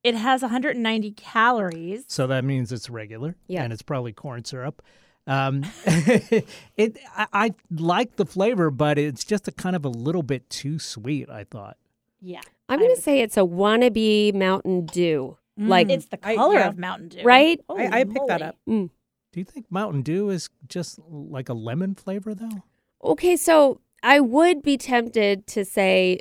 it 0.03 0.15
has 0.15 0.41
190 0.41 1.11
calories. 1.13 2.05
So 2.09 2.27
that 2.27 2.43
means 2.45 2.73
it's 2.73 2.89
regular. 2.89 3.37
Yeah. 3.49 3.63
And 3.63 3.73
it's 3.73 3.83
probably 3.83 4.13
corn 4.15 4.45
syrup. 4.47 4.81
Um, 5.27 5.65
it 5.87 6.99
I, 7.15 7.27
I 7.33 7.55
like 7.71 8.17
the 8.17 8.25
flavor, 8.25 8.71
but 8.71 8.99
it's 8.99 9.25
just 9.25 9.47
a 9.49 9.53
kind 9.53 9.77
of 9.77 9.85
a 9.85 9.89
little 9.91 10.23
bit 10.23 10.49
too 10.49 10.79
sweet. 10.79 11.29
I 11.29 11.45
thought. 11.45 11.77
Yeah. 12.23 12.41
I'm 12.69 12.79
going 12.79 12.95
to 12.95 13.01
say 13.01 13.21
it's 13.21 13.37
a 13.37 13.41
wannabe 13.41 14.35
Mountain 14.35 14.87
Dew. 14.87 15.37
Like, 15.59 15.89
Mm. 15.89 15.93
It's 15.93 16.07
the 16.07 16.19
I- 16.27 16.37
color 16.37 16.55
yeah. 16.55 16.69
of 16.69 16.79
Mountain 16.79 17.09
Dew. 17.11 17.23
Right? 17.23 17.61
Holy 17.69 17.87
I, 17.87 18.01
I 18.01 18.05
picked 18.05 18.29
that 18.29 18.41
moly. 18.41 18.85
up. 18.85 18.91
Do 19.33 19.39
you 19.41 19.45
think 19.45 19.67
Mountain 19.71 20.01
Dew 20.03 20.31
is 20.31 20.49
just 20.67 20.99
like 21.07 21.51
a 21.51 21.55
lemon 21.55 21.95
flavor 21.95 22.35
though? 22.35 22.63
Okay, 23.05 23.37
so 23.37 23.81
I 24.03 24.21
would 24.21 24.63
be 24.63 24.77
tempted 24.77 25.47
to 25.49 25.65
say 25.65 26.21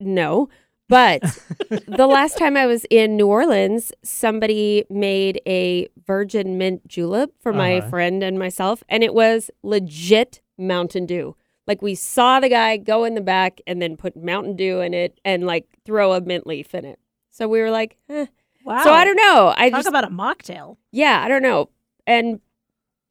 no, 0.00 0.48
but 0.88 1.20
the 1.86 2.06
last 2.06 2.38
time 2.38 2.56
I 2.56 2.66
was 2.66 2.84
in 2.90 3.16
New 3.16 3.26
Orleans, 3.26 3.92
somebody 4.04 4.84
made 4.90 5.40
a 5.46 5.88
virgin 6.06 6.58
mint 6.58 6.86
julep 6.86 7.32
for 7.40 7.52
my 7.52 7.78
Uh-huh. 7.78 7.88
friend 7.90 8.22
and 8.22 8.38
myself, 8.38 8.82
and 8.88 9.02
it 9.02 9.14
was 9.14 9.50
legit 9.62 10.40
Mountain 10.58 11.06
Dew. 11.06 11.36
Like 11.66 11.82
we 11.82 11.94
saw 11.96 12.38
the 12.40 12.48
guy 12.48 12.76
go 12.76 13.04
in 13.04 13.14
the 13.14 13.20
back 13.20 13.60
and 13.66 13.82
then 13.82 13.96
put 13.96 14.16
Mountain 14.16 14.54
Dew 14.56 14.80
in 14.80 14.94
it 14.94 15.18
and 15.24 15.44
like 15.46 15.66
throw 15.84 16.12
a 16.12 16.20
mint 16.20 16.46
leaf 16.46 16.74
in 16.74 16.84
it. 16.84 17.00
So 17.30 17.48
we 17.48 17.60
were 17.60 17.70
like, 17.70 17.96
eh. 18.08 18.26
Wow. 18.64 18.82
so 18.84 18.92
I 18.92 19.04
don't 19.04 19.16
know. 19.16 19.54
I 19.56 19.70
Talk 19.70 19.78
just, 19.78 19.88
about 19.88 20.04
a 20.04 20.08
mocktail. 20.08 20.76
yeah, 20.92 21.22
I 21.24 21.28
don't 21.28 21.42
know. 21.42 21.70
And 22.06 22.40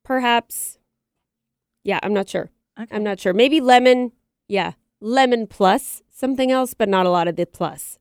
perhaps, 0.04 0.80
yeah, 1.84 2.00
I'm 2.04 2.14
not 2.14 2.28
sure. 2.30 2.50
Okay. 2.80 2.96
I'm 2.96 3.04
not 3.04 3.20
sure. 3.20 3.34
Maybe 3.34 3.62
lemon. 3.62 4.12
Yeah, 4.48 4.74
lemon 5.02 5.48
plus 5.48 6.04
something 6.12 6.52
else, 6.52 6.74
but 6.74 6.88
not 6.90 7.06
a 7.06 7.10
lot 7.10 7.28
of 7.28 7.36
the 7.36 7.46
plus. 7.46 7.98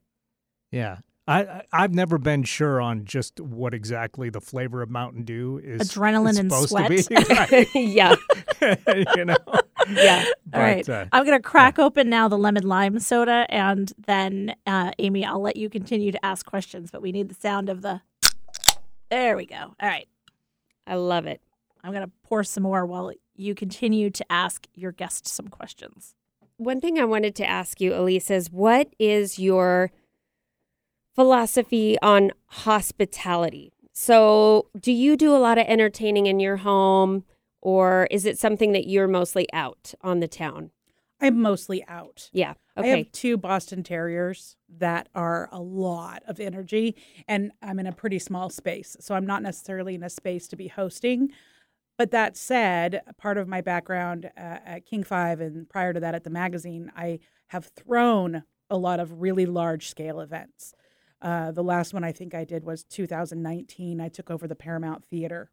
Yeah. 0.71 0.97
I, 1.27 1.41
I 1.41 1.61
I've 1.73 1.93
never 1.93 2.17
been 2.19 2.43
sure 2.43 2.79
on 2.79 3.05
just 3.05 3.39
what 3.39 3.73
exactly 3.73 4.29
the 4.29 4.41
flavor 4.41 4.83
of 4.83 4.91
Mountain 4.91 5.23
Dew 5.23 5.59
is 5.63 5.89
Adrenaline 5.89 6.31
is 6.31 6.37
and 6.37 6.51
supposed 6.51 6.69
sweat. 6.69 6.91
to 6.91 7.69
be. 7.73 7.79
yeah, 7.93 8.15
you 9.15 9.25
know. 9.25 9.35
yeah. 9.89 10.25
But, 10.45 10.57
All 10.57 10.61
right. 10.61 10.87
uh, 10.87 11.05
I'm 11.11 11.25
going 11.25 11.37
to 11.37 11.41
crack 11.41 11.79
open 11.79 12.09
now 12.09 12.27
the 12.27 12.37
lemon 12.37 12.67
lime 12.67 12.99
soda, 12.99 13.47
and 13.49 13.91
then, 14.05 14.55
uh, 14.67 14.91
Amy, 14.99 15.25
I'll 15.25 15.41
let 15.41 15.55
you 15.55 15.67
continue 15.67 16.11
to 16.11 16.23
ask 16.23 16.45
questions, 16.45 16.91
but 16.91 17.01
we 17.01 17.11
need 17.11 17.29
the 17.29 17.35
sound 17.35 17.69
of 17.69 17.81
the. 17.81 18.01
There 19.09 19.35
we 19.35 19.47
go. 19.47 19.55
All 19.55 19.89
right. 19.89 20.07
I 20.85 20.95
love 20.95 21.25
it. 21.25 21.41
I'm 21.83 21.91
going 21.91 22.05
to 22.05 22.11
pour 22.23 22.43
some 22.43 22.63
more 22.63 22.85
while 22.85 23.11
you 23.35 23.55
continue 23.55 24.09
to 24.09 24.31
ask 24.31 24.67
your 24.73 24.91
guest 24.91 25.27
some 25.27 25.47
questions. 25.47 26.15
One 26.57 26.79
thing 26.79 26.97
I 26.99 27.05
wanted 27.05 27.35
to 27.35 27.45
ask 27.45 27.81
you, 27.81 27.91
Alysse, 27.93 28.31
is 28.31 28.51
what 28.51 28.87
is 28.97 29.37
your 29.39 29.91
philosophy 31.13 31.97
on 32.01 32.31
hospitality? 32.47 33.71
So, 33.93 34.67
do 34.79 34.91
you 34.91 35.15
do 35.15 35.33
a 35.33 35.39
lot 35.39 35.57
of 35.57 35.65
entertaining 35.67 36.25
in 36.25 36.39
your 36.39 36.57
home, 36.57 37.23
or 37.61 38.07
is 38.11 38.25
it 38.25 38.37
something 38.37 38.73
that 38.73 38.87
you're 38.87 39.07
mostly 39.07 39.47
out 39.53 39.93
on 40.01 40.19
the 40.19 40.27
town? 40.27 40.71
I'm 41.21 41.41
mostly 41.41 41.85
out. 41.87 42.29
Yeah. 42.33 42.51
Okay. 42.51 42.57
I 42.75 42.79
Okay. 42.91 42.97
have 43.03 43.11
two 43.13 43.37
Boston 43.37 43.83
Terriers 43.83 44.57
that 44.77 45.07
are 45.15 45.47
a 45.53 45.61
lot 45.61 46.23
of 46.27 46.41
energy, 46.41 46.95
and 47.25 47.53
I'm 47.61 47.79
in 47.79 47.87
a 47.87 47.93
pretty 47.93 48.19
small 48.19 48.49
space. 48.49 48.97
So 48.99 49.15
I'm 49.15 49.25
not 49.25 49.41
necessarily 49.41 49.95
in 49.95 50.03
a 50.03 50.09
space 50.09 50.47
to 50.49 50.57
be 50.57 50.67
hosting. 50.67 51.31
But 51.97 52.11
that 52.11 52.35
said, 52.35 53.01
part 53.17 53.37
of 53.37 53.47
my 53.47 53.61
background 53.61 54.29
uh, 54.37 54.59
at 54.65 54.85
King 54.85 55.03
Five 55.03 55.39
and 55.39 55.69
prior 55.69 55.93
to 55.93 55.99
that 55.99 56.15
at 56.15 56.23
the 56.23 56.29
magazine, 56.29 56.91
I 56.95 57.19
have 57.47 57.65
thrown 57.75 58.43
a 58.69 58.77
lot 58.77 58.99
of 58.99 59.21
really 59.21 59.45
large 59.45 59.87
scale 59.87 60.19
events. 60.19 60.73
Uh, 61.21 61.51
the 61.51 61.63
last 61.63 61.93
one 61.93 62.03
I 62.03 62.11
think 62.11 62.33
I 62.35 62.43
did 62.43 62.63
was 62.65 62.83
2019. 62.83 64.01
I 64.01 64.09
took 64.09 64.29
over 64.29 64.47
the 64.47 64.55
Paramount 64.55 65.05
Theater 65.05 65.49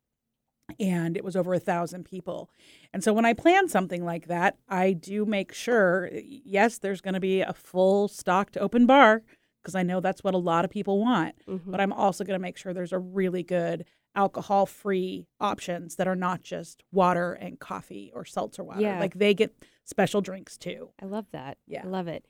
and 0.80 1.16
it 1.16 1.24
was 1.24 1.36
over 1.36 1.54
a 1.54 1.58
thousand 1.60 2.04
people. 2.04 2.50
And 2.92 3.04
so 3.04 3.12
when 3.12 3.24
I 3.24 3.32
plan 3.34 3.68
something 3.68 4.04
like 4.04 4.26
that, 4.28 4.56
I 4.68 4.92
do 4.92 5.24
make 5.24 5.52
sure, 5.52 6.10
yes, 6.12 6.78
there's 6.78 7.00
going 7.00 7.14
to 7.14 7.20
be 7.20 7.40
a 7.42 7.52
full 7.52 8.08
stocked 8.08 8.56
open 8.56 8.86
bar 8.86 9.22
because 9.62 9.74
I 9.74 9.82
know 9.82 10.00
that's 10.00 10.24
what 10.24 10.34
a 10.34 10.38
lot 10.38 10.64
of 10.64 10.70
people 10.70 10.98
want. 10.98 11.34
Mhm. 11.46 11.60
But 11.66 11.80
I'm 11.80 11.92
also 11.92 12.24
going 12.24 12.38
to 12.38 12.42
make 12.42 12.56
sure 12.56 12.72
there's 12.72 12.92
a 12.92 12.98
really 12.98 13.42
good 13.42 13.84
alcohol 14.14 14.66
free 14.66 15.26
options 15.40 15.96
that 15.96 16.06
are 16.06 16.16
not 16.16 16.42
just 16.42 16.82
water 16.92 17.32
and 17.32 17.58
coffee 17.58 18.12
or 18.14 18.24
seltzer 18.24 18.62
water. 18.62 18.80
Yeah. 18.80 19.00
Like 19.00 19.14
they 19.14 19.34
get 19.34 19.54
special 19.84 20.20
drinks 20.20 20.56
too. 20.56 20.90
I 21.00 21.06
love 21.06 21.26
that. 21.32 21.58
Yeah. 21.66 21.82
I 21.84 21.88
love 21.88 22.08
it. 22.08 22.26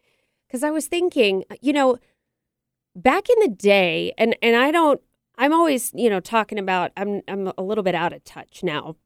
Because 0.46 0.62
I 0.62 0.70
was 0.70 0.86
thinking, 0.86 1.44
uh, 1.50 1.56
you 1.60 1.72
know, 1.72 1.98
back 2.94 3.28
in 3.28 3.36
the 3.40 3.48
day, 3.48 4.12
and 4.18 4.36
and 4.42 4.56
I 4.56 4.70
don't. 4.70 5.00
I'm 5.38 5.52
always, 5.52 5.92
you 5.94 6.10
know, 6.10 6.20
talking 6.20 6.58
about. 6.58 6.92
I'm 6.96 7.22
I'm 7.26 7.52
a 7.56 7.62
little 7.62 7.84
bit 7.84 7.94
out 7.94 8.12
of 8.12 8.22
touch 8.24 8.62
now. 8.62 8.96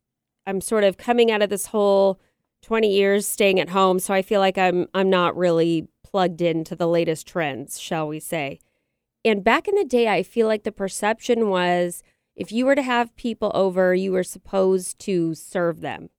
I'm 0.46 0.60
sort 0.60 0.84
of 0.84 0.96
coming 0.96 1.30
out 1.30 1.42
of 1.42 1.50
this 1.50 1.66
whole 1.66 2.20
20 2.62 2.92
years 2.92 3.26
staying 3.26 3.60
at 3.60 3.70
home, 3.70 3.98
so 3.98 4.12
I 4.12 4.22
feel 4.22 4.40
like 4.40 4.58
I'm 4.58 4.86
I'm 4.92 5.08
not 5.10 5.36
really 5.36 5.88
plugged 6.04 6.40
into 6.40 6.74
the 6.74 6.88
latest 6.88 7.26
trends, 7.26 7.78
shall 7.80 8.08
we 8.08 8.20
say. 8.20 8.58
And 9.24 9.42
back 9.42 9.66
in 9.66 9.74
the 9.74 9.84
day, 9.84 10.08
I 10.08 10.22
feel 10.22 10.46
like 10.46 10.62
the 10.62 10.72
perception 10.72 11.48
was 11.48 12.02
if 12.36 12.52
you 12.52 12.66
were 12.66 12.74
to 12.74 12.82
have 12.82 13.16
people 13.16 13.50
over, 13.54 13.94
you 13.94 14.12
were 14.12 14.22
supposed 14.22 14.98
to 15.00 15.34
serve 15.34 15.80
them. 15.80 16.10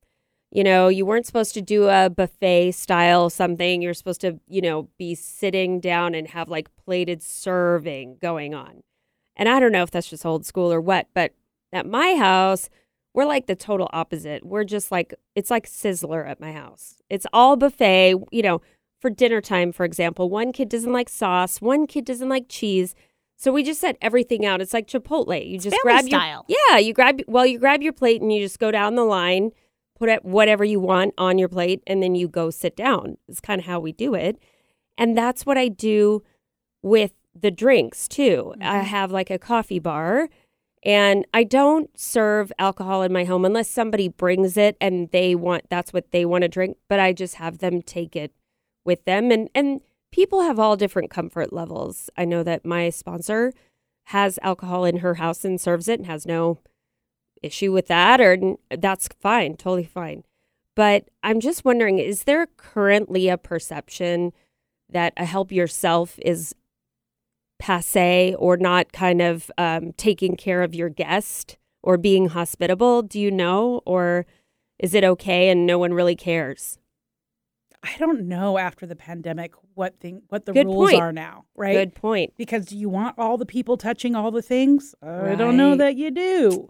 You 0.51 0.63
know, 0.63 0.88
you 0.88 1.05
weren't 1.05 1.26
supposed 1.26 1.53
to 1.55 1.61
do 1.61 1.88
a 1.89 2.09
buffet 2.09 2.72
style 2.72 3.30
something. 3.30 3.82
You're 3.82 3.93
supposed 3.93 4.22
to, 4.22 4.39
you 4.47 4.61
know, 4.61 4.89
be 4.97 5.13
sitting 5.13 5.80
down 5.80 6.15
and 6.15 6.30
have 6.30 6.49
like 6.49 6.76
plated 6.76 7.22
serving 7.22 8.18
going 8.22 8.55
on. 8.55 8.82
And 9.36 9.47
I 9.47 9.59
don't 9.59 9.72
know 9.72 9.84
if 9.84 9.91
that's 9.91 10.09
just 10.09 10.26
old 10.26 10.45
school 10.45 10.72
or 10.72 10.82
what, 10.82 11.07
but 11.13 11.34
at 11.72 11.86
my 11.86 12.15
house, 12.15 12.70
we're 13.13 13.26
like 13.26 13.47
the 13.47 13.55
total 13.55 13.89
opposite. 13.93 14.45
We're 14.45 14.63
just 14.63 14.91
like, 14.91 15.13
it's 15.36 15.51
like 15.51 15.68
Sizzler 15.68 16.28
at 16.28 16.39
my 16.39 16.53
house. 16.53 17.01
It's 17.09 17.28
all 17.34 17.55
buffet, 17.55 18.15
you 18.32 18.41
know, 18.41 18.61
for 18.99 19.09
dinner 19.09 19.41
time, 19.41 19.72
for 19.72 19.86
example. 19.86 20.30
One 20.30 20.51
kid 20.51 20.70
doesn't 20.70 20.93
like 20.93 21.09
sauce, 21.09 21.61
one 21.61 21.88
kid 21.88 22.05
doesn't 22.05 22.30
like 22.30 22.45
cheese. 22.47 22.95
So 23.39 23.51
we 23.51 23.63
just 23.63 23.79
set 23.79 23.97
everything 24.01 24.45
out. 24.45 24.61
It's 24.61 24.73
like 24.73 24.88
Chipotle. 24.88 25.47
You 25.47 25.59
just 25.59 25.77
family 25.83 25.83
grab 25.83 26.05
style. 26.05 26.45
your 26.47 26.57
yeah. 26.69 26.77
You 26.79 26.93
grab 26.93 27.21
well, 27.27 27.45
you 27.45 27.59
grab 27.59 27.83
your 27.83 27.93
plate 27.93 28.19
and 28.19 28.33
you 28.33 28.41
just 28.41 28.59
go 28.59 28.71
down 28.71 28.95
the 28.95 29.03
line, 29.03 29.51
put 29.97 30.09
it 30.09 30.25
whatever 30.25 30.65
you 30.65 30.79
want 30.79 31.13
on 31.19 31.38
your 31.38 31.47
plate, 31.47 31.83
and 31.85 32.01
then 32.01 32.15
you 32.15 32.27
go 32.27 32.49
sit 32.49 32.75
down. 32.75 33.17
It's 33.27 33.39
kind 33.39 33.61
of 33.61 33.67
how 33.67 33.79
we 33.79 33.91
do 33.91 34.15
it, 34.15 34.39
and 34.97 35.15
that's 35.15 35.45
what 35.45 35.55
I 35.55 35.67
do 35.67 36.23
with 36.81 37.13
the 37.39 37.51
drinks 37.51 38.07
too. 38.07 38.55
I 38.59 38.77
mm-hmm. 38.77 38.88
have 38.88 39.11
like 39.11 39.29
a 39.29 39.38
coffee 39.38 39.77
bar, 39.77 40.29
and 40.81 41.23
I 41.31 41.43
don't 41.43 41.95
serve 41.97 42.51
alcohol 42.57 43.03
in 43.03 43.13
my 43.13 43.23
home 43.23 43.45
unless 43.45 43.69
somebody 43.69 44.07
brings 44.07 44.57
it 44.57 44.77
and 44.81 45.11
they 45.11 45.35
want 45.35 45.69
that's 45.69 45.93
what 45.93 46.09
they 46.09 46.25
want 46.25 46.41
to 46.41 46.47
drink. 46.47 46.77
But 46.89 46.99
I 46.99 47.13
just 47.13 47.35
have 47.35 47.59
them 47.59 47.83
take 47.83 48.15
it 48.15 48.31
with 48.83 49.05
them, 49.05 49.29
and 49.29 49.47
and 49.53 49.81
people 50.12 50.41
have 50.41 50.60
all 50.60 50.76
different 50.76 51.10
comfort 51.10 51.53
levels. 51.53 52.10
I 52.18 52.26
know 52.26 52.43
that 52.43 52.66
my 52.66 52.89
sponsor 52.89 53.53
has 54.05 54.39
alcohol 54.41 54.86
in 54.86 54.97
her 54.97 55.16
house 55.16 55.43
and 55.43 55.60
serves 55.60 55.88
it 55.88 55.99
and 55.99 56.08
has 56.08 56.26
no 56.26 56.60
issue 57.43 57.72
with 57.72 57.88
that 57.88 58.20
or 58.22 58.55
that's 58.70 59.10
fine, 59.20 59.55
totally 59.58 59.84
fine. 59.86 60.24
But 60.76 61.10
I'm 61.24 61.39
just 61.39 61.66
wondering 61.66 61.99
is 61.99 62.24
there 62.24 62.47
currently 62.58 63.30
a 63.30 63.38
perception 63.38 64.32
that 64.89 65.14
a 65.18 65.26
help 65.26 65.51
yourself 65.51 66.18
is 66.22 66.55
passe 67.60 68.36
or 68.36 68.58
not 68.58 68.93
kind 68.93 69.22
of 69.22 69.51
um, 69.58 69.91
taking 69.93 70.36
care 70.36 70.64
of 70.64 70.76
your 70.76 70.89
guest 70.89 71.58
or 71.84 71.97
being 71.97 72.30
hospitable? 72.30 73.01
Do 73.01 73.20
you 73.20 73.32
know? 73.32 73.82
Or 73.86 74.26
is 74.80 74.93
it 74.93 75.03
okay 75.03 75.49
and 75.49 75.66
no 75.66 75.80
one 75.80 75.93
really 75.93 76.16
cares? 76.16 76.78
I 77.88 77.97
don't 77.97 78.27
know 78.27 78.57
after 78.57 78.85
the 78.85 78.95
pandemic 78.95 79.53
what 79.75 79.99
thing 79.99 80.21
what 80.29 80.45
the 80.45 80.53
Good 80.53 80.67
rules 80.67 80.91
point. 80.91 81.01
are 81.01 81.13
now, 81.13 81.45
right? 81.55 81.73
Good 81.73 81.95
point. 81.95 82.33
because 82.38 82.65
do 82.65 82.77
you 82.77 82.89
want 82.89 83.17
all 83.17 83.38
the 83.38 83.45
people 83.45 83.77
touching 83.77 84.15
all 84.15 84.31
the 84.31 84.41
things? 84.41 84.93
I 85.01 85.35
don't 85.35 85.55
know 85.55 85.75
that 85.75 85.95
you 85.95 86.11
do. 86.11 86.69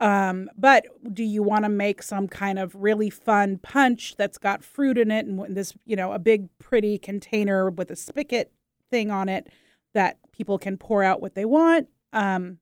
Um, 0.00 0.48
but 0.56 0.84
do 1.12 1.24
you 1.24 1.42
want 1.42 1.64
to 1.64 1.68
make 1.68 2.02
some 2.02 2.28
kind 2.28 2.58
of 2.58 2.74
really 2.74 3.10
fun 3.10 3.58
punch 3.58 4.14
that's 4.16 4.38
got 4.38 4.62
fruit 4.62 4.96
in 4.96 5.10
it 5.10 5.26
and 5.26 5.56
this, 5.56 5.72
you 5.86 5.96
know, 5.96 6.12
a 6.12 6.18
big 6.20 6.48
pretty 6.58 6.98
container 6.98 7.70
with 7.70 7.90
a 7.90 7.96
spigot 7.96 8.52
thing 8.90 9.10
on 9.10 9.28
it 9.28 9.48
that 9.94 10.18
people 10.30 10.58
can 10.58 10.76
pour 10.76 11.02
out 11.02 11.20
what 11.20 11.34
they 11.34 11.44
want? 11.44 11.88
Um, 12.12 12.58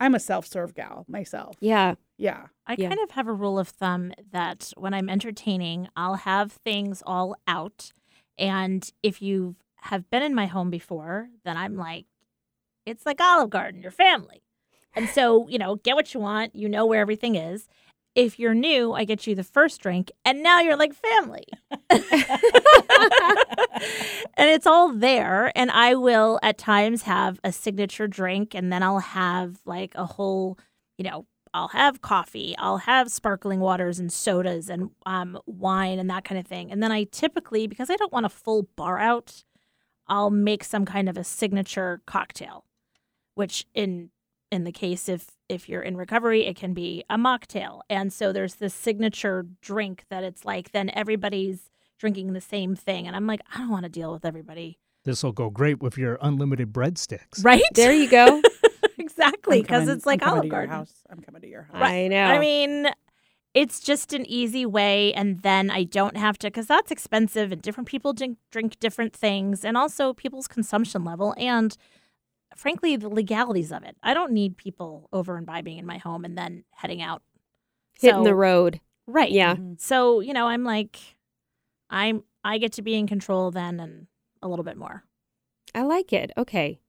I'm 0.00 0.14
a 0.14 0.20
self-serve 0.20 0.74
gal 0.74 1.04
myself. 1.08 1.56
Yeah. 1.60 1.94
Yeah. 2.18 2.46
I 2.66 2.76
Yeah. 2.78 2.88
kind 2.88 3.00
of 3.00 3.12
have 3.12 3.28
a 3.28 3.32
rule 3.32 3.58
of 3.58 3.68
thumb 3.68 4.12
that 4.32 4.72
when 4.76 4.92
I'm 4.94 5.08
entertaining, 5.08 5.88
I'll 5.96 6.16
have 6.16 6.52
things 6.52 7.02
all 7.06 7.36
out. 7.46 7.92
And 8.38 8.90
if 9.02 9.22
you've 9.22 9.56
have 9.82 10.10
been 10.10 10.22
in 10.22 10.34
my 10.34 10.46
home 10.46 10.68
before, 10.68 11.28
then 11.44 11.56
I'm 11.56 11.76
like, 11.76 12.06
it's 12.84 13.06
like 13.06 13.20
Olive 13.20 13.50
Garden, 13.50 13.82
your 13.82 13.90
family. 13.92 14.42
And 14.94 15.08
so, 15.08 15.46
you 15.48 15.58
know, 15.58 15.76
get 15.76 15.94
what 15.94 16.12
you 16.12 16.20
want. 16.20 16.56
You 16.56 16.68
know 16.68 16.86
where 16.86 17.00
everything 17.00 17.36
is. 17.36 17.68
If 18.16 18.38
you're 18.38 18.54
new, 18.54 18.94
I 18.94 19.04
get 19.04 19.26
you 19.26 19.34
the 19.34 19.44
first 19.44 19.80
drink, 19.82 20.10
and 20.24 20.42
now 20.42 20.60
you're 20.60 20.76
like 20.76 20.94
family. 20.94 21.44
and 21.90 22.00
it's 24.38 24.66
all 24.66 24.90
there. 24.90 25.52
And 25.54 25.70
I 25.70 25.94
will 25.94 26.40
at 26.42 26.56
times 26.56 27.02
have 27.02 27.38
a 27.44 27.52
signature 27.52 28.08
drink, 28.08 28.54
and 28.54 28.72
then 28.72 28.82
I'll 28.82 29.00
have 29.00 29.60
like 29.66 29.94
a 29.94 30.06
whole, 30.06 30.58
you 30.96 31.04
know, 31.04 31.26
I'll 31.52 31.68
have 31.68 32.00
coffee, 32.00 32.54
I'll 32.58 32.78
have 32.78 33.10
sparkling 33.10 33.60
waters 33.60 33.98
and 33.98 34.12
sodas 34.12 34.70
and 34.70 34.90
um, 35.04 35.38
wine 35.46 35.98
and 35.98 36.08
that 36.08 36.24
kind 36.24 36.38
of 36.38 36.46
thing. 36.46 36.72
And 36.72 36.82
then 36.82 36.92
I 36.92 37.04
typically, 37.04 37.66
because 37.66 37.90
I 37.90 37.96
don't 37.96 38.12
want 38.12 38.26
a 38.26 38.30
full 38.30 38.68
bar 38.76 38.98
out, 38.98 39.44
I'll 40.06 40.30
make 40.30 40.64
some 40.64 40.84
kind 40.84 41.08
of 41.08 41.16
a 41.16 41.24
signature 41.24 42.00
cocktail, 42.06 42.64
which 43.34 43.66
in 43.74 44.10
in 44.50 44.64
the 44.64 44.72
case 44.72 45.08
if 45.08 45.26
if 45.48 45.68
you're 45.68 45.82
in 45.82 45.96
recovery, 45.96 46.46
it 46.46 46.56
can 46.56 46.74
be 46.74 47.04
a 47.08 47.16
mocktail. 47.16 47.82
And 47.88 48.12
so 48.12 48.32
there's 48.32 48.56
this 48.56 48.74
signature 48.74 49.46
drink 49.60 50.04
that 50.10 50.24
it's 50.24 50.44
like 50.44 50.72
then 50.72 50.90
everybody's 50.94 51.70
drinking 51.98 52.32
the 52.32 52.40
same 52.40 52.74
thing. 52.74 53.06
And 53.06 53.14
I'm 53.14 53.26
like, 53.26 53.40
I 53.54 53.58
don't 53.58 53.70
want 53.70 53.84
to 53.84 53.88
deal 53.88 54.12
with 54.12 54.24
everybody. 54.24 54.78
This 55.04 55.22
will 55.22 55.32
go 55.32 55.50
great 55.50 55.80
with 55.80 55.96
your 55.96 56.18
unlimited 56.20 56.72
breadsticks. 56.72 57.44
Right? 57.44 57.62
There 57.74 57.92
you 57.92 58.08
go. 58.08 58.42
exactly. 58.98 59.62
Because 59.62 59.88
it's 59.88 60.04
like 60.04 60.22
I'm 60.22 60.28
coming 60.30 60.38
Olive 60.38 60.42
to 60.42 60.46
your 60.48 60.66
Garden. 60.66 60.70
house. 60.74 60.94
I'm 61.08 61.20
coming 61.20 61.42
to 61.42 61.48
your 61.48 61.62
house. 61.62 61.82
I 61.82 62.08
know. 62.08 62.24
I 62.24 62.40
mean, 62.40 62.88
it's 63.54 63.80
just 63.80 64.12
an 64.12 64.26
easy 64.26 64.66
way, 64.66 65.14
and 65.14 65.40
then 65.40 65.70
I 65.70 65.84
don't 65.84 66.16
have 66.16 66.36
to 66.38 66.48
because 66.48 66.66
that's 66.66 66.90
expensive, 66.90 67.52
and 67.52 67.62
different 67.62 67.88
people 67.88 68.12
drink, 68.12 68.36
drink 68.50 68.78
different 68.80 69.14
things, 69.14 69.64
and 69.64 69.78
also 69.78 70.12
people's 70.12 70.46
consumption 70.46 71.04
level, 71.04 71.34
and 71.38 71.74
frankly, 72.56 72.96
the 72.96 73.08
legalities 73.08 73.70
of 73.72 73.82
it. 73.84 73.96
I 74.02 74.14
don't 74.14 74.32
need 74.32 74.56
people 74.56 75.08
over 75.12 75.36
and 75.36 75.42
imbibing 75.42 75.78
in 75.78 75.86
my 75.86 75.98
home 75.98 76.24
and 76.24 76.36
then 76.36 76.64
heading 76.72 77.02
out. 77.02 77.22
hitting 77.98 78.18
So- 78.18 78.24
the 78.24 78.34
road. 78.34 78.80
right? 79.06 79.30
Yeah. 79.30 79.54
Mhm. 79.56 79.80
So 79.80 80.20
you 80.20 80.32
know, 80.34 80.46
I'm 80.48 80.64
like, 80.64 80.98
I'm 81.90 82.24
I 82.44 82.58
get 82.58 82.72
to 82.74 82.82
be 82.82 82.94
in 82.94 83.06
control 83.06 83.50
then, 83.50 83.80
and 83.80 84.06
a 84.42 84.48
little 84.48 84.64
bit 84.64 84.76
more. 84.76 85.04
I 85.74 85.82
like 85.82 86.12
it. 86.12 86.30
Okay. 86.36 86.80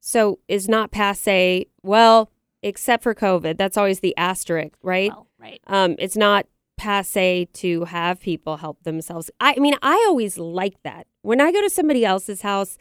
So 0.00 0.38
is 0.48 0.68
not 0.68 0.90
passe, 0.92 1.66
well, 1.82 2.30
except 2.62 3.02
for 3.02 3.14
COVID. 3.14 3.56
That's 3.58 3.76
always 3.76 4.00
the 4.00 4.16
asterisk, 4.16 4.76
right? 4.82 5.10
Well, 5.10 5.26
right. 5.38 5.60
Um, 5.66 5.96
it's 5.98 6.16
not 6.16 6.46
passe 6.76 7.46
to 7.52 7.84
have 7.84 8.20
people 8.20 8.58
help 8.58 8.82
themselves. 8.84 9.30
I, 9.40 9.54
I 9.56 9.60
mean, 9.60 9.74
I 9.82 9.94
always 10.08 10.38
like 10.38 10.80
that. 10.84 11.06
When 11.22 11.40
I 11.40 11.50
go 11.52 11.60
to 11.60 11.68
somebody 11.70 12.04
else's 12.04 12.42
house, 12.42 12.78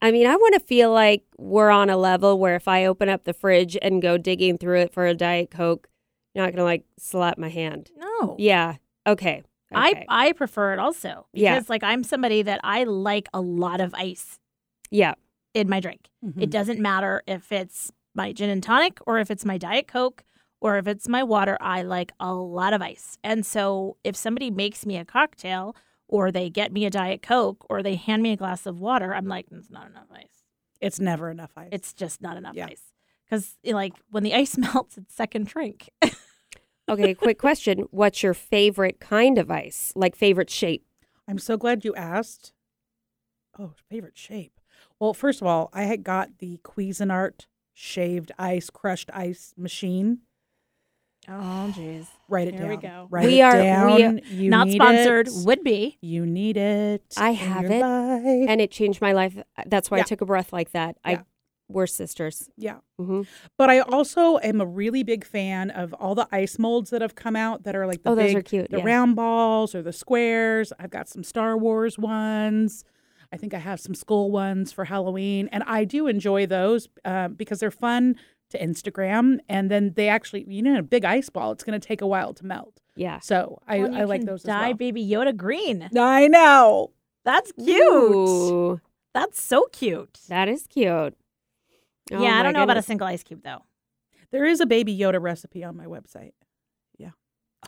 I 0.00 0.12
mean, 0.12 0.26
I 0.26 0.36
want 0.36 0.54
to 0.54 0.60
feel 0.60 0.92
like 0.92 1.24
we're 1.38 1.70
on 1.70 1.90
a 1.90 1.96
level 1.96 2.38
where 2.38 2.54
if 2.54 2.68
I 2.68 2.84
open 2.84 3.08
up 3.08 3.24
the 3.24 3.32
fridge 3.32 3.76
and 3.82 4.00
go 4.00 4.16
digging 4.16 4.56
through 4.58 4.80
it 4.80 4.92
for 4.92 5.06
a 5.06 5.14
Diet 5.14 5.50
Coke, 5.50 5.88
you're 6.34 6.44
not 6.44 6.50
going 6.52 6.58
to 6.58 6.64
like 6.64 6.84
slap 6.98 7.36
my 7.38 7.48
hand. 7.48 7.90
No. 7.96 8.36
Yeah. 8.38 8.76
Okay. 9.06 9.42
okay. 9.42 9.44
I 9.72 10.04
I 10.08 10.32
prefer 10.32 10.72
it 10.72 10.78
also 10.78 11.26
because 11.32 11.42
Yeah. 11.42 11.60
like 11.68 11.82
I'm 11.82 12.04
somebody 12.04 12.42
that 12.42 12.60
I 12.62 12.84
like 12.84 13.28
a 13.34 13.40
lot 13.40 13.80
of 13.80 13.92
ice 13.94 14.38
yeah. 14.90 15.14
in 15.54 15.68
my 15.68 15.80
drink. 15.80 16.08
Mhm. 16.24 16.42
It 16.42 16.50
doesn't 16.50 16.78
matter 16.78 17.22
if 17.26 17.50
it's 17.50 17.90
my 18.14 18.32
gin 18.32 18.50
and 18.50 18.62
tonic 18.62 18.98
or 19.06 19.18
if 19.18 19.30
it's 19.30 19.44
my 19.44 19.58
Diet 19.58 19.88
Coke 19.88 20.22
or 20.60 20.76
if 20.78 20.86
it's 20.86 21.08
my 21.08 21.22
water. 21.24 21.56
I 21.60 21.82
like 21.82 22.12
a 22.20 22.32
lot 22.34 22.72
of 22.72 22.82
ice. 22.82 23.18
And 23.24 23.44
so 23.44 23.96
if 24.04 24.14
somebody 24.14 24.50
makes 24.50 24.86
me 24.86 24.96
a 24.96 25.04
cocktail 25.04 25.74
or 26.08 26.32
they 26.32 26.50
get 26.50 26.72
me 26.72 26.84
a 26.86 26.90
Diet 26.90 27.22
Coke 27.22 27.64
or 27.70 27.82
they 27.82 27.94
hand 27.94 28.22
me 28.22 28.32
a 28.32 28.36
glass 28.36 28.66
of 28.66 28.80
water, 28.80 29.14
I'm 29.14 29.26
like, 29.28 29.46
it's 29.52 29.70
not 29.70 29.86
enough 29.88 30.08
ice. 30.12 30.44
It's 30.80 30.98
never 31.00 31.30
enough 31.30 31.52
ice. 31.56 31.68
It's 31.72 31.92
just 31.92 32.20
not 32.22 32.36
enough 32.36 32.54
Yeah. 32.56 32.66
ice. 32.66 32.82
Because 33.24 33.56
eh, 33.64 33.74
like 33.74 33.94
when 34.10 34.22
the 34.22 34.34
ice 34.34 34.56
melts, 34.58 34.96
it's 34.98 35.14
second 35.14 35.46
drink. 35.46 35.90
Okay. 36.90 37.12
quick 37.12 37.38
question. 37.38 37.80
What's 37.90 38.22
your 38.22 38.32
favorite 38.32 38.98
kind 38.98 39.36
of 39.36 39.50
ice? 39.50 39.92
Like 39.94 40.16
favorite 40.16 40.48
shape? 40.48 40.86
I'm 41.28 41.38
so 41.38 41.58
glad 41.58 41.84
you 41.84 41.94
asked. 41.94 42.54
Oh, 43.58 43.72
favorite 43.90 44.16
shape. 44.16 44.58
Well, 44.98 45.12
first 45.12 45.42
of 45.42 45.46
all, 45.46 45.68
I 45.74 45.82
had 45.82 46.02
got 46.02 46.38
the 46.38 46.58
Cuisinart 46.64 47.44
shaved 47.74 48.32
ice, 48.38 48.70
crushed 48.70 49.10
ice 49.12 49.52
machine. 49.54 50.20
Oh, 51.28 51.72
jeez. 51.76 52.06
Write 52.28 52.48
it 52.48 52.54
Here 52.54 52.62
down. 52.62 52.70
we 52.70 52.76
go. 52.76 53.06
Write 53.10 53.26
We 53.26 53.40
it 53.40 53.44
are- 53.44 53.56
we 53.56 53.62
down. 54.02 54.20
You 54.30 54.50
Not 54.50 54.66
need 54.68 54.74
sponsored. 54.76 55.28
it. 55.28 55.32
Would 55.44 55.64
be. 55.64 55.98
You 56.00 56.26
need 56.26 56.56
it. 56.56 57.02
I 57.16 57.30
in 57.30 57.36
have 57.36 57.62
your 57.62 57.72
it, 57.72 57.80
life. 57.80 58.48
And 58.48 58.60
it 58.60 58.70
changed 58.70 59.00
my 59.00 59.12
life. 59.12 59.38
That's 59.66 59.90
why 59.90 59.98
I 59.98 60.02
took 60.02 60.20
a 60.20 60.26
breath 60.26 60.52
like 60.52 60.72
that. 60.72 60.96
Yeah. 61.04 61.10
I 61.12 61.24
we're 61.70 61.86
sisters. 61.86 62.48
yeah. 62.56 62.76
hmm 62.98 63.22
But 63.58 63.68
I 63.68 63.80
also 63.80 64.38
am 64.38 64.58
a 64.62 64.64
really 64.66 65.02
big 65.02 65.22
fan 65.26 65.70
of 65.70 65.92
all 65.92 66.14
the 66.14 66.26
ice 66.32 66.58
molds 66.58 66.88
that 66.90 67.02
have 67.02 67.14
come 67.14 67.36
out 67.36 67.64
that 67.64 67.76
are 67.76 67.86
like 67.86 68.02
the 68.02 68.10
Oh, 68.10 68.14
those 68.14 68.28
big, 68.28 68.36
are 68.38 68.42
cute, 68.42 68.70
the 68.70 68.78
yeah. 68.78 68.84
round 68.84 69.16
balls 69.16 69.74
or 69.74 69.82
the 69.82 69.92
squares. 69.92 70.72
I've 70.78 70.88
got 70.88 71.10
some 71.10 71.22
Star 71.22 71.58
Wars 71.58 71.98
ones. 71.98 72.84
I 73.30 73.36
think 73.36 73.52
I 73.52 73.58
have 73.58 73.80
some 73.80 73.94
skull 73.94 74.30
ones 74.30 74.72
for 74.72 74.86
Halloween, 74.86 75.50
and 75.52 75.62
I 75.64 75.84
do 75.84 76.06
enjoy 76.06 76.46
those 76.46 76.88
uh, 77.04 77.28
because 77.28 77.60
they're 77.60 77.70
fun 77.70 78.16
to 78.50 78.58
Instagram. 78.58 79.38
And 79.48 79.70
then 79.70 79.92
they 79.94 80.08
actually, 80.08 80.44
you 80.48 80.62
know, 80.62 80.78
a 80.78 80.82
big 80.82 81.04
ice 81.04 81.28
ball. 81.30 81.52
It's 81.52 81.64
going 81.64 81.78
to 81.78 81.86
take 81.86 82.00
a 82.00 82.06
while 82.06 82.32
to 82.34 82.44
melt. 82.44 82.80
Yeah. 82.96 83.20
So 83.20 83.60
I, 83.66 83.80
Well, 83.80 83.94
I 83.94 84.04
like 84.04 84.20
can 84.20 84.26
those 84.26 84.42
Dye 84.42 84.70
as 84.70 84.76
Baby 84.76 85.06
Yoda 85.06 85.36
green. 85.36 85.88
I 85.96 86.28
know. 86.28 86.92
That's 87.24 87.52
cute. 87.52 87.86
Ooh, 87.86 88.80
That's 89.14 89.42
so 89.42 89.66
cute. 89.72 90.18
that 90.28 90.48
is 90.48 90.66
cute. 90.66 91.16
Oh 92.10 92.22
yeah, 92.22 92.40
I 92.40 92.42
don't 92.42 92.54
know 92.54 92.62
about 92.62 92.78
a 92.78 92.82
single 92.82 93.06
ice 93.06 93.22
cube 93.22 93.42
though. 93.44 93.64
There 94.30 94.46
is 94.46 94.60
a 94.60 94.66
Baby 94.66 94.96
Yoda 94.96 95.20
recipe 95.20 95.62
on 95.62 95.76
my 95.76 95.84
website. 95.84 96.32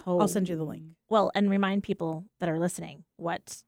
Oh, 0.07 0.21
I'll 0.21 0.29
send 0.29 0.49
you 0.49 0.57
the 0.57 0.65
link. 0.65 0.85
Oh. 0.87 0.95
Well, 1.09 1.33
and 1.35 1.51
remind 1.51 1.83
people 1.83 2.27
that 2.39 2.49
are 2.49 2.59
listening 2.59 3.05
what 3.17 3.63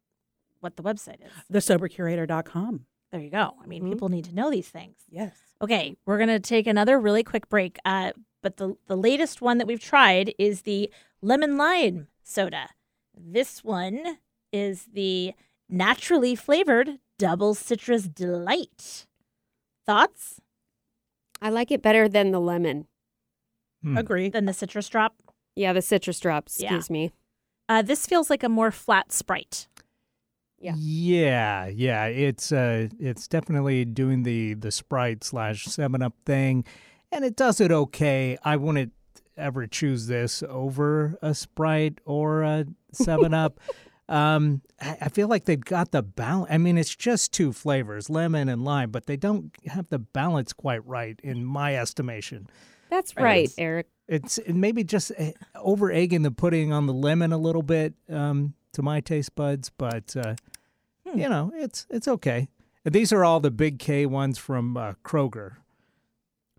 what 0.60 0.76
the 0.76 0.82
website 0.82 1.18
is. 1.20 1.32
TheSoberCurator.com. 1.52 2.86
There 3.12 3.20
you 3.20 3.30
go. 3.30 3.54
I 3.62 3.66
mean, 3.66 3.84
Mhm. 3.84 3.92
people 3.92 4.08
need 4.08 4.24
to 4.24 4.34
know 4.34 4.50
these 4.50 4.68
things. 4.68 4.96
Yes. 5.10 5.36
Okay, 5.60 5.96
we're 6.06 6.18
gonna 6.18 6.40
take 6.40 6.66
another 6.66 6.98
really 6.98 7.22
quick 7.22 7.48
break. 7.48 7.78
Uh, 7.84 8.12
but 8.42 8.56
the 8.56 8.76
the 8.86 8.96
latest 8.96 9.40
one 9.42 9.58
that 9.58 9.66
we've 9.66 9.78
tried 9.80 10.34
is 10.38 10.62
the 10.62 10.90
lemon 11.20 11.56
lime 11.56 12.08
soda. 12.22 12.70
This 13.14 13.62
one 13.62 14.18
is 14.52 14.86
the 14.92 15.34
naturally 15.68 16.34
flavored 16.34 16.98
double 17.18 17.54
citrus 17.54 18.08
delight. 18.08 19.06
Thoughts? 19.86 20.40
I 21.40 21.50
like 21.50 21.70
it 21.70 21.82
better 21.82 22.08
than 22.08 22.30
the 22.30 22.40
lemon. 22.40 22.86
Hmm. 23.82 23.98
Agree. 23.98 24.28
Than 24.28 24.46
the 24.46 24.52
citrus 24.54 24.88
drop. 24.88 25.16
Yeah, 25.54 25.72
the 25.72 25.82
citrus 25.82 26.18
drops. 26.20 26.60
Yeah. 26.60 26.68
Excuse 26.68 26.88
me. 26.90 27.12
Uh, 27.68 27.82
this 27.82 28.06
feels 28.06 28.30
like 28.30 28.42
a 28.42 28.48
more 28.48 28.70
flat 28.70 29.12
sprite. 29.12 29.68
Yeah. 30.62 30.74
Yeah, 30.76 31.66
yeah. 31.66 32.06
It's 32.06 32.52
uh 32.52 32.88
it's 32.98 33.28
definitely 33.28 33.84
doing 33.84 34.22
the 34.22 34.54
the 34.54 34.70
Sprite 34.70 35.24
slash 35.24 35.64
Seven 35.64 36.00
Up 36.02 36.14
thing, 36.24 36.64
and 37.10 37.24
it 37.24 37.36
does 37.36 37.60
it 37.60 37.70
okay. 37.72 38.38
I 38.44 38.56
wouldn't 38.56 38.92
ever 39.36 39.66
choose 39.66 40.06
this 40.06 40.42
over 40.48 41.18
a 41.20 41.34
Sprite 41.34 41.98
or 42.04 42.42
a 42.42 42.64
Seven 42.92 43.34
Up. 43.44 43.58
um, 44.08 44.62
I, 44.80 44.98
I 45.02 45.08
feel 45.08 45.26
like 45.28 45.46
they've 45.46 45.60
got 45.64 45.90
the 45.90 46.02
balance. 46.02 46.48
I 46.52 46.58
mean, 46.58 46.78
it's 46.78 46.94
just 46.94 47.32
two 47.32 47.52
flavors, 47.52 48.08
lemon 48.10 48.48
and 48.48 48.64
lime, 48.64 48.90
but 48.90 49.06
they 49.06 49.16
don't 49.16 49.50
have 49.66 49.88
the 49.88 49.98
balance 49.98 50.52
quite 50.52 50.86
right 50.86 51.18
in 51.24 51.44
my 51.44 51.76
estimation. 51.76 52.46
That's 52.90 53.16
Right. 53.16 53.22
right, 53.24 53.50
Eric. 53.58 53.86
It's 54.06 54.38
maybe 54.46 54.84
just 54.84 55.12
eh, 55.16 55.32
over 55.56 55.90
egging 55.90 56.22
the 56.22 56.30
pudding 56.30 56.72
on 56.72 56.86
the 56.86 56.92
lemon 56.92 57.32
a 57.32 57.38
little 57.38 57.62
bit 57.62 57.94
um, 58.10 58.52
to 58.74 58.82
my 58.82 59.00
taste 59.00 59.34
buds, 59.34 59.70
but 59.70 60.14
uh, 60.16 60.34
Hmm. 61.12 61.20
you 61.20 61.28
know 61.28 61.52
it's 61.54 61.86
it's 61.90 62.08
okay. 62.08 62.48
These 62.84 63.12
are 63.12 63.24
all 63.24 63.38
the 63.40 63.50
big 63.50 63.78
K 63.78 64.06
ones 64.06 64.38
from 64.38 64.76
uh, 64.76 64.94
Kroger. 65.04 65.52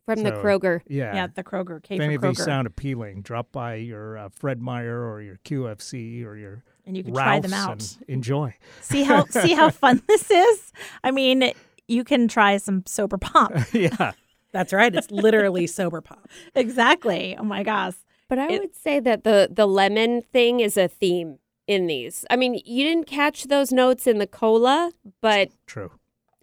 From 0.05 0.23
the 0.23 0.31
Kroger. 0.31 0.81
Yeah. 0.87 1.15
Yeah, 1.15 1.27
the 1.33 1.43
Kroger. 1.43 1.81
K 1.81 1.95
if 1.95 1.99
for 1.99 2.03
any 2.03 2.15
of 2.15 2.21
these 2.21 2.43
sound 2.43 2.67
appealing, 2.67 3.21
drop 3.21 3.51
by 3.51 3.75
your 3.75 4.17
uh, 4.17 4.29
Fred 4.29 4.61
Meyer 4.61 5.09
or 5.09 5.21
your 5.21 5.37
QFC 5.45 6.25
or 6.25 6.35
your 6.35 6.63
and 6.85 6.97
you 6.97 7.03
can 7.03 7.13
try 7.13 7.39
them 7.39 7.53
out. 7.53 7.71
and 7.71 7.97
enjoy. 8.09 8.53
see 8.81 9.03
how 9.03 9.25
see 9.29 9.53
how 9.53 9.69
fun 9.69 10.01
this 10.07 10.29
is. 10.29 10.73
I 11.03 11.11
mean, 11.11 11.53
you 11.87 12.03
can 12.03 12.27
try 12.27 12.57
some 12.57 12.83
sober 12.85 13.17
pop. 13.17 13.53
yeah. 13.73 14.11
That's 14.51 14.71
right. 14.73 14.93
It's 14.93 15.09
literally 15.09 15.67
sober 15.67 16.01
pop. 16.01 16.27
exactly. 16.55 17.35
Oh 17.37 17.43
my 17.43 17.63
gosh. 17.63 17.95
But 18.27 18.39
I 18.39 18.47
It- 18.51 18.61
would 18.61 18.75
say 18.75 18.99
that 18.99 19.23
the 19.23 19.49
the 19.51 19.65
lemon 19.67 20.21
thing 20.33 20.59
is 20.59 20.75
a 20.77 20.87
theme 20.89 21.39
in 21.67 21.87
these. 21.87 22.25
I 22.29 22.35
mean, 22.35 22.61
you 22.65 22.83
didn't 22.85 23.07
catch 23.07 23.45
those 23.45 23.71
notes 23.71 24.07
in 24.07 24.17
the 24.17 24.27
cola, 24.27 24.91
but 25.21 25.49
True. 25.65 25.91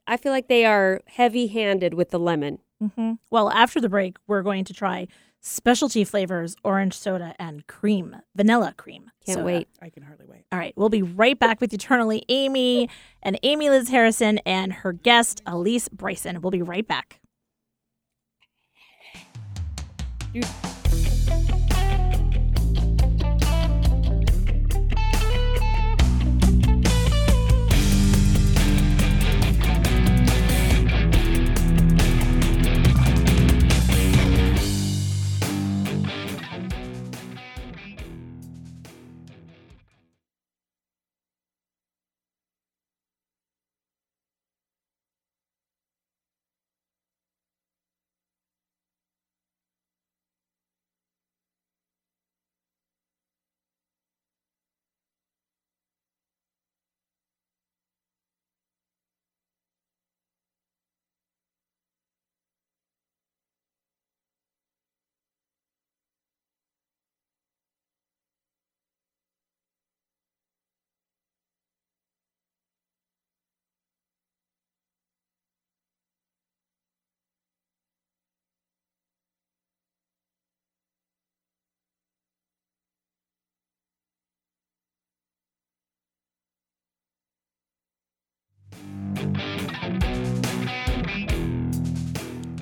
I 0.06 0.16
feel 0.16 0.32
like 0.32 0.48
they 0.48 0.64
are 0.64 1.00
heavy-handed 1.06 1.94
with 1.94 2.10
the 2.10 2.18
lemon. 2.18 2.58
hmm 2.96 3.12
Well, 3.30 3.50
after 3.50 3.80
the 3.80 3.88
break, 3.88 4.16
we're 4.26 4.42
going 4.42 4.64
to 4.64 4.72
try 4.72 5.06
specialty 5.42 6.04
flavors, 6.04 6.54
orange 6.64 6.94
soda, 6.94 7.34
and 7.38 7.66
cream, 7.66 8.16
vanilla 8.34 8.74
cream. 8.76 9.10
Can't 9.24 9.36
soda. 9.36 9.46
wait. 9.46 9.68
I 9.80 9.88
can 9.90 10.02
hardly 10.02 10.26
wait. 10.26 10.44
All 10.52 10.58
right, 10.58 10.74
we'll 10.76 10.88
be 10.90 11.02
right 11.02 11.38
back 11.38 11.60
with 11.60 11.72
Eternally 11.72 12.24
Amy 12.28 12.88
and 13.22 13.38
Amy 13.42 13.70
Liz 13.70 13.88
Harrison 13.88 14.38
and 14.44 14.72
her 14.72 14.92
guest, 14.92 15.42
Alysse 15.46 15.88
Bryson. 15.88 16.40
We'll 16.42 16.50
be 16.50 16.62
right 16.62 16.86
back. 16.86 17.20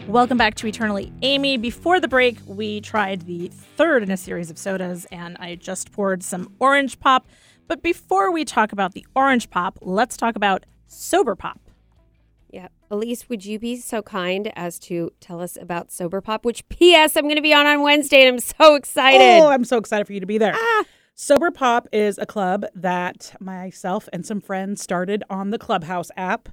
Welcome 0.08 0.38
back 0.38 0.54
to 0.54 0.66
Eternally 0.66 1.12
Amy. 1.20 1.58
Before 1.58 2.00
the 2.00 2.08
break, 2.08 2.38
we 2.46 2.80
tried 2.80 3.26
the 3.26 3.48
third 3.48 4.02
in 4.02 4.10
a 4.10 4.16
series 4.16 4.50
of 4.50 4.56
sodas, 4.56 5.04
and 5.12 5.36
I 5.38 5.54
just 5.54 5.92
poured 5.92 6.22
some 6.22 6.50
orange 6.58 6.98
pop. 6.98 7.28
But 7.66 7.82
before 7.82 8.32
we 8.32 8.46
talk 8.46 8.72
about 8.72 8.94
the 8.94 9.06
orange 9.14 9.50
pop, 9.50 9.78
let's 9.82 10.16
talk 10.16 10.34
about 10.34 10.64
sober 10.86 11.36
pop. 11.36 11.60
Yeah. 12.50 12.68
Alysse, 12.90 13.28
would 13.28 13.44
you 13.44 13.58
be 13.58 13.76
so 13.76 14.00
kind 14.00 14.50
as 14.56 14.78
to 14.78 15.12
tell 15.20 15.42
us 15.42 15.58
about 15.60 15.92
Sober 15.92 16.22
Pop, 16.22 16.42
which 16.42 16.66
P.S. 16.70 17.14
I'm 17.14 17.24
going 17.24 17.36
to 17.36 17.42
be 17.42 17.52
on 17.52 17.66
on 17.66 17.82
Wednesday 17.82 18.22
and 18.22 18.36
I'm 18.36 18.40
so 18.40 18.76
excited. 18.76 19.20
Oh, 19.20 19.48
I'm 19.48 19.66
so 19.66 19.76
excited 19.76 20.06
for 20.06 20.14
you 20.14 20.20
to 20.20 20.26
be 20.26 20.38
there. 20.38 20.54
Ah. 20.56 20.84
Sober 21.16 21.50
Pop 21.50 21.86
is 21.92 22.16
a 22.16 22.24
club 22.24 22.64
that 22.74 23.36
myself 23.40 24.08
and 24.10 24.24
some 24.24 24.40
friends 24.40 24.80
started 24.82 25.22
on 25.28 25.50
the 25.50 25.58
Clubhouse 25.58 26.10
app, 26.16 26.48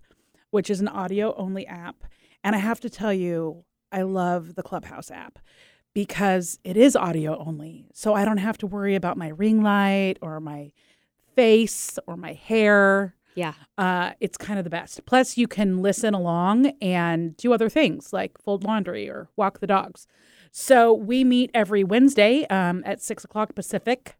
which 0.49 0.69
is 0.69 0.81
an 0.81 0.89
audio 0.89 1.33
only 1.37 1.65
app. 1.65 2.03
And 2.45 2.55
I 2.55 2.59
have 2.59 2.79
to 2.81 2.91
tell 2.91 3.11
you, 3.11 3.65
I 3.91 4.03
love 4.03 4.53
the 4.53 4.61
Clubhouse 4.61 5.09
app 5.09 5.39
because 5.95 6.59
it 6.63 6.77
is 6.77 6.95
audio 6.95 7.43
only. 7.43 7.87
So 7.91 8.13
I 8.13 8.23
don't 8.23 8.37
have 8.37 8.59
to 8.59 8.67
worry 8.67 8.93
about 8.93 9.17
my 9.17 9.29
ring 9.29 9.63
light 9.63 10.17
or 10.21 10.39
my 10.39 10.71
face 11.35 11.97
or 12.05 12.15
my 12.15 12.33
hair. 12.33 13.15
yeah. 13.33 13.53
Uh, 13.79 14.11
it's 14.19 14.37
kind 14.37 14.59
of 14.59 14.63
the 14.63 14.69
best. 14.69 15.05
Plus, 15.05 15.37
you 15.37 15.47
can 15.47 15.81
listen 15.81 16.13
along 16.13 16.67
and 16.81 17.35
do 17.35 17.51
other 17.51 17.67
things 17.67 18.13
like 18.13 18.37
fold 18.37 18.63
laundry 18.63 19.09
or 19.09 19.27
walk 19.35 19.59
the 19.59 19.67
dogs. 19.67 20.05
So 20.51 20.93
we 20.93 21.23
meet 21.23 21.49
every 21.53 21.83
Wednesday 21.83 22.45
um, 22.47 22.83
at 22.85 23.01
six 23.01 23.25
o'clock 23.25 23.55
Pacific, 23.55 24.17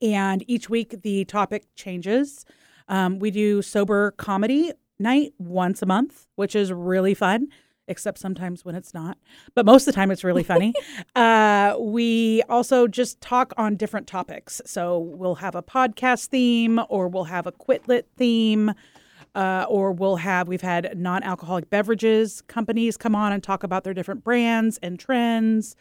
and 0.00 0.42
each 0.48 0.70
week 0.70 1.02
the 1.02 1.26
topic 1.26 1.66
changes. 1.76 2.46
Um, 2.88 3.18
we 3.18 3.30
do 3.30 3.60
sober 3.62 4.12
comedy 4.12 4.72
night 4.98 5.32
once 5.38 5.82
a 5.82 5.86
month, 5.86 6.26
which 6.36 6.54
is 6.54 6.72
really 6.72 7.14
fun. 7.14 7.48
Except 7.88 8.18
sometimes 8.18 8.64
when 8.64 8.74
it's 8.74 8.92
not, 8.92 9.16
but 9.54 9.64
most 9.64 9.82
of 9.86 9.94
the 9.94 9.96
time 9.96 10.10
it's 10.10 10.24
really 10.24 10.42
funny. 10.42 10.74
uh, 11.14 11.76
we 11.78 12.42
also 12.48 12.88
just 12.88 13.20
talk 13.20 13.52
on 13.56 13.76
different 13.76 14.08
topics. 14.08 14.60
So 14.66 14.98
we'll 14.98 15.36
have 15.36 15.54
a 15.54 15.62
podcast 15.62 16.26
theme, 16.26 16.80
or 16.88 17.06
we'll 17.06 17.24
have 17.24 17.46
a 17.46 17.52
Quit 17.52 17.86
Lit 17.86 18.08
theme, 18.16 18.72
uh, 19.36 19.66
or 19.68 19.92
we'll 19.92 20.16
have 20.16 20.48
we've 20.48 20.62
had 20.62 20.98
non-alcoholic 20.98 21.70
beverages 21.70 22.42
companies 22.48 22.96
come 22.96 23.14
on 23.14 23.32
and 23.32 23.40
talk 23.40 23.62
about 23.62 23.84
their 23.84 23.94
different 23.94 24.24
brands 24.24 24.80
and 24.82 24.98
trends. 24.98 25.76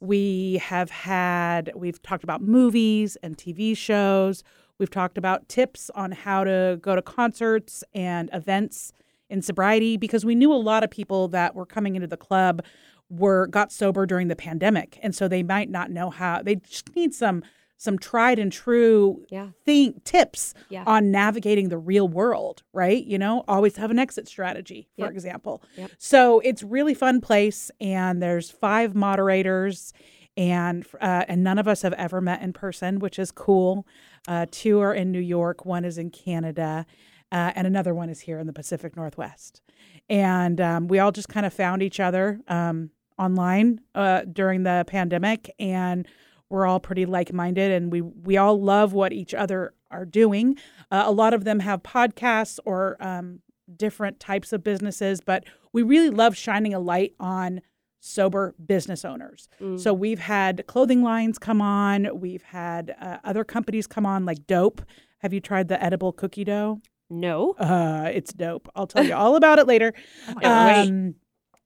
We 0.00 0.62
have 0.64 0.90
had 0.90 1.72
we've 1.74 2.00
talked 2.00 2.24
about 2.24 2.40
movies 2.40 3.16
and 3.22 3.36
TV 3.36 3.76
shows. 3.76 4.42
We've 4.80 4.90
talked 4.90 5.18
about 5.18 5.46
tips 5.50 5.90
on 5.94 6.10
how 6.10 6.42
to 6.44 6.78
go 6.80 6.96
to 6.96 7.02
concerts 7.02 7.84
and 7.94 8.30
events 8.32 8.92
in 9.28 9.42
sobriety 9.42 9.98
because 9.98 10.24
we 10.24 10.34
knew 10.34 10.50
a 10.50 10.54
lot 10.56 10.82
of 10.82 10.90
people 10.90 11.28
that 11.28 11.54
were 11.54 11.66
coming 11.66 11.96
into 11.96 12.08
the 12.08 12.16
club 12.16 12.64
were 13.10 13.46
got 13.46 13.70
sober 13.70 14.06
during 14.06 14.28
the 14.28 14.36
pandemic 14.36 14.98
and 15.02 15.14
so 15.14 15.28
they 15.28 15.42
might 15.42 15.68
not 15.68 15.90
know 15.90 16.08
how 16.10 16.40
they 16.42 16.54
just 16.56 16.94
need 16.96 17.12
some 17.12 17.42
some 17.76 17.98
tried 17.98 18.38
and 18.38 18.52
true 18.52 19.22
Yeah. 19.30 19.48
thing 19.66 20.00
tips 20.04 20.54
Yeah. 20.70 20.84
on 20.86 21.10
navigating 21.10 21.68
the 21.70 21.78
real 21.78 22.06
world, 22.08 22.62
right? 22.74 23.02
You 23.04 23.18
know, 23.18 23.42
always 23.48 23.76
have 23.76 23.90
an 23.90 23.98
exit 23.98 24.28
strategy, 24.28 24.86
for 24.96 25.06
Yep. 25.06 25.10
example. 25.12 25.62
Yep. 25.78 25.90
So 25.98 26.40
it's 26.40 26.62
really 26.62 26.92
fun 26.92 27.22
place, 27.22 27.70
and 27.80 28.22
there's 28.22 28.50
five 28.50 28.94
moderators, 28.94 29.94
and 30.36 30.86
uh, 31.00 31.24
and 31.26 31.42
none 31.42 31.58
of 31.58 31.66
us 31.66 31.80
have 31.80 31.94
ever 31.94 32.20
met 32.20 32.42
in 32.42 32.52
person, 32.52 32.98
which 32.98 33.18
is 33.18 33.30
cool. 33.32 33.86
Uh, 34.28 34.46
two 34.50 34.80
are 34.80 34.94
in 34.94 35.10
New 35.12 35.20
York, 35.20 35.64
one 35.64 35.84
is 35.84 35.98
in 35.98 36.10
Canada, 36.10 36.86
uh, 37.32 37.52
and 37.54 37.66
another 37.66 37.94
one 37.94 38.10
is 38.10 38.20
here 38.20 38.38
in 38.38 38.46
the 38.46 38.52
Pacific 38.52 38.96
Northwest. 38.96 39.62
And 40.08 40.60
um, 40.60 40.88
we 40.88 40.98
all 40.98 41.12
just 41.12 41.28
kind 41.28 41.46
of 41.46 41.54
found 41.54 41.82
each 41.82 42.00
other 42.00 42.40
um, 42.48 42.90
online 43.18 43.80
uh, 43.94 44.22
during 44.30 44.64
the 44.64 44.84
pandemic, 44.86 45.54
and 45.58 46.06
we're 46.48 46.66
all 46.66 46.80
pretty 46.80 47.06
like-minded, 47.06 47.70
and 47.70 47.92
we 47.92 48.00
we 48.00 48.36
all 48.36 48.60
love 48.60 48.92
what 48.92 49.12
each 49.12 49.34
other 49.34 49.74
are 49.90 50.04
doing. 50.04 50.56
Uh, 50.90 51.04
a 51.06 51.12
lot 51.12 51.32
of 51.32 51.44
them 51.44 51.60
have 51.60 51.82
podcasts 51.82 52.58
or 52.64 52.96
um, 53.00 53.40
different 53.76 54.18
types 54.18 54.52
of 54.52 54.64
businesses, 54.64 55.20
but 55.20 55.44
we 55.72 55.82
really 55.82 56.10
love 56.10 56.36
shining 56.36 56.74
a 56.74 56.80
light 56.80 57.14
on 57.20 57.60
sober 58.00 58.54
business 58.64 59.04
owners. 59.04 59.48
So 59.76 59.92
we've 59.92 60.18
had 60.18 60.66
clothing 60.66 61.02
lines 61.02 61.38
come 61.38 61.60
on, 61.60 62.08
we've 62.18 62.42
had 62.42 62.96
uh, 63.00 63.18
other 63.24 63.44
companies 63.44 63.86
come 63.86 64.06
on, 64.06 64.24
like 64.24 64.46
Dope. 64.46 64.82
Have 65.18 65.34
you 65.34 65.40
tried 65.40 65.68
the 65.68 65.82
edible 65.82 66.12
cookie 66.12 66.44
dough? 66.44 66.80
No. 67.10 67.52
Uh, 67.52 68.10
it's 68.12 68.32
dope. 68.32 68.68
I'll 68.74 68.86
tell 68.86 69.04
you 69.04 69.14
all 69.14 69.36
about 69.36 69.58
it 69.58 69.66
later. 69.66 69.92
Um, 70.42 71.16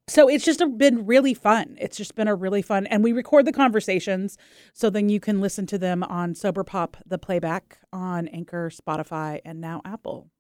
so 0.07 0.28
it's 0.28 0.45
just 0.45 0.61
a, 0.61 0.66
been 0.66 1.07
really 1.07 1.32
fun. 1.32 1.76
It's 1.80 1.97
just 1.97 2.14
been 2.14 2.28
a 2.28 2.35
really 2.35 2.61
fun, 2.61 2.87
and 2.89 3.03
we 3.03 3.12
record 3.12 3.47
the 3.47 3.53
conversations, 3.53 4.37
so 4.74 4.91
then 4.91 5.09
you 5.09 5.18
can 5.18 5.41
listen 5.41 5.64
to 5.66 5.78
them 5.78 6.03
on 6.03 6.35
Sober 6.35 6.62
Pop, 6.62 6.99
the 7.07 7.16
playback 7.16 7.78
on 7.91 8.28
Anchor, 8.28 8.70
Spotify, 8.70 9.41
and 9.47 9.61
now 9.62 9.80
Apple. 9.85 10.30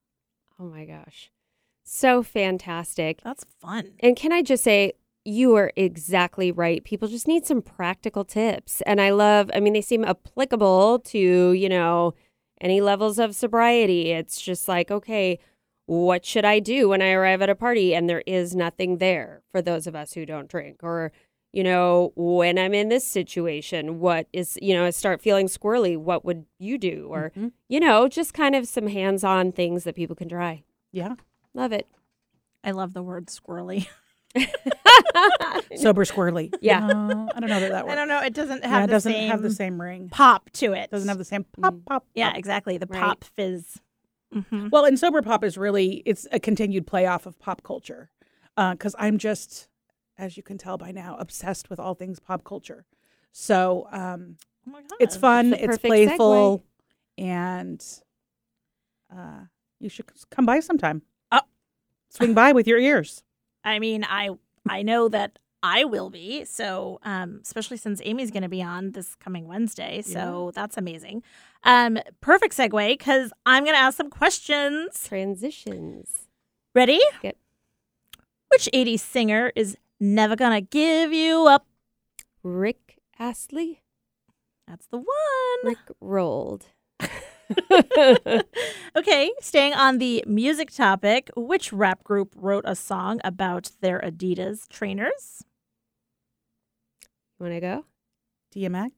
Oh 0.58 0.64
my 0.64 0.84
gosh. 0.84 1.30
So 1.82 2.22
fantastic. 2.22 3.22
That's 3.22 3.44
fun. 3.60 3.92
And 4.00 4.16
can 4.16 4.32
I 4.32 4.42
just 4.42 4.64
say, 4.64 4.92
you 5.24 5.54
are 5.56 5.72
exactly 5.76 6.52
right. 6.52 6.84
People 6.84 7.08
just 7.08 7.26
need 7.28 7.46
some 7.46 7.62
practical 7.62 8.24
tips. 8.24 8.80
And 8.82 9.00
I 9.00 9.10
love, 9.10 9.50
I 9.54 9.60
mean, 9.60 9.72
they 9.72 9.80
seem 9.80 10.04
applicable 10.04 10.98
to, 11.00 11.18
you 11.52 11.68
know, 11.68 12.14
any 12.60 12.80
levels 12.80 13.18
of 13.18 13.34
sobriety. 13.34 14.10
It's 14.10 14.40
just 14.40 14.68
like, 14.68 14.90
okay, 14.90 15.38
what 15.86 16.24
should 16.24 16.44
I 16.44 16.60
do 16.60 16.88
when 16.90 17.02
I 17.02 17.12
arrive 17.12 17.42
at 17.42 17.50
a 17.50 17.54
party 17.54 17.94
and 17.94 18.08
there 18.08 18.22
is 18.26 18.54
nothing 18.54 18.98
there 18.98 19.42
for 19.52 19.60
those 19.62 19.86
of 19.86 19.94
us 19.94 20.12
who 20.12 20.24
don't 20.26 20.48
drink? 20.48 20.80
Or, 20.82 21.10
you 21.52 21.62
know, 21.64 22.12
when 22.16 22.58
I'm 22.58 22.74
in 22.74 22.88
this 22.88 23.06
situation, 23.06 24.00
what 24.00 24.26
is, 24.32 24.58
you 24.60 24.74
know, 24.74 24.84
I 24.84 24.90
start 24.90 25.20
feeling 25.20 25.46
squirrely, 25.46 25.96
what 25.96 26.24
would 26.24 26.46
you 26.58 26.78
do? 26.78 27.08
Or, 27.10 27.32
Mhm. 27.36 27.52
you 27.68 27.80
know, 27.80 28.08
just 28.08 28.34
kind 28.34 28.54
of 28.54 28.66
some 28.68 28.88
hands 28.88 29.24
on 29.24 29.52
things 29.52 29.84
that 29.84 29.94
people 29.94 30.16
can 30.16 30.28
try. 30.28 30.64
Yeah, 30.92 31.14
Love 31.54 31.72
it. 31.72 31.86
I 32.64 32.72
love 32.72 32.94
the 32.94 33.02
word 33.02 33.26
squirrely. 33.26 33.86
sober 35.76 36.04
squirrely. 36.04 36.52
Yeah. 36.60 36.80
No, 36.80 37.28
I 37.34 37.40
don't 37.40 37.48
know 37.50 37.60
that 37.60 37.70
that 37.70 37.84
I 37.88 37.94
don't 37.94 38.08
know. 38.08 38.20
It 38.20 38.34
doesn't 38.34 38.64
have 38.64 38.72
Yeah, 38.72 38.84
it 38.84 38.86
the 38.88 38.92
doesn't 38.92 39.12
same 39.12 39.30
have 39.30 39.42
the 39.42 39.50
same 39.50 39.80
ring. 39.80 40.08
pop 40.10 40.50
to 40.54 40.72
it. 40.72 40.90
Doesn't 40.90 41.08
have 41.08 41.18
the 41.18 41.24
same 41.24 41.44
pop 41.60 41.74
pop. 41.74 41.84
pop. 41.86 42.06
yeah, 42.14 42.32
exactly. 42.34 42.78
The 42.78 42.86
Right. 42.86 43.00
pop 43.00 43.24
fizz. 43.24 43.80
hmm 44.32 44.68
Well, 44.70 44.84
and 44.84 44.98
sober 44.98 45.22
pop 45.22 45.44
is 45.44 45.56
really 45.56 46.02
it's 46.06 46.26
a 46.32 46.40
continued 46.40 46.86
play 46.86 47.06
off 47.06 47.26
of 47.26 47.38
pop 47.38 47.62
culture, 47.62 48.10
because 48.56 48.94
I'm 48.98 49.18
just 49.18 49.68
as 50.16 50.36
you 50.36 50.42
can 50.44 50.58
tell 50.58 50.78
by 50.78 50.92
now, 50.92 51.16
obsessed 51.18 51.68
with 51.70 51.80
all 51.80 51.94
things 51.94 52.20
pop 52.20 52.44
culture. 52.44 52.86
So 53.32 53.88
um, 53.90 54.36
Oh 54.66 54.70
my 54.70 54.80
god. 54.82 54.96
it's 55.00 55.16
fun, 55.16 55.52
it's 55.52 55.66
perfect 55.66 55.86
playful, 55.86 56.62
and 57.18 57.84
uh, 59.14 59.42
you 59.80 59.88
should 59.88 60.06
come 60.30 60.46
by 60.46 60.60
sometime. 60.60 61.02
Oh. 61.32 61.40
Swing 62.08 62.32
by 62.32 62.52
with 62.52 62.66
your 62.68 62.78
ears. 62.78 63.22
I 63.64 63.78
mean, 63.78 64.04
I 64.04 64.30
I 64.68 64.82
know 64.82 65.08
that 65.08 65.38
I 65.62 65.84
will 65.84 66.10
be. 66.10 66.44
So, 66.44 67.00
um, 67.04 67.40
especially 67.42 67.78
since 67.78 68.00
Amy's 68.04 68.30
going 68.30 68.42
to 68.42 68.48
be 68.48 68.62
on 68.62 68.92
this 68.92 69.14
coming 69.14 69.46
Wednesday, 69.46 70.02
so 70.02 70.52
that's 70.54 70.76
amazing. 70.76 71.22
Um, 71.62 71.98
perfect 72.20 72.54
segue 72.56 72.88
because 72.90 73.32
I'm 73.46 73.64
going 73.64 73.74
to 73.74 73.80
ask 73.80 73.96
some 73.96 74.10
questions. 74.10 75.08
Transitions. 75.08 76.28
Ready? 76.74 77.00
Yep. 77.22 77.36
Which 78.48 78.68
80s 78.74 79.00
singer 79.00 79.52
is 79.56 79.76
never 80.00 80.36
gonna 80.36 80.60
give 80.60 81.12
you 81.12 81.46
up? 81.46 81.66
Rick 82.42 82.98
Astley. 83.18 83.82
That's 84.68 84.86
the 84.86 84.98
one. 84.98 85.06
Rick 85.64 85.78
rolled. 86.00 86.66
okay, 88.96 89.30
staying 89.40 89.74
on 89.74 89.98
the 89.98 90.24
music 90.26 90.70
topic, 90.70 91.30
which 91.36 91.72
rap 91.72 92.02
group 92.04 92.32
wrote 92.36 92.64
a 92.66 92.74
song 92.74 93.20
about 93.24 93.70
their 93.80 94.00
Adidas 94.00 94.68
trainers? 94.68 95.44
Want 97.38 97.52
to 97.52 97.60
go? 97.60 97.84
DMX? 98.54 98.90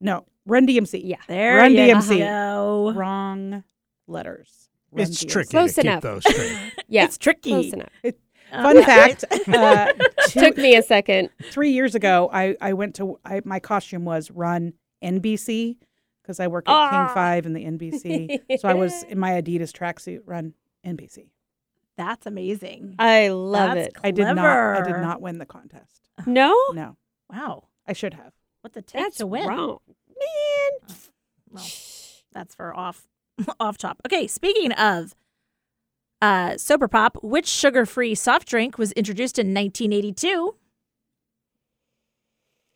No, 0.00 0.26
Run 0.46 0.66
DMC. 0.66 1.00
Yeah. 1.04 1.16
There 1.26 1.56
Run 1.58 1.72
you 1.72 1.78
DMC. 1.80 2.18
go. 2.18 2.92
Wrong 2.94 3.64
letters. 4.06 4.68
Run 4.92 5.02
It's 5.06 5.24
DMC. 5.24 5.28
tricky 5.30 5.50
Close 5.50 5.74
to 5.74 5.80
enough. 5.82 5.94
keep 5.96 6.02
those 6.02 6.22
straight. 6.34 6.72
Yeah. 6.88 7.04
It's 7.04 7.18
tricky. 7.18 7.50
Close 7.50 7.72
enough. 7.72 7.88
Fun 8.52 8.82
fact: 8.84 9.24
uh, 9.48 9.92
two, 10.28 10.40
Took 10.40 10.56
me 10.56 10.76
a 10.76 10.82
second. 10.82 11.30
three 11.50 11.72
years 11.72 11.96
ago, 11.96 12.30
I 12.32 12.56
I 12.60 12.74
went 12.74 12.94
to 12.96 13.18
I, 13.24 13.40
my 13.44 13.58
costume 13.58 14.04
was 14.04 14.30
Run 14.30 14.74
NBC 15.02 15.78
because 16.26 16.40
I 16.40 16.48
work 16.48 16.68
at 16.68 16.72
Ah. 16.72 17.06
King 17.06 17.14
Five 17.14 17.46
in 17.46 17.52
the 17.52 17.64
NBC. 17.64 18.58
so 18.58 18.68
I 18.68 18.74
was 18.74 19.04
in 19.04 19.18
my 19.26 19.30
Adidas 19.40 19.70
tracksuit. 19.72 20.20
Run 20.26 20.54
NBC. 20.84 21.28
That's 21.96 22.26
amazing. 22.26 22.96
I 22.98 23.28
love 23.28 23.74
That's 23.74 23.88
it. 23.88 23.92
I 24.04 24.10
did 24.10 24.24
not. 24.34 24.38
I 24.38 24.82
did 24.82 25.00
not 25.00 25.20
win 25.20 25.38
the 25.38 25.46
contest. 25.46 26.02
No? 26.26 26.54
No, 26.72 26.96
Wow. 27.30 27.64
I 27.86 27.92
should 27.92 28.14
have. 28.14 28.32
What 28.62 28.72
the 28.72 28.82
take 28.82 29.00
That's 29.02 29.18
to 29.18 29.26
win? 29.26 29.46
wrong. 29.46 29.78
Man. 30.08 30.96
Well, 31.50 31.64
that's 32.32 32.54
for 32.54 32.74
off 32.76 33.06
off 33.60 33.78
top. 33.78 34.00
Okay, 34.06 34.26
speaking 34.26 34.72
of 34.72 35.14
uh 36.20 36.56
sober 36.56 36.88
pop, 36.88 37.16
which 37.22 37.46
sugar-free 37.46 38.14
soft 38.16 38.48
drink 38.48 38.76
was 38.78 38.90
introduced 38.92 39.38
in 39.38 39.48
1982? 39.54 40.56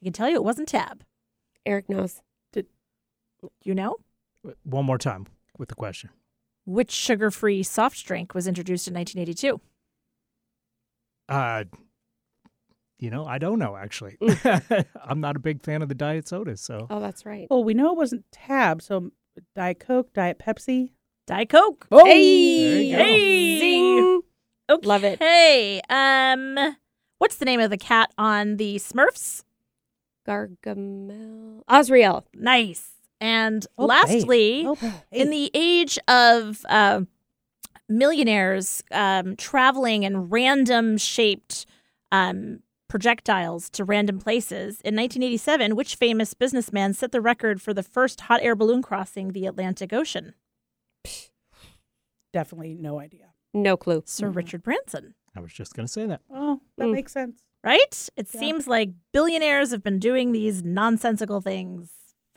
I 0.01 0.05
can 0.05 0.13
tell 0.13 0.29
you 0.29 0.37
it 0.37 0.45
wasn't 0.45 0.69
Tab. 0.69 1.03
Eric 1.67 1.89
knows. 1.89 2.23
Do 3.43 3.49
you 3.65 3.75
know? 3.75 3.97
One 4.65 4.85
more 4.85 4.99
time 4.99 5.27
with 5.59 5.69
the 5.69 5.75
question. 5.75 6.11
Which 6.67 6.91
sugar-free 6.91 7.63
soft 7.65 8.05
drink 8.07 8.35
was 8.35 8.47
introduced 8.47 8.87
in 8.89 8.95
1982? 8.95 9.61
Uh, 11.29 11.65
you 12.99 13.11
know, 13.11 13.25
I 13.25 13.39
don't 13.39 13.59
know 13.59 13.77
actually. 13.77 14.17
I'm 15.05 15.21
not 15.21 15.37
a 15.37 15.39
big 15.41 15.63
fan 15.63 15.83
of 15.83 15.89
the 15.89 15.95
diet 15.95 16.29
soda, 16.29 16.57
so 16.57 16.87
Oh, 16.91 17.01
that's 17.01 17.25
right. 17.25 17.47
Well, 17.51 17.65
we 17.65 17.75
know 17.75 17.91
it 17.93 17.97
wasn't 17.97 18.25
Tab. 18.33 18.83
So 18.83 19.11
Diet 19.55 19.81
Coke, 19.81 20.13
Diet 20.13 20.39
Pepsi. 20.39 20.93
Diet 21.27 21.49
Coke. 21.49 21.87
Oh, 21.91 22.05
Hey! 22.05 22.83
you 22.83 22.97
go. 22.97 23.03
Hey! 23.03 23.59
Zing. 23.59 24.21
Okay. 24.69 24.87
Love 24.87 25.05
it. 25.05 25.19
Hey, 25.19 25.81
um 25.89 26.77
what's 27.19 27.37
the 27.37 27.45
name 27.45 27.61
of 27.61 27.71
the 27.71 27.79
cat 27.79 28.13
on 28.19 28.57
the 28.57 28.77
Smurfs? 28.77 29.45
Gargamel. 30.29 31.63
Azrael. 31.69 32.27
Nice. 32.35 32.93
And 33.21 33.67
Well 33.77 33.89
lastly, 33.89 34.25
played. 34.25 34.65
Well 34.65 34.77
played. 34.77 34.93
in 35.13 35.31
the 35.31 35.51
age 35.55 35.99
of 36.09 36.65
uh, 36.69 37.03
millionaires 37.89 38.83
um, 38.91 39.37
traveling 39.37 40.05
in 40.05 40.29
random 40.31 40.97
shaped 40.97 41.67
um, 42.13 42.61
projectiles 42.89 43.69
to 43.71 43.85
random 43.85 44.19
places, 44.19 44.81
in 44.81 44.97
1987, 44.97 45.77
which 45.77 45.95
famous 45.97 46.35
businessman 46.35 46.93
set 46.95 47.13
the 47.13 47.21
record 47.21 47.61
for 47.63 47.73
the 47.75 47.83
first 47.83 48.23
hot 48.23 48.41
air 48.43 48.57
balloon 48.57 48.83
crossing 48.83 49.33
the 49.33 49.47
Atlantic 49.47 49.93
Ocean? 49.93 50.35
definitely 52.33 52.75
no 52.75 52.99
idea. 53.01 53.27
No 53.53 53.77
clue. 53.77 54.03
Sir 54.07 54.31
Mhm. 54.31 54.37
Richard 54.37 54.63
Branson. 54.63 55.15
I 55.37 55.41
was 55.41 55.53
just 55.53 55.75
gonna 55.75 55.89
say 55.89 56.07
that. 56.07 56.21
Oh, 56.31 56.61
that 56.79 56.87
Mm. 56.87 56.93
makes 56.93 57.13
sense. 57.13 57.43
Right? 57.63 58.09
It 58.17 58.29
Yeah. 58.33 58.41
seems 58.41 58.67
like 58.67 58.91
billionaires 59.13 59.71
have 59.71 59.83
been 59.83 59.99
doing 59.99 60.33
these 60.33 60.63
nonsensical 60.65 61.41
things 61.41 61.91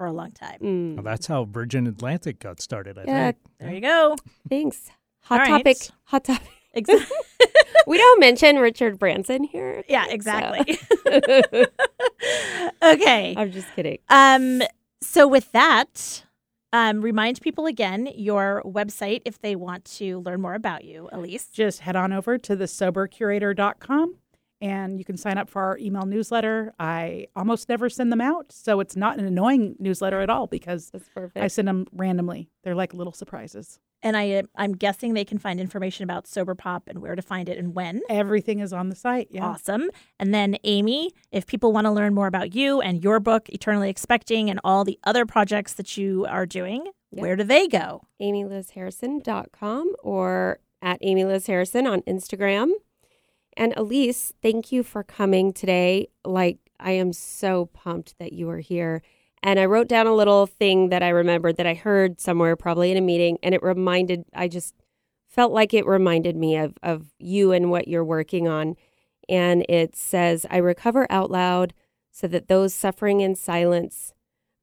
for 0.04 0.08
a 0.08 0.12
long 0.12 0.32
time. 0.34 0.60
Mm. 0.62 0.95
Well, 0.95 1.04
that's 1.04 1.28
how 1.28 1.45
Virgin 1.45 1.88
Atlantic 1.88 2.39
got 2.39 2.60
started. 2.60 2.97
I 2.97 3.04
Yeah. 3.08 3.24
think. 3.32 3.38
There 3.60 3.74
you 3.74 3.80
go. 3.80 4.16
Thanks. 4.49 4.89
Hot 5.24 5.39
All 5.39 5.45
topic. 5.45 5.66
right. 5.78 5.91
Hot 6.06 6.24
topic. 6.26 6.49
Exactly. 6.74 7.16
we 7.88 7.97
don't 7.97 8.20
mention 8.20 8.58
Richard 8.58 8.99
Branson 8.99 9.45
here. 9.45 9.82
yeah, 9.88 10.04
so- 10.08 10.12
exactly. 10.12 10.78
okay. 12.84 13.34
I'm 13.38 13.51
just 13.54 13.74
kidding. 13.76 13.99
Um, 14.10 14.62
so 15.01 15.26
with 15.26 15.49
that, 15.54 16.26
um, 16.74 16.99
remind 17.01 17.39
people 17.39 17.66
again 17.66 18.10
your 18.14 18.62
website 18.66 19.22
if 19.24 19.39
they 19.39 19.56
want 19.56 19.86
to 19.86 20.20
learn 20.20 20.41
more 20.41 20.56
about 20.56 20.84
you, 20.84 21.08
Alysse. 21.14 21.49
Just 21.54 21.80
head 21.82 21.95
on 21.95 22.12
over 22.12 22.38
to 22.39 22.56
the 22.58 22.66
sobercurator.com 22.66 24.16
and 24.64 24.97
you 24.97 25.03
can 25.03 25.18
sign 25.18 25.38
up 25.38 25.49
for 25.49 25.61
our 25.61 25.78
email 25.78 26.05
newsletter. 26.05 26.74
I 26.80 27.28
almost 27.36 27.68
never 27.68 27.89
send 27.89 28.11
them 28.14 28.22
out, 28.22 28.51
so 28.51 28.80
it's 28.80 28.95
not 28.95 29.20
an 29.20 29.26
annoying 29.26 29.76
newsletter 29.78 30.22
at 30.22 30.30
all 30.30 30.47
because 30.47 30.89
That's 30.91 31.09
perfect. 31.09 31.43
I 31.43 31.47
send 31.49 31.68
them 31.68 31.86
randomly. 31.91 32.49
They're 32.64 32.74
like 32.74 32.93
little 32.93 33.11
surprises. 33.14 33.80
And 34.05 34.18
I, 34.18 34.32
uh, 34.34 34.41
I'm 34.57 34.74
guessing 34.74 35.14
they 35.14 35.24
can 35.26 35.38
find 35.38 35.59
information 35.61 36.03
about 36.03 36.28
Sober 36.28 36.55
Pop 36.55 36.84
and 36.88 36.99
where 36.99 37.16
to 37.16 37.22
find 37.22 37.47
it 37.49 37.57
and 37.57 37.74
when. 37.74 38.01
Everything 38.09 38.59
is 38.59 38.74
on 38.74 38.89
the 38.89 38.95
site. 38.95 39.28
Yeah. 39.32 39.45
Awesome. 39.47 39.89
And 40.20 40.34
then, 40.34 40.57
Amy, 40.66 41.11
if 41.32 41.45
people 41.45 41.72
want 41.74 41.86
to 41.86 41.91
learn 41.91 42.14
more 42.14 42.28
about 42.28 42.53
you 42.55 42.82
and 42.82 43.01
your 43.03 43.20
book, 43.22 43.47
Eternally 43.49 43.89
Expecting, 43.89 44.49
and 44.49 44.59
all 44.64 44.84
the 44.84 44.99
other 45.05 45.26
projects 45.26 45.74
that 45.76 45.95
you 45.97 46.26
are 46.30 46.45
doing, 46.45 46.86
Yep. 47.11 47.22
where 47.22 47.36
do 47.38 47.43
they 47.43 47.68
go? 47.68 48.01
amylizharrison.com 48.22 49.95
or 50.03 50.59
at 50.82 50.97
Amy 51.01 51.26
Liz 51.26 51.47
Harrison 51.47 51.88
on 51.88 52.01
Instagram. 52.01 52.72
And 53.56 53.74
Alysse, 53.76 54.34
thank 54.41 54.72
you 54.72 54.84
for 54.84 55.04
coming 55.04 55.54
today. 55.54 56.08
Like, 56.26 56.58
I 56.80 56.91
am 56.91 57.14
so 57.14 57.68
pumped 57.68 58.18
that 58.20 58.34
you 58.34 58.49
are 58.49 58.60
here. 58.60 59.01
And 59.41 59.60
I 59.60 59.66
wrote 59.66 59.88
down 59.88 60.08
a 60.08 60.16
little 60.16 60.45
thing 60.45 60.89
that 60.89 61.04
I 61.04 61.10
remembered 61.10 61.58
that 61.58 61.68
I 61.68 61.74
heard 61.74 62.20
somewhere, 62.22 62.56
probably 62.56 62.91
in 62.91 62.97
a 62.97 63.01
meeting, 63.01 63.38
and 63.43 63.54
it 63.54 63.62
reminded, 63.62 64.26
I 64.34 64.47
just 64.47 64.74
felt 65.28 65.51
like 65.51 65.74
it 65.74 65.86
reminded 65.86 66.36
me 66.36 66.56
of, 66.56 66.78
of 66.82 67.08
you 67.20 67.51
and 67.51 67.70
what 67.70 67.88
you're 67.88 68.06
working 68.06 68.47
on. 68.47 68.76
And 69.28 69.66
it 69.68 69.95
says, 69.95 70.45
I 70.49 70.58
recover 70.58 71.08
out 71.10 71.30
loud 71.30 71.74
so 72.12 72.28
that 72.28 72.47
those 72.47 72.74
suffering 72.74 73.22
in 73.22 73.36
silence 73.36 74.14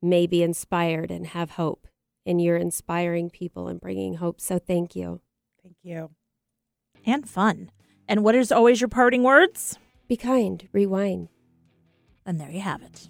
may 0.00 0.26
be 0.26 0.42
inspired 0.42 1.10
and 1.10 1.28
have 1.28 1.52
hope. 1.52 1.86
And 2.24 2.40
you're 2.40 2.56
inspiring 2.56 3.28
people 3.28 3.68
and 3.68 3.80
bringing 3.80 4.14
hope. 4.14 4.40
So 4.40 4.58
thank 4.58 4.94
you. 4.94 5.20
Thank 5.62 5.76
you. 5.82 6.10
And 7.04 7.28
fun. 7.28 7.70
And 8.10 8.24
what 8.24 8.34
is 8.34 8.50
always 8.50 8.80
your 8.80 8.88
parting 8.88 9.22
words? 9.22 9.78
Be 10.08 10.16
kind, 10.16 10.66
rewind. 10.72 11.28
And 12.26 12.40
there 12.40 12.50
you 12.50 12.60
have 12.60 12.82
it. 12.82 13.08